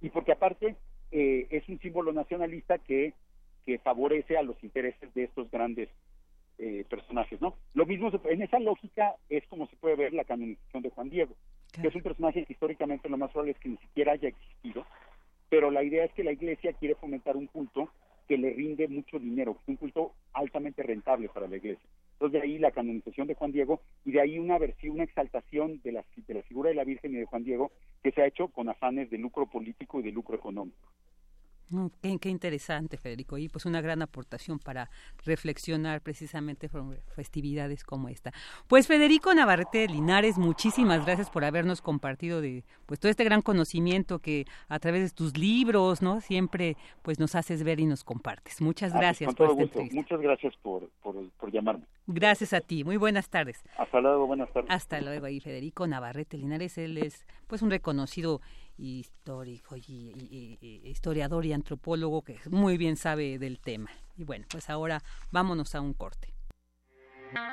[0.00, 0.76] Y porque aparte
[1.10, 3.14] eh, es un símbolo nacionalista que,
[3.66, 5.88] que favorece a los intereses de estos grandes
[6.62, 7.56] eh, personajes, ¿no?
[7.74, 11.34] Lo mismo, en esa lógica es como se puede ver la canonización de Juan Diego
[11.80, 14.84] que es un personaje que históricamente lo más probable es que ni siquiera haya existido,
[15.48, 17.88] pero la idea es que la iglesia quiere fomentar un culto
[18.28, 21.88] que le rinde mucho dinero, un culto altamente rentable para la iglesia.
[22.12, 25.80] Entonces de ahí la canonización de Juan Diego y de ahí una versión, una exaltación
[25.82, 27.72] de la, de la figura de la Virgen y de Juan Diego
[28.02, 30.88] que se ha hecho con afanes de lucro político y de lucro económico
[32.00, 33.38] qué, interesante, Federico.
[33.38, 34.90] Y pues una gran aportación para
[35.24, 38.32] reflexionar precisamente sobre festividades como esta.
[38.68, 44.18] Pues Federico Navarrete Linares, muchísimas gracias por habernos compartido de pues todo este gran conocimiento
[44.18, 46.20] que a través de tus libros, ¿no?
[46.20, 48.60] Siempre pues nos haces ver y nos compartes.
[48.60, 49.34] Muchas ah, pues, gracias.
[49.34, 51.84] por todo Muchas gracias por, por, llamarme.
[52.06, 52.84] Gracias a ti.
[52.84, 53.62] Muy buenas tardes.
[53.76, 54.70] Hasta luego, buenas tardes.
[54.70, 55.28] Hasta luego.
[55.28, 58.40] Y Federico Navarrete Linares, él es pues un reconocido
[58.82, 63.90] histórico y, historiador y antropólogo que muy bien sabe del tema.
[64.16, 66.34] Y bueno, pues ahora vámonos a un corte.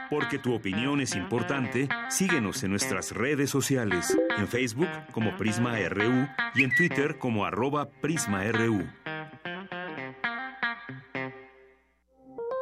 [0.09, 6.27] Porque tu opinión es importante, síguenos en nuestras redes sociales, en Facebook como Prisma RU
[6.55, 8.85] y en Twitter como arroba PrismaRU.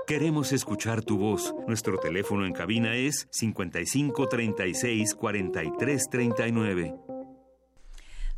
[0.06, 1.53] Queremos escuchar tu voz.
[1.68, 7.16] Nuestro teléfono en cabina es 55 36 43 39.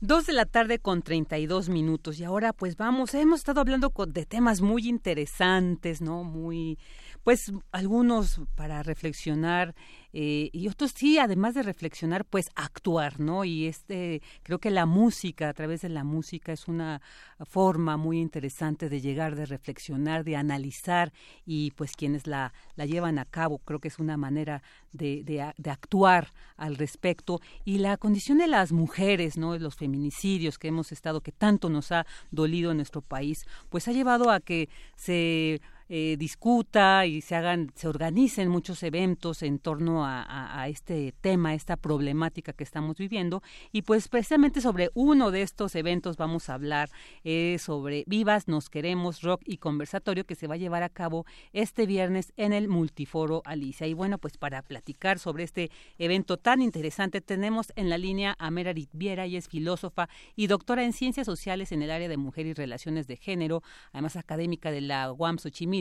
[0.02, 4.26] Dos de la tarde con 32 minutos y ahora pues vamos, hemos estado hablando de
[4.26, 6.24] temas muy interesantes, ¿no?
[6.24, 6.80] Muy
[7.24, 9.76] pues algunos para reflexionar
[10.12, 13.46] eh, y otros sí, además de reflexionar, pues actuar, ¿no?
[13.46, 17.02] Y este, creo que la música, a través de la música, es una
[17.46, 21.14] forma muy interesante de llegar, de reflexionar, de analizar
[21.46, 24.64] y pues quienes la, la llevan a cabo, creo que es una manera
[24.94, 27.40] de, de, de actuar al respecto.
[27.64, 29.58] Y la condición de las mujeres, ¿no?
[29.60, 33.92] Los feminicidios que hemos estado, que tanto nos ha dolido en nuestro país, pues ha
[33.92, 40.06] llevado a que se eh, discuta y se hagan, se organicen muchos eventos en torno
[40.06, 43.42] a, este tema, esta problemática que estamos viviendo.
[43.72, 46.92] Y pues precisamente sobre uno de estos eventos vamos a hablar
[47.24, 51.26] eh, sobre Vivas, Nos Queremos, Rock y Conversatorio que se va a llevar a cabo
[51.54, 53.88] este viernes en el Multiforo Alicia.
[53.88, 58.52] Y bueno, pues para platicar sobre este evento tan interesante tenemos en la línea a
[58.52, 62.46] Meredith Viera, y es filósofa y doctora en Ciencias Sociales en el área de Mujer
[62.46, 65.79] y Relaciones de Género, además académica de la UAM Xochimilco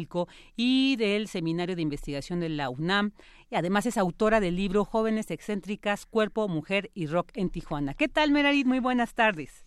[0.57, 3.13] y del Seminario de Investigación de la UNAM.
[3.51, 7.95] Y además es autora del libro Jóvenes Excéntricas, Cuerpo, Mujer y Rock en Tijuana.
[7.95, 8.67] ¿Qué tal, Meredith?
[8.67, 9.65] Muy buenas tardes.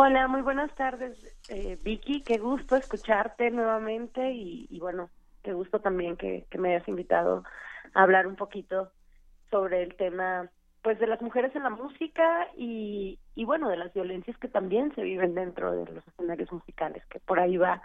[0.00, 1.16] Hola, muy buenas tardes,
[1.48, 2.22] eh, Vicky.
[2.22, 5.10] Qué gusto escucharte nuevamente y, bueno,
[5.42, 7.42] qué gusto también que, me hayas invitado
[7.94, 8.92] a hablar un poquito
[9.50, 10.50] sobre el tema
[10.82, 14.94] pues de las mujeres en la música y, y bueno de las violencias que también
[14.94, 17.82] se viven dentro de los escenarios musicales que por ahí va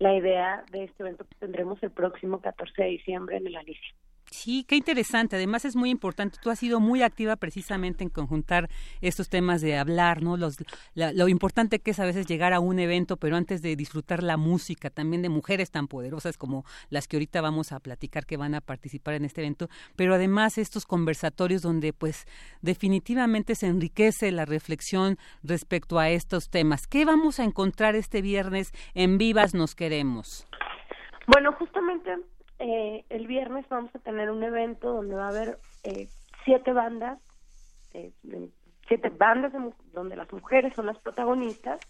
[0.00, 3.94] la idea de este evento que tendremos el próximo 14 de diciembre en el Alicia.
[4.32, 5.34] Sí, qué interesante.
[5.34, 6.38] Además es muy importante.
[6.40, 8.70] Tú has sido muy activa precisamente en conjuntar
[9.00, 10.36] estos temas de hablar, ¿no?
[10.36, 10.56] Los,
[10.94, 14.36] lo importante que es a veces llegar a un evento, pero antes de disfrutar la
[14.36, 18.54] música, también de mujeres tan poderosas como las que ahorita vamos a platicar que van
[18.54, 22.24] a participar en este evento, pero además estos conversatorios donde pues
[22.62, 26.86] definitivamente se enriquece la reflexión respecto a estos temas.
[26.86, 30.46] ¿Qué vamos a encontrar este viernes en Vivas Nos Queremos?
[31.26, 32.10] Bueno, justamente
[32.60, 36.08] eh, el viernes vamos a tener un evento donde va a haber eh,
[36.44, 37.18] siete bandas,
[37.94, 38.12] eh,
[38.86, 39.52] siete bandas
[39.92, 41.80] donde las mujeres son las protagonistas,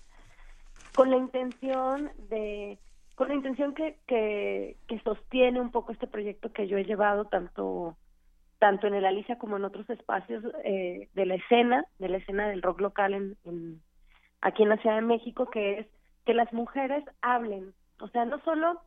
[0.95, 2.79] con la intención de,
[3.17, 7.97] con la intención que, que, sostiene un poco este proyecto que yo he llevado tanto
[8.61, 12.61] tanto en el Alicia como en otros espacios de la escena, de la escena del
[12.61, 13.81] rock local en,
[14.43, 15.87] aquí en la Ciudad de México, que es
[16.27, 18.83] que las mujeres hablen, o sea, no solo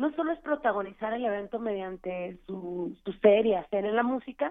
[0.00, 4.50] no solo es protagonizar el evento mediante su, su ser y hacer en la música,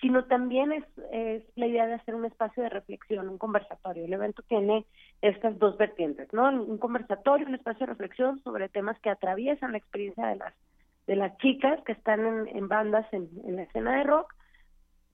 [0.00, 4.06] sino también es, es, la idea de hacer un espacio de reflexión, un conversatorio.
[4.06, 4.86] El evento tiene
[5.20, 6.48] estas dos vertientes, ¿no?
[6.48, 10.54] Un conversatorio, un espacio de reflexión sobre temas que atraviesan la experiencia de las
[11.06, 14.34] de las chicas que están en, en bandas en, en, la escena de rock,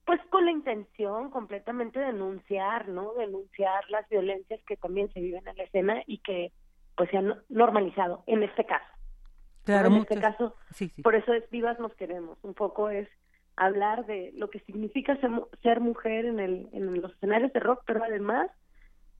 [0.05, 3.13] pues con la intención completamente de denunciar, ¿no?
[3.13, 6.51] Denunciar las violencias que también se viven en la escena y que
[6.95, 8.94] pues se han normalizado en este caso
[9.67, 10.55] en este caso,
[11.03, 12.37] por eso es Vivas nos queremos.
[12.43, 13.07] Un poco es
[13.55, 15.17] hablar de lo que significa
[15.61, 18.49] ser, mujer en, el, en los escenarios de rock, pero además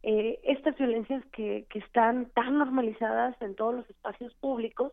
[0.03, 4.91] eh, estas violencias que, que están tan normalizadas en todos los espacios públicos,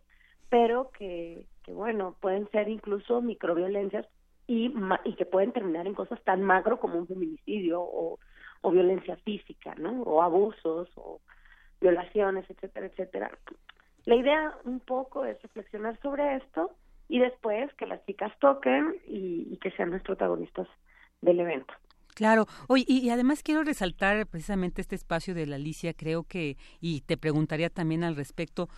[0.48, 4.06] pero que, que bueno, pueden ser incluso microviolencias
[4.46, 4.72] y,
[5.04, 8.18] y que pueden terminar en cosas tan magro como un feminicidio o,
[8.60, 10.02] o violencia física, ¿no?
[10.02, 11.20] O abusos o
[11.80, 13.30] violaciones, etcétera, etcétera.
[14.04, 16.72] La idea un poco es reflexionar sobre esto
[17.08, 20.66] y después que las chicas toquen y, que sean los protagonistas
[21.20, 21.72] del evento.
[22.14, 27.00] Claro, Oye, y, además quiero resaltar precisamente este espacio de la Alicia, creo que, y
[27.02, 28.68] te preguntaría también al respecto,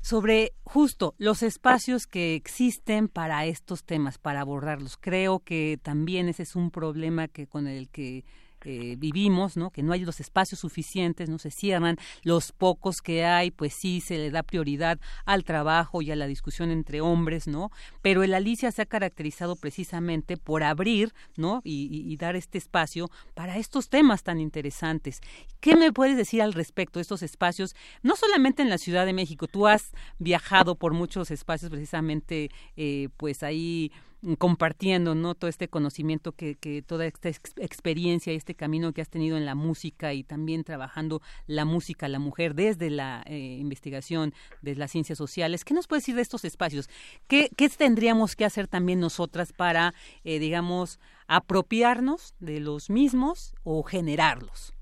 [0.00, 4.96] sobre justo los espacios que existen para estos temas, para abordarlos.
[4.96, 8.24] Creo que también ese es un problema que con el que
[8.64, 9.70] eh, vivimos, ¿no?
[9.70, 14.00] Que no hay los espacios suficientes, no se cierran, los pocos que hay, pues sí
[14.00, 17.70] se le da prioridad al trabajo y a la discusión entre hombres, ¿no?
[18.02, 21.60] Pero el Alicia se ha caracterizado precisamente por abrir, ¿no?
[21.64, 25.20] Y, dar este espacio para estos temas tan interesantes.
[25.60, 27.74] ¿Qué me puedes decir al respecto de estos espacios?
[28.02, 33.08] No solamente en la Ciudad de México, tú has viajado por muchos espacios precisamente, eh,
[33.16, 33.90] pues ahí
[34.38, 39.08] compartiendo no todo este conocimiento que, que toda esta experiencia y este camino que has
[39.08, 44.32] tenido en la música y también trabajando la música la mujer desde la eh, investigación
[44.62, 45.64] de las ciencias sociales.
[45.64, 46.88] Qué nos puedes decir de estos espacios
[47.28, 49.92] qué, qué tendríamos que hacer también nosotras para
[50.24, 54.74] eh, digamos apropiarnos de los mismos o generarlos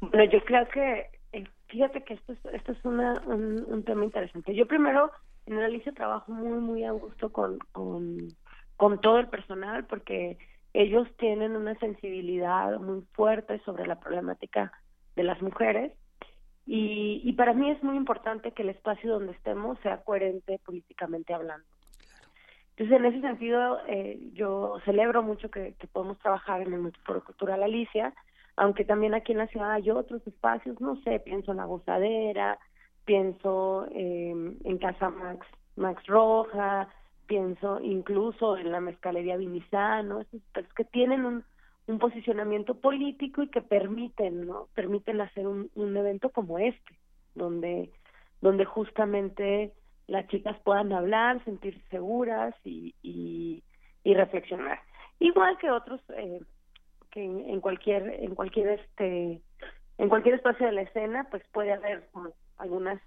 [0.00, 4.04] bueno yo creo que eh, fíjate que esto es, esto es una, un, un tema
[4.04, 4.54] interesante.
[4.54, 5.10] Yo primero
[5.52, 10.38] en Alicia trabajo muy, muy a gusto con, con, todo el personal porque
[10.72, 14.72] ellos tienen una sensibilidad muy fuerte sobre la problemática
[15.16, 15.92] de las mujeres
[16.66, 21.32] y, y para mí es muy importante que el espacio donde estemos sea coherente políticamente
[21.32, 21.66] hablando.
[22.76, 27.24] Entonces, en ese sentido, eh, yo celebro mucho que, que podemos trabajar en el Multiforo
[27.24, 28.14] Cultural Alicia,
[28.54, 32.58] aunque también aquí en la ciudad hay otros espacios, no sé, pienso en la gozadera,
[33.08, 36.88] pienso eh, en Casa Max, Max Roja,
[37.26, 40.42] pienso incluso en la Mezcalería Vinizano, esos
[40.76, 41.42] que tienen un,
[41.86, 44.68] un posicionamiento político y que permiten, ¿no?
[44.74, 46.98] Permiten hacer un, un evento como este,
[47.34, 47.90] donde,
[48.42, 49.72] donde justamente
[50.06, 53.62] las chicas puedan hablar, sentirse seguras y, y,
[54.04, 54.80] y reflexionar.
[55.18, 56.42] Igual que otros eh,
[57.10, 59.40] que en, cualquier en cualquier este
[59.96, 62.06] en cualquier espacio de la escena pues puede haber
[62.58, 63.00] algunas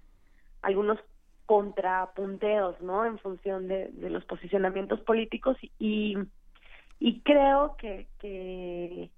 [0.62, 0.98] algunos
[1.46, 6.16] contrapunteos no en función de, de los posicionamientos políticos y
[6.98, 9.10] y creo que, que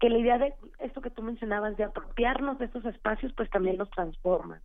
[0.00, 3.78] que la idea de esto que tú mencionabas de apropiarnos de estos espacios pues también
[3.78, 4.60] los transforma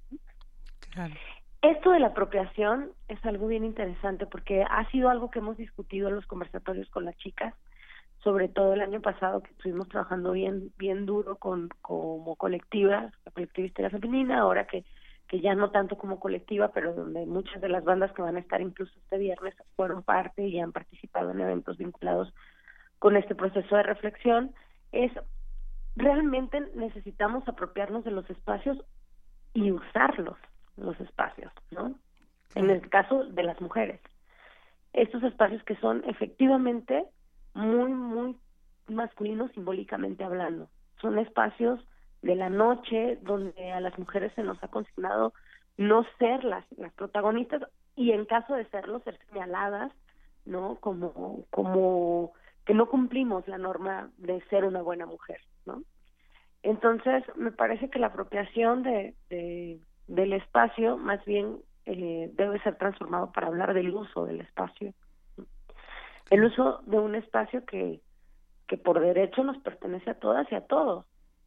[1.62, 6.08] esto de la apropiación es algo bien interesante porque ha sido algo que hemos discutido
[6.08, 7.54] en los conversatorios con las chicas
[8.24, 13.32] sobre todo el año pasado que estuvimos trabajando bien bien duro con como colectiva la
[13.32, 14.86] colectiva femenina ahora que
[15.34, 18.40] que ya no tanto como colectiva, pero donde muchas de las bandas que van a
[18.40, 22.32] estar incluso este viernes fueron parte y han participado en eventos vinculados
[23.00, 24.54] con este proceso de reflexión,
[24.92, 25.12] es
[25.96, 28.78] realmente necesitamos apropiarnos de los espacios
[29.56, 30.38] y usarlos,
[30.78, 31.96] los espacios, ¿no?
[32.54, 34.02] En el caso de las mujeres.
[34.94, 37.06] Estos espacios que son efectivamente
[37.56, 38.38] muy, muy
[38.88, 40.70] masculinos simbólicamente hablando.
[41.02, 41.84] Son espacios
[42.24, 45.34] de la noche, donde a las mujeres se nos ha consignado
[45.78, 47.64] no ser las, las protagonistas
[47.96, 49.92] y en caso de serlo, ser señaladas,
[50.46, 50.78] ¿no?
[50.80, 52.34] Como, como
[52.66, 55.84] que no cumplimos la norma de ser una buena mujer, ¿no?
[56.64, 62.78] Entonces, me parece que la apropiación de, de del espacio más bien eh, debe ser
[62.78, 64.94] transformado para hablar del uso del espacio.
[66.30, 68.02] El uso de un espacio que,
[68.68, 71.06] que por derecho nos pertenece a todas y a todos.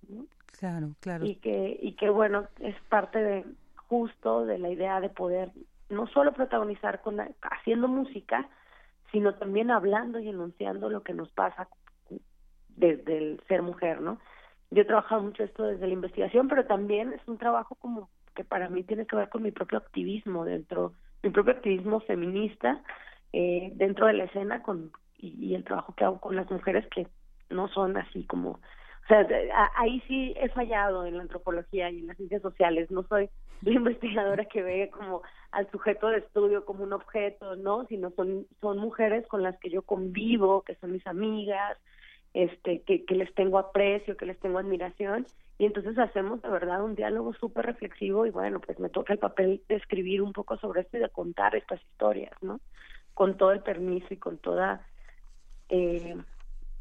[0.09, 0.27] ¿no?
[0.59, 1.25] Claro, claro.
[1.25, 3.45] Y que, y que bueno, es parte de
[3.89, 5.51] justo de la idea de poder
[5.89, 8.49] no solo protagonizar con haciendo música,
[9.13, 11.69] sino también hablando y enunciando lo que nos pasa
[12.69, 14.19] desde el ser mujer, ¿no?
[14.71, 18.45] Yo he trabajado mucho esto desde la investigación, pero también es un trabajo como que
[18.45, 20.93] para mí tiene que ver con mi propio activismo dentro,
[21.23, 22.83] mi propio activismo feminista
[23.33, 27.09] eh, dentro de la escena con y el trabajo que hago con las mujeres que
[27.49, 28.61] no son así como
[29.07, 29.25] o sea,
[29.77, 32.91] ahí sí he fallado en la antropología y en las ciencias sociales.
[32.91, 33.31] No soy
[33.63, 35.23] la investigadora que ve como
[35.53, 37.87] al sujeto de estudio como un objeto, ¿no?
[37.87, 41.79] Sino son, son mujeres con las que yo convivo, que son mis amigas,
[42.35, 45.25] este, que, que les tengo aprecio, que les tengo admiración.
[45.59, 49.21] Y entonces hacemos de verdad un diálogo súper reflexivo y bueno, pues me toca el
[49.21, 52.59] papel de escribir un poco sobre esto y de contar estas historias, ¿no?
[53.15, 54.85] Con todo el permiso y con toda...
[55.69, 56.17] Eh,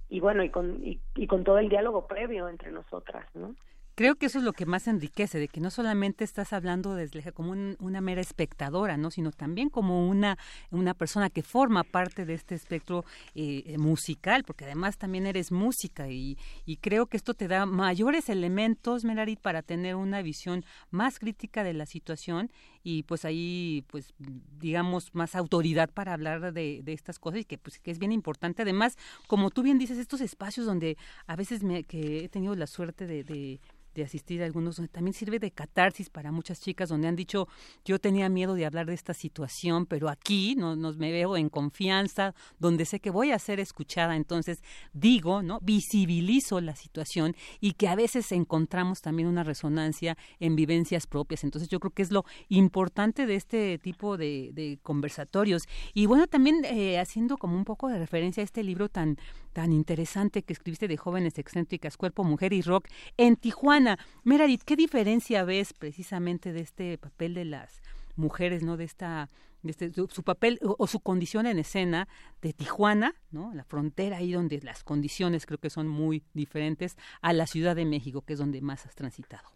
[0.09, 3.55] y bueno, y con, y, con todo el diálogo previo entre nosotras, ¿no?
[3.95, 7.31] Creo que eso es lo que más enriquece, de que no solamente estás hablando desde
[7.31, 9.09] como una mera espectadora, ¿no?
[9.09, 10.37] sino también como una,
[10.69, 13.05] una persona que forma parte de este espectro
[13.35, 18.27] eh, musical, porque además también eres música y, y, creo que esto te da mayores
[18.27, 22.51] elementos, Melarit, para tener una visión más crítica de la situación
[22.83, 24.13] y pues ahí, pues
[24.59, 28.11] digamos, más autoridad para hablar de, de estas cosas y que pues que es bien
[28.11, 28.61] importante.
[28.61, 28.97] Además,
[29.27, 30.97] como tú bien dices, estos espacios donde
[31.27, 33.59] a veces me, que he tenido la suerte de de
[34.03, 37.47] asistir a algunos también sirve de catarsis para muchas chicas donde han dicho
[37.83, 41.49] yo tenía miedo de hablar de esta situación pero aquí no nos me veo en
[41.49, 44.63] confianza donde sé que voy a ser escuchada entonces
[44.93, 51.07] digo no visibilizo la situación y que a veces encontramos también una resonancia en vivencias
[51.07, 51.43] propias.
[51.43, 55.63] Entonces yo creo que es lo importante de este tipo de, de conversatorios.
[55.93, 59.17] Y bueno también eh, haciendo como un poco de referencia a este libro tan
[59.55, 63.84] tan interesante que escribiste de jóvenes excéntricas, cuerpo, mujer y rock en Tijuana.
[64.23, 67.81] Meredith, ¿qué diferencia ves precisamente de este papel de las
[68.15, 69.29] mujeres, no de esta
[69.61, 72.07] de este, su, papel o, su condición en escena
[72.41, 73.51] de Tijuana, ¿no?
[73.53, 77.85] La frontera ahí donde las condiciones creo que son muy diferentes a la Ciudad de
[77.85, 79.49] México, que es donde más has transitado.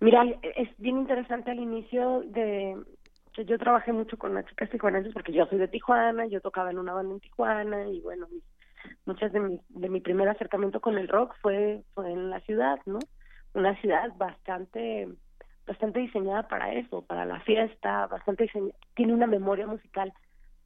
[0.00, 0.24] Mira,
[0.56, 2.76] es bien interesante al inicio de,
[3.46, 6.78] yo trabajé mucho con las chicas tijuanenses porque yo soy de Tijuana, yo tocaba en
[6.78, 8.26] una banda en Tijuana y bueno,
[9.06, 12.78] muchas de mi, de mi primer acercamiento con el rock fue, fue en la ciudad,
[12.86, 12.98] ¿no?
[13.54, 15.08] Una ciudad bastante
[15.66, 18.50] bastante diseñada para eso, para la fiesta, bastante
[18.94, 20.12] tiene una memoria musical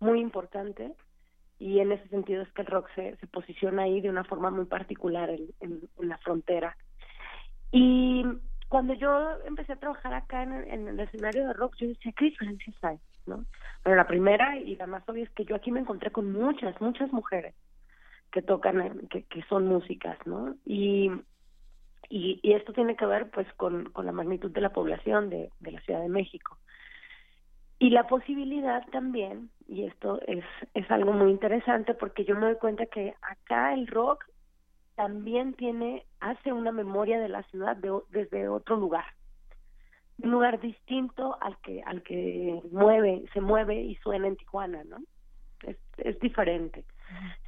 [0.00, 0.92] muy importante
[1.58, 4.50] y en ese sentido es que el rock se, se posiciona ahí de una forma
[4.50, 6.76] muy particular en, en, en la frontera.
[7.72, 8.24] Y
[8.68, 12.26] cuando yo empecé a trabajar acá en, en, el escenario de rock, yo decía, ¿qué
[12.26, 12.98] diferencias hay?
[13.26, 13.44] ¿no?
[13.82, 16.78] Pero la primera y la más obvia es que yo aquí me encontré con muchas,
[16.80, 17.54] muchas mujeres
[18.32, 20.56] que tocan, que, que son músicas, ¿no?
[20.64, 21.10] Y,
[22.08, 25.50] y, y, esto tiene que ver pues con, con la magnitud de la población de,
[25.60, 26.58] de la Ciudad de México.
[27.78, 32.56] Y la posibilidad también, y esto es, es algo muy interesante porque yo me doy
[32.56, 34.24] cuenta que acá el rock
[34.94, 39.04] también tiene, hace una memoria de la ciudad de, desde otro lugar,
[40.22, 44.96] un lugar distinto al que, al que mueve, se mueve y suena en Tijuana, ¿no?
[45.62, 46.86] Es, es diferente.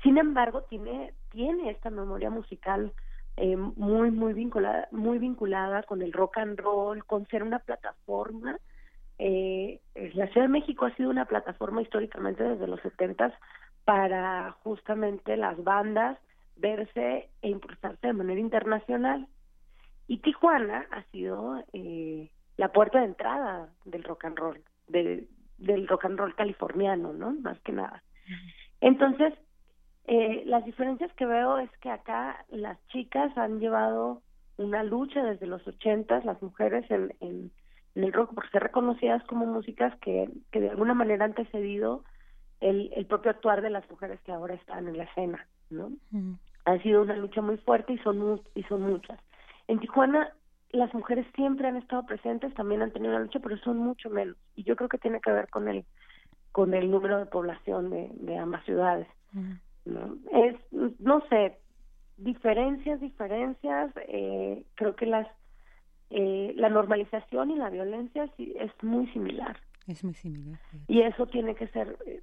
[0.03, 2.93] Sin embargo, tiene, tiene esta memoria musical
[3.37, 8.59] eh, muy, muy vinculada, muy vinculada con el rock and roll, con ser una plataforma.
[9.19, 9.81] Eh,
[10.15, 13.33] la Ciudad de México ha sido una plataforma históricamente desde los setentas
[13.85, 16.19] para justamente las bandas
[16.57, 19.27] verse e impulsarse de manera internacional.
[20.07, 26.07] Y Tijuana ha sido eh, la puerta de entrada del rock and roll, del rock
[26.07, 27.33] and roll californiano, ¿no?
[27.33, 28.03] Más que nada.
[28.81, 29.35] Entonces,
[30.09, 34.23] eh, las diferencias que veo es que acá las chicas han llevado
[34.57, 37.51] una lucha desde los ochentas, las mujeres en, en,
[37.95, 42.05] el rock, por ser reconocidas como músicas que, que de alguna manera han antecedido
[42.61, 45.93] el, el propio actuar de las mujeres que ahora están en la escena, ¿no?
[46.65, 49.21] Ha sido una lucha muy fuerte y son, y son muchas.
[49.67, 50.33] En Tijuana
[50.71, 54.37] las mujeres siempre han estado presentes, también han tenido una lucha, pero son mucho menos.
[54.57, 55.85] Y yo creo que tiene que ver con el,
[56.53, 59.07] con el número de población de, de ambas ciudades.
[60.33, 60.57] Es,
[60.99, 61.59] no sé,
[62.17, 65.27] diferencias, diferencias, eh, creo que las
[66.11, 69.59] eh, la normalización y la violencia sí, es muy similar.
[69.87, 70.59] Es muy similar.
[70.87, 72.23] Y eso tiene que ser, eh,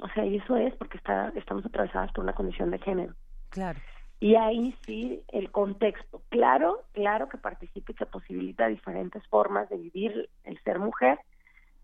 [0.00, 3.14] o sea, y eso es porque está, estamos atravesadas por una condición de género.
[3.50, 3.80] Claro.
[4.20, 9.78] Y ahí sí el contexto, claro, claro que participa y que posibilita diferentes formas de
[9.78, 11.18] vivir el ser mujer,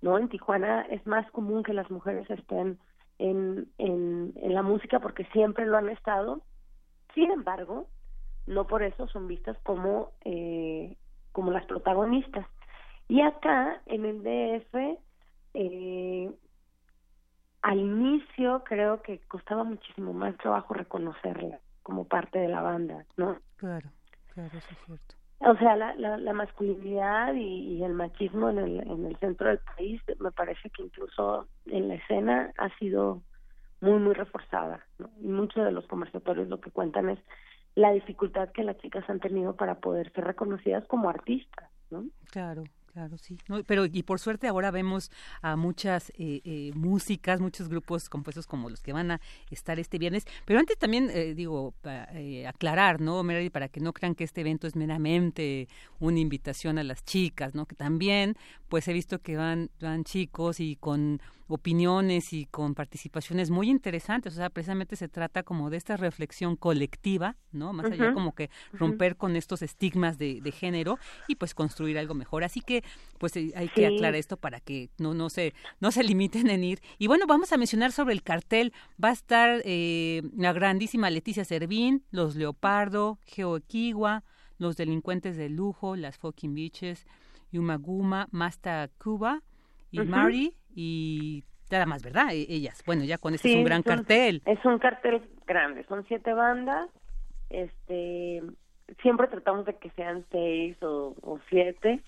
[0.00, 0.18] ¿no?
[0.18, 2.78] En Tijuana es más común que las mujeres estén
[3.20, 6.42] en, en, en la música porque siempre lo han estado,
[7.14, 7.86] sin embargo,
[8.46, 10.96] no por eso son vistas como, eh,
[11.32, 12.46] como las protagonistas.
[13.08, 14.98] Y acá, en el DF,
[15.54, 16.32] eh,
[17.62, 23.38] al inicio creo que costaba muchísimo más trabajo reconocerla como parte de la banda, ¿no?
[23.56, 23.90] Claro,
[24.32, 25.19] claro, eso es cierto.
[25.40, 29.58] O sea, la, la, la masculinidad y, el machismo en el, en el centro del
[29.58, 33.22] país, me parece que incluso en la escena ha sido
[33.80, 34.86] muy, muy reforzada.
[35.20, 37.18] Y muchos de los conversatorios lo que cuentan es
[37.74, 42.04] la dificultad que las chicas han tenido para poder ser reconocidas como artistas, ¿no?
[42.30, 43.38] Claro, Claro, sí.
[43.66, 45.12] pero y por suerte ahora vemos
[45.42, 49.98] a muchas eh, eh, músicas, muchos grupos compuestos como los que van a estar este
[49.98, 50.26] viernes.
[50.44, 51.72] Pero antes también, eh, digo,
[52.48, 53.52] aclarar, ¿no, Meredith?
[53.52, 55.68] Para que no crean que este evento es meramente
[56.00, 57.64] una invitación a las chicas, ¿no?
[57.66, 58.36] Que también,
[58.68, 61.20] pues he visto que van, van chicos y con
[61.54, 64.34] opiniones y con participaciones muy interesantes.
[64.34, 67.72] O sea, precisamente se trata como de esta reflexión colectiva, ¿no?
[67.72, 70.98] Más allá como que romper con estos estigmas de, de, género
[71.28, 72.44] y pues construir algo mejor.
[72.44, 72.84] Así que
[73.18, 76.64] pues eh, hay que aclarar esto para que no, no, se, no se limiten en
[76.64, 76.80] ir.
[76.98, 78.72] Y bueno, vamos a mencionar sobre el cartel.
[79.02, 84.24] Va a estar eh, la grandísima Leticia Servín, los Leopardo, Geo Equigua,
[84.58, 87.06] los delincuentes de lujo, las fucking bitches,
[87.50, 89.42] Yumaguma, Masta Cuba
[89.90, 92.32] y Mari y nada más, ¿verdad?
[92.32, 92.82] E, ellas.
[92.86, 94.42] Bueno, ya con este es un gran cartel.
[94.44, 96.88] Es un cartel grande, son siete bandas.
[97.48, 98.42] Este
[99.02, 101.14] siempre tratamos de que sean seis o,
[101.48, 102.02] siete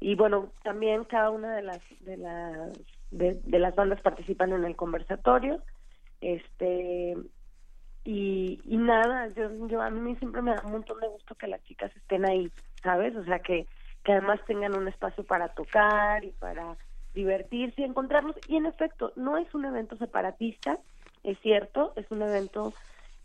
[0.00, 2.72] y bueno también cada una de las de las
[3.10, 5.62] de, las bandas participan en el conversatorio
[6.20, 7.16] este
[8.04, 11.46] y, y nada yo, yo a mí siempre me da un montón de gusto que
[11.46, 12.50] las chicas estén ahí
[12.82, 13.66] sabes o sea que
[14.04, 16.76] que además tengan un espacio para tocar y para
[17.16, 20.78] divertirse y encontrarnos y en efecto no es un evento separatista
[21.24, 22.72] es cierto es un evento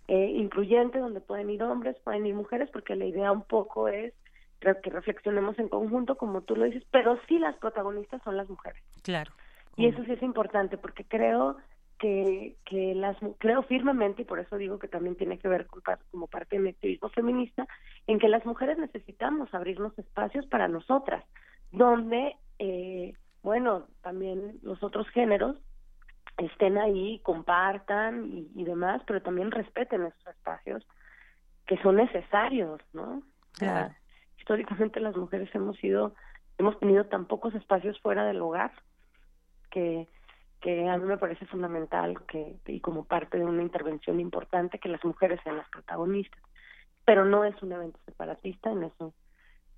[0.08, 4.14] eh, incluyente donde pueden ir hombres, pueden ir mujeres, porque la idea un poco es
[4.60, 8.84] que reflexionemos en conjunto, como tú lo dices, pero sí las protagonistas son las mujeres.
[9.04, 9.32] Claro.
[9.78, 11.56] Y eso sí es importante, porque creo
[11.98, 15.82] que, que las creo firmemente y por eso digo que también tiene que ver con,
[16.12, 17.66] como parte del activismo feminista
[18.06, 21.24] en que las mujeres necesitamos abrirnos espacios para nosotras
[21.72, 25.58] donde eh, bueno también los otros géneros
[26.38, 30.86] estén ahí, compartan y, demás, pero también respeten esos espacios
[31.68, 33.22] que son necesarios, ¿no?
[34.38, 36.16] históricamente las mujeres hemos sido,
[36.58, 38.72] hemos tenido tan pocos espacios fuera del hogar
[39.70, 40.08] que,
[40.60, 44.90] que a mí me parece fundamental que, y como parte de una intervención importante, que
[44.90, 46.42] las mujeres sean las protagonistas.
[47.06, 49.14] Pero no es un evento separatista, en eso,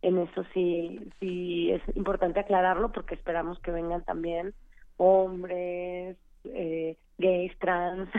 [0.04, 4.54] en eso sí, sí es importante aclararlo porque esperamos que vengan también
[4.98, 8.10] hombres, eh, gays, trans,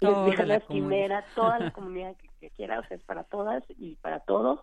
[0.00, 4.20] lesbianas, quimera, toda la comunidad que, que, quiera, o sea, es para todas y para
[4.20, 4.60] todos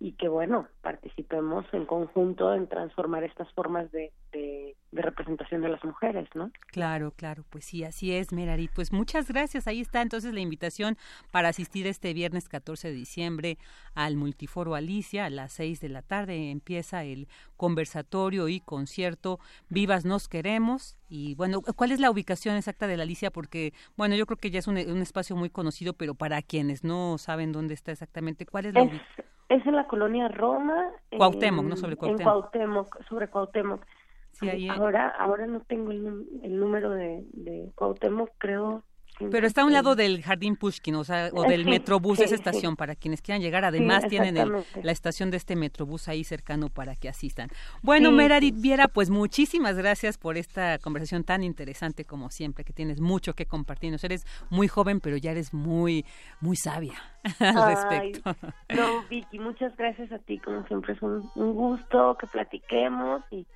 [0.00, 5.82] y que bueno, participemos en conjunto en transformar estas formas de, de, representación de las
[5.84, 6.52] mujeres, ¿no?
[6.68, 8.70] Claro, claro, pues sí, así es, Merarit.
[8.74, 9.66] Pues muchas gracias.
[9.66, 10.96] Ahí está entonces la invitación
[11.32, 13.58] para asistir este viernes 14 de diciembre
[13.94, 16.50] al Multiforo Alicia a las 6 de la tarde.
[16.50, 17.26] Empieza el
[17.56, 20.96] conversatorio y concierto Vivas Nos Queremos.
[21.08, 23.32] Y bueno, ¿cuál es la ubicación exacta de la Alicia?
[23.32, 27.18] Porque, bueno, yo creo que ya es un, espacio muy conocido, pero para quienes no
[27.18, 29.37] saben dónde está exactamente, ¿cuál es la ubicación?
[29.48, 30.90] Es en la colonia Roma.
[31.16, 32.20] Cuauhtémoc, no sobre Cuauhtémoc.
[32.20, 33.84] En Cuauhtémoc, sobre Cuauhtémoc.
[34.32, 34.68] Sí, ahí...
[34.68, 38.84] Ahora, ahora no tengo el, el número de, de Cuauhtémoc, creo
[39.30, 42.34] pero está a un lado del Jardín Pushkin, o sea, o del Metrobús de esa
[42.34, 43.64] estación, para quienes quieran llegar.
[43.64, 47.48] Además, tienen la estación de este Metrobús ahí cercano para que asistan.
[47.82, 53.00] Bueno, Merarit Viera, pues muchísimas gracias por esta conversación tan interesante como siempre, que tienes
[53.00, 54.04] mucho que compartirnos.
[54.04, 56.04] Eres muy joven, pero ya eres muy,
[56.40, 56.94] muy sabia
[57.40, 58.36] al respecto.
[58.74, 63.46] No, Vicky, muchas gracias a ti, como siempre es un, un gusto que platiquemos y,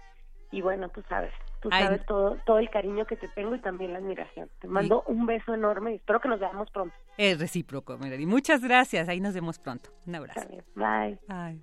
[0.51, 1.33] y bueno, tú sabes,
[1.63, 4.51] Tú sabes todo, todo el cariño que te tengo y también la admiración.
[4.61, 6.93] Te mando un beso enorme y espero que nos veamos pronto.
[7.17, 8.27] Es recíproco, Melody.
[8.27, 9.09] Muchas gracias.
[9.09, 9.91] Ahí nos vemos pronto.
[10.05, 10.49] Un abrazo.
[10.75, 11.21] Bye.
[11.29, 11.63] Bye.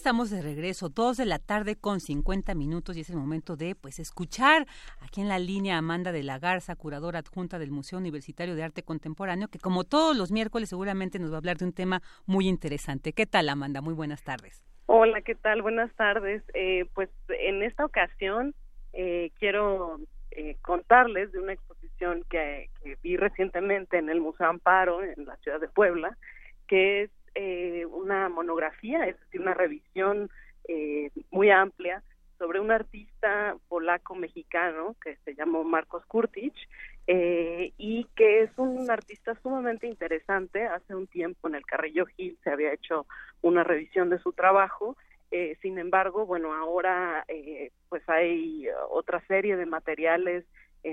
[0.00, 3.74] Estamos de regreso, dos de la tarde con 50 minutos y es el momento de
[3.74, 4.66] pues escuchar
[5.02, 8.82] aquí en la línea Amanda de la Garza, curadora adjunta del Museo Universitario de Arte
[8.82, 12.48] Contemporáneo, que como todos los miércoles seguramente nos va a hablar de un tema muy
[12.48, 13.12] interesante.
[13.12, 13.82] ¿Qué tal Amanda?
[13.82, 14.64] Muy buenas tardes.
[14.86, 15.60] Hola, ¿qué tal?
[15.60, 16.42] Buenas tardes.
[16.54, 18.54] Eh, pues en esta ocasión
[18.94, 20.00] eh, quiero
[20.30, 22.70] eh, contarles de una exposición que,
[23.02, 26.16] vi recientemente en el Museo Amparo, en la ciudad de Puebla,
[26.68, 30.30] que es eh, una monografía, es decir, una revisión
[30.68, 32.02] eh, muy amplia
[32.40, 36.54] sobre un artista polaco-mexicano que se llamó Marcos Kurtic
[37.06, 40.64] eh, y que es un artista sumamente interesante.
[40.66, 43.06] Hace un tiempo en el Carrillo Gil se había hecho
[43.42, 44.96] una revisión de su trabajo.
[45.30, 50.46] Eh, sin embargo, bueno, ahora eh, pues hay otra serie de materiales,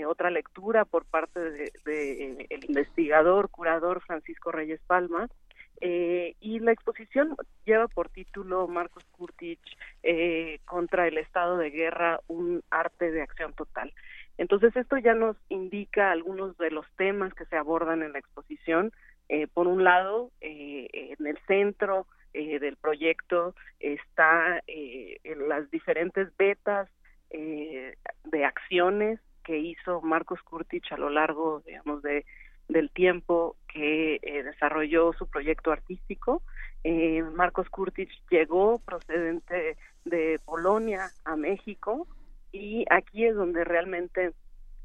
[0.05, 5.29] otra lectura por parte de, de, investigador, curador Francisco Reyes Palma,
[5.79, 7.35] eh, y la exposición
[7.65, 9.59] lleva por título Marcos Kurtic
[10.03, 13.93] eh, contra el estado de guerra, un arte de acción total.
[14.37, 18.91] Entonces esto ya nos indica algunos de los temas que se abordan en la exposición.
[19.29, 26.87] Eh, por un lado, en el centro del proyecto está en las diferentes betas
[27.31, 32.25] de acciones que hizo Marcos Kurtic a lo largo, digamos, de
[32.67, 36.41] del tiempo eh, desarrolló su proyecto artístico.
[36.83, 42.07] Eh, Marcos Kurtic llegó procedente de Polonia a México
[42.51, 44.33] y aquí es donde realmente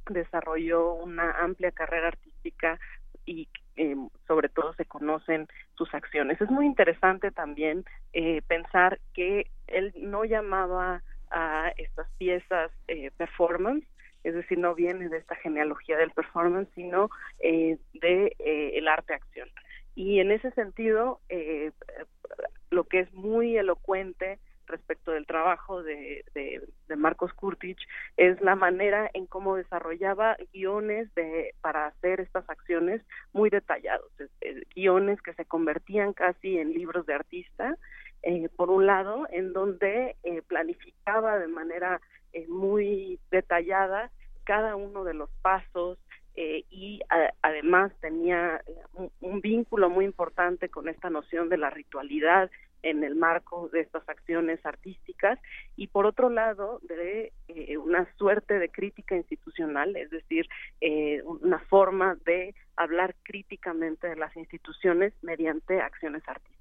[0.08, 2.78] desarrolló una amplia carrera artística
[3.24, 3.96] y eh,
[4.26, 6.40] sobre todo se conocen sus acciones.
[6.40, 7.84] Es muy interesante también
[8.46, 12.70] pensar que él no llamaba a estas piezas
[13.16, 13.86] performance,
[14.24, 19.14] es decir, no viene de esta genealogía del performance, sino eh, de eh, el arte
[19.14, 19.48] acción.
[19.94, 21.72] Y en ese sentido, eh,
[22.70, 26.62] lo que es muy elocuente respecto del trabajo de, de,
[26.96, 27.78] Marcos Kurtic
[28.16, 34.10] es la manera en cómo desarrollaba guiones de, para hacer estas acciones muy detallados,
[34.74, 37.76] guiones que se convertían casi en libros de artista,
[38.56, 40.16] por un lado, en donde
[40.46, 42.00] planificaba de manera
[42.32, 44.10] eh, muy detallada
[44.44, 45.98] cada uno de los pasos
[46.34, 47.00] eh, y
[47.42, 48.62] además tenía
[48.94, 52.50] un, un, vínculo muy importante con esta noción de la ritualidad
[52.82, 55.38] en el marco de estas acciones artísticas
[55.76, 60.48] y por otro lado de eh, una suerte de crítica institucional, es decir,
[60.80, 66.51] eh, una forma de hablar críticamente de las instituciones mediante acciones artísticas.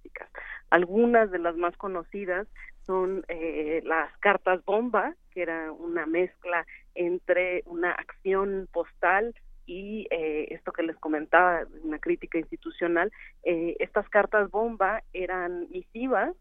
[0.72, 2.48] Algunas de las más conocidas
[2.85, 6.65] son eh, las cartas bomba, que era una mezcla
[6.95, 9.35] entre una acción postal
[9.65, 13.11] y eh, esto que les comentaba, una crítica institucional,
[13.43, 16.34] eh, estas cartas bomba eran misivas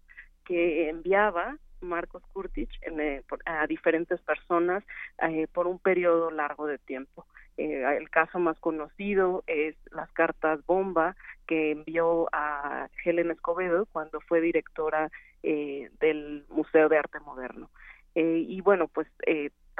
[0.44, 4.84] que enviaba Marcos Kurtic eh, a diferentes personas
[5.52, 7.26] por un periodo largo de tiempo.
[7.56, 11.16] el caso más conocido es las cartas bomba
[11.46, 15.10] que envió a Helen Escobedo cuando fue directora
[15.42, 17.70] del Museo de Arte Moderno.
[18.14, 19.08] y bueno, pues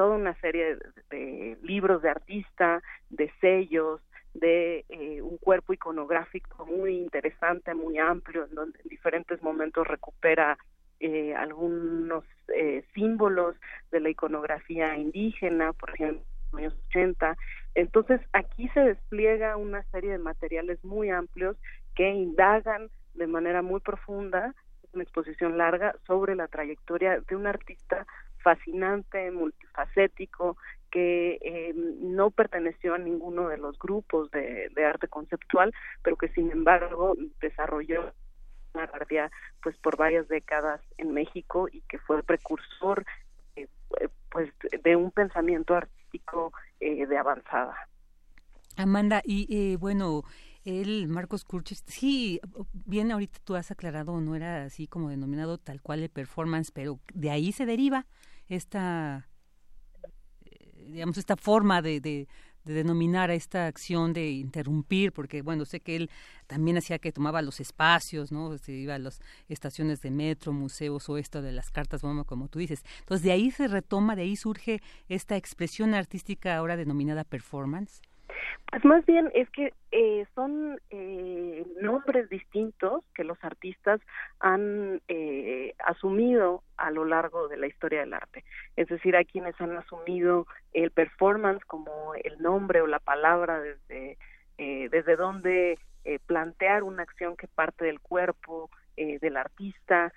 [0.01, 0.79] toda una serie
[1.11, 4.01] de, libros de artista, de sellos,
[4.33, 10.57] de eh, un cuerpo iconográfico muy interesante, muy amplio, en donde en diferentes momentos recupera
[11.01, 12.25] eh, algunos
[12.55, 13.57] eh, símbolos
[13.91, 17.37] de la iconografía indígena, por ejemplo, en los años 80.
[17.75, 21.57] Entonces, aquí se despliega una serie de materiales muy amplios
[21.95, 24.55] que indagan de manera muy profunda,
[24.93, 28.07] una exposición larga, sobre la trayectoria de un artista
[28.43, 30.57] fascinante, multifacético,
[30.91, 35.73] que eh, no perteneció a ninguno de los grupos de, arte conceptual,
[36.03, 38.13] pero que sin embargo desarrolló
[38.75, 39.31] una guardia
[39.63, 43.05] pues por varias décadas en México y que fue precursor
[43.57, 43.69] eh,
[44.31, 44.51] pues
[44.83, 47.77] de un pensamiento artístico eh, de avanzada.
[48.77, 50.23] Amanda, y bueno,
[50.65, 52.41] el Marcos Kurchis, sí,
[52.73, 57.01] bien ahorita tú has aclarado, no era así como denominado tal cual el performance, pero
[57.15, 58.07] de ahí se deriva
[58.47, 59.27] esta,
[60.45, 62.29] eh, digamos, esta forma de,
[62.65, 66.11] denominar a esta acción de interrumpir, porque bueno, sé que él
[66.47, 68.57] también hacía que tomaba los espacios, ¿no?
[68.59, 72.49] Se iba a las estaciones de metro, museos o esto de las cartas bomba, como
[72.49, 72.83] tú dices.
[73.01, 78.01] Entonces, de ahí se retoma, de ahí surge esta expresión artística ahora denominada performance.
[78.71, 84.01] Pues más bien es que eh, son eh, nombres distintos que los artistas
[84.39, 88.45] han eh, asumido a lo largo de la historia del arte.
[88.77, 94.19] Es decir, hay quienes han asumido el performance como el nombre o la palabra desde,
[94.57, 95.79] desde donde
[96.27, 100.13] plantear una acción que parte del cuerpo del artista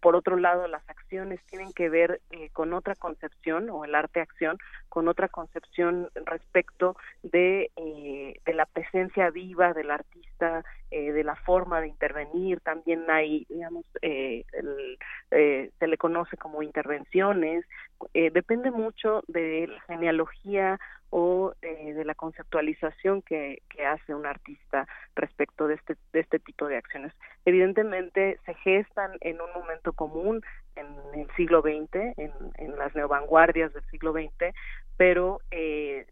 [0.00, 4.58] por otro lado, las acciones tienen que ver eh, con otra concepción, o el arte-acción,
[4.88, 11.36] con otra concepción respecto de eh, de, la presencia viva del artista, eh, de la
[11.36, 14.44] forma de intervenir, también hay, digamos, eh,
[15.30, 17.64] eh, se le conoce como intervenciones,
[18.14, 25.66] depende mucho de la genealogía o de la conceptualización que, que, hace un artista respecto
[25.66, 27.12] de este, de este tipo de acciones.
[27.44, 30.42] Evidentemente se gestan en un momento común
[30.76, 34.54] en el siglo XX, en, en las neovanguardias del siglo XX,
[34.96, 36.06] pero eh,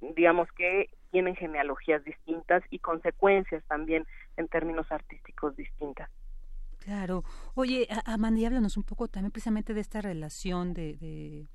[0.00, 4.06] digamos que tienen genealogías distintas y consecuencias también
[4.36, 6.10] en términos artísticos distintas.
[6.78, 7.22] Claro.
[7.54, 11.46] Oye, Amanda, háblanos un poco también precisamente de esta relación de,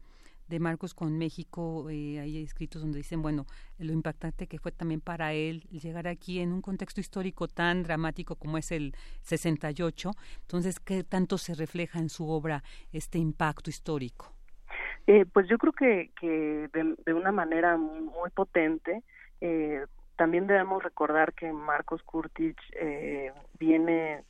[0.59, 1.89] Marcos con México.
[1.89, 3.45] Eh, hay escritos donde dicen, bueno,
[3.77, 8.35] lo impactante que fue también para él llegar aquí en un contexto histórico tan dramático
[8.35, 10.11] como es el 68.
[10.41, 14.33] Entonces, ¿qué tanto se refleja en su obra este impacto histórico?
[15.07, 16.69] Eh, pues yo creo que, que
[17.05, 19.03] de, una manera muy potente.
[19.39, 19.85] Eh,
[20.17, 24.23] también debemos recordar que Marcos Kurtic eh, viene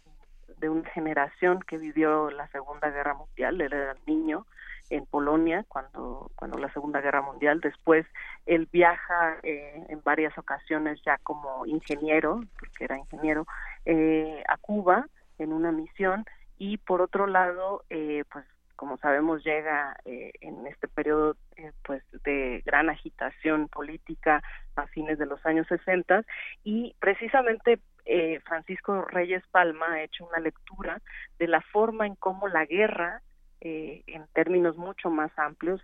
[0.60, 4.45] de una generación que vivió la Segunda Guerra Mundial, él era niño
[4.89, 8.05] en Polonia cuando cuando la Segunda Guerra Mundial, después
[8.45, 13.45] él viaja eh, en varias ocasiones ya como ingeniero, porque era ingeniero,
[13.85, 15.07] eh, a Cuba
[15.39, 16.26] en una misión.
[16.59, 18.45] Y por otro lado, eh, pues
[18.77, 24.41] como sabemos, llega eh, en este periodo eh, pues de gran agitación política
[24.76, 26.23] a fines de los años 60
[26.64, 31.01] y precisamente eh, Francisco Reyes Palma ha hecho una lectura
[31.39, 33.22] de la forma en cómo la guerra
[33.60, 35.82] en términos mucho más amplios,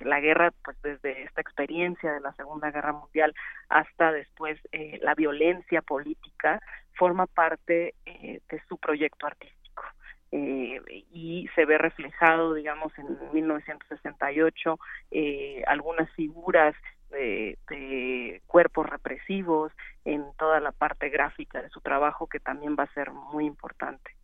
[0.00, 3.34] la guerra, pues desde esta experiencia de la Segunda Guerra Mundial
[3.68, 4.58] hasta después
[5.00, 6.60] la violencia política,
[6.94, 9.62] forma parte de su proyecto artístico
[10.34, 10.80] eh,
[11.12, 14.78] y se ve reflejado, digamos, en 1968
[15.10, 16.74] eh, algunas figuras
[17.10, 19.72] de, de, cuerpos represivos
[20.06, 24.16] en toda la parte gráfica de su trabajo que también va a ser muy importante.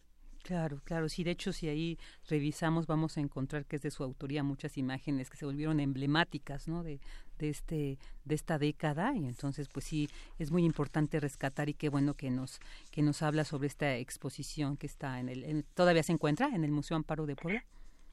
[0.48, 4.02] Claro, claro, sí, de hecho si ahí revisamos vamos a encontrar que es de su
[4.02, 6.82] autoría muchas imágenes que se volvieron emblemáticas, ¿no?
[6.82, 7.00] De,
[7.38, 10.08] de este de esta década y entonces pues sí
[10.38, 12.60] es muy importante rescatar y qué bueno que nos
[12.90, 16.70] que nos habla sobre esta exposición que está en el todavía se encuentra en el
[16.70, 17.62] Museo Amparo de Puebla.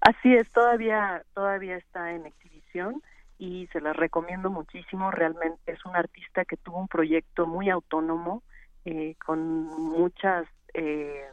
[0.01, 3.01] Así es, todavía todavía está en exhibición
[3.37, 5.09] y se la recomiendo muchísimo.
[5.09, 8.43] Realmente es un artista que tuvo un proyecto muy autónomo
[8.83, 11.23] eh, con muchas eh,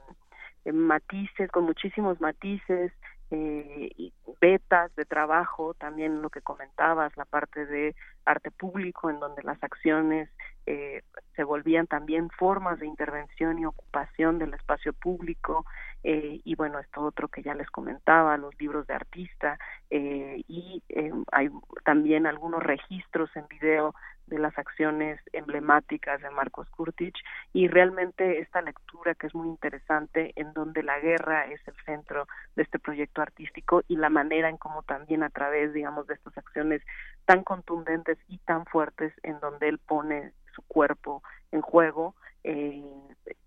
[0.67, 2.93] matices, con muchísimos matices,
[3.33, 4.13] eh, y
[4.43, 7.95] betas de trabajo, también lo que comentabas, la parte de
[8.27, 10.29] arte público, en donde las acciones
[10.67, 11.01] eh,
[11.35, 15.65] se volvían también formas de intervención y ocupación del espacio público,
[16.05, 19.59] eh, y bueno, esto otro que ya les comentaba, los libros de artista,
[19.91, 21.49] eh, y eh, hay
[21.85, 23.95] también algunos registros en video
[24.33, 27.15] de las acciones emblemáticas de Marcos Kurtic
[27.53, 32.27] y realmente esta lectura que es muy interesante en donde la guerra es el centro
[32.57, 36.37] de este proyecto artístico y la manera en cómo también a través digamos de estas
[36.39, 36.81] acciones
[37.27, 42.83] tan contundentes y tan fuertes en donde él pone su cuerpo en juego eh,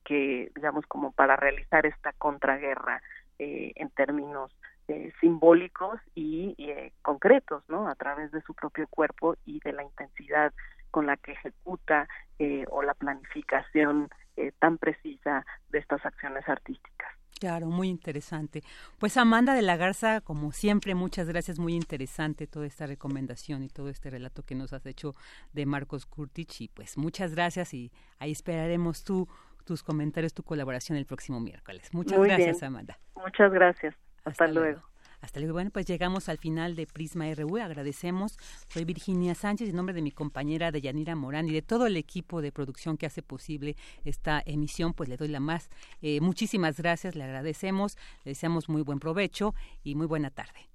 [0.04, 3.02] que digamos como para realizar esta contraguerra
[3.40, 4.52] eh, en términos
[4.88, 7.88] eh, simbólicos y eh, concretos, ¿no?
[7.88, 10.54] A través de su propio cuerpo y de la intensidad
[10.96, 12.08] con la que ejecuta
[12.40, 14.08] eh, o la planificación
[14.38, 17.10] eh, tan precisa de estas acciones artísticas.
[17.38, 18.64] Claro, muy interesante.
[18.98, 23.68] Pues Amanda de la Garza, como siempre, muchas gracias, muy interesante toda esta recomendación y
[23.68, 25.16] todo este relato que nos has hecho
[25.52, 29.28] de Marcos Kurtich y pues muchas gracias y ahí esperaremos tú
[29.66, 31.94] tus comentarios, tu colaboración el próximo miércoles.
[31.94, 32.98] Muchas gracias, Amanda.
[33.18, 33.94] Muchas gracias.
[34.24, 34.82] Hasta, luego.
[35.22, 35.54] Hasta luego.
[35.54, 37.58] Bueno, pues llegamos al final de Prisma RU.
[37.58, 38.38] Agradecemos.
[38.68, 42.42] Soy Virginia Sánchez, en nombre de mi compañera Deyanira Morán y de todo el equipo
[42.42, 45.70] de producción que hace posible esta emisión, pues le doy la más.
[46.02, 50.70] Eh, muchísimas gracias, le agradecemos, le deseamos muy buen provecho y muy buena tarde.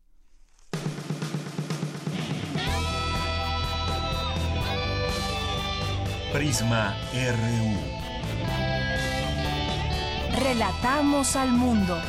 [6.32, 8.00] Prisma RU.
[10.42, 12.00] Relatamos al mundo.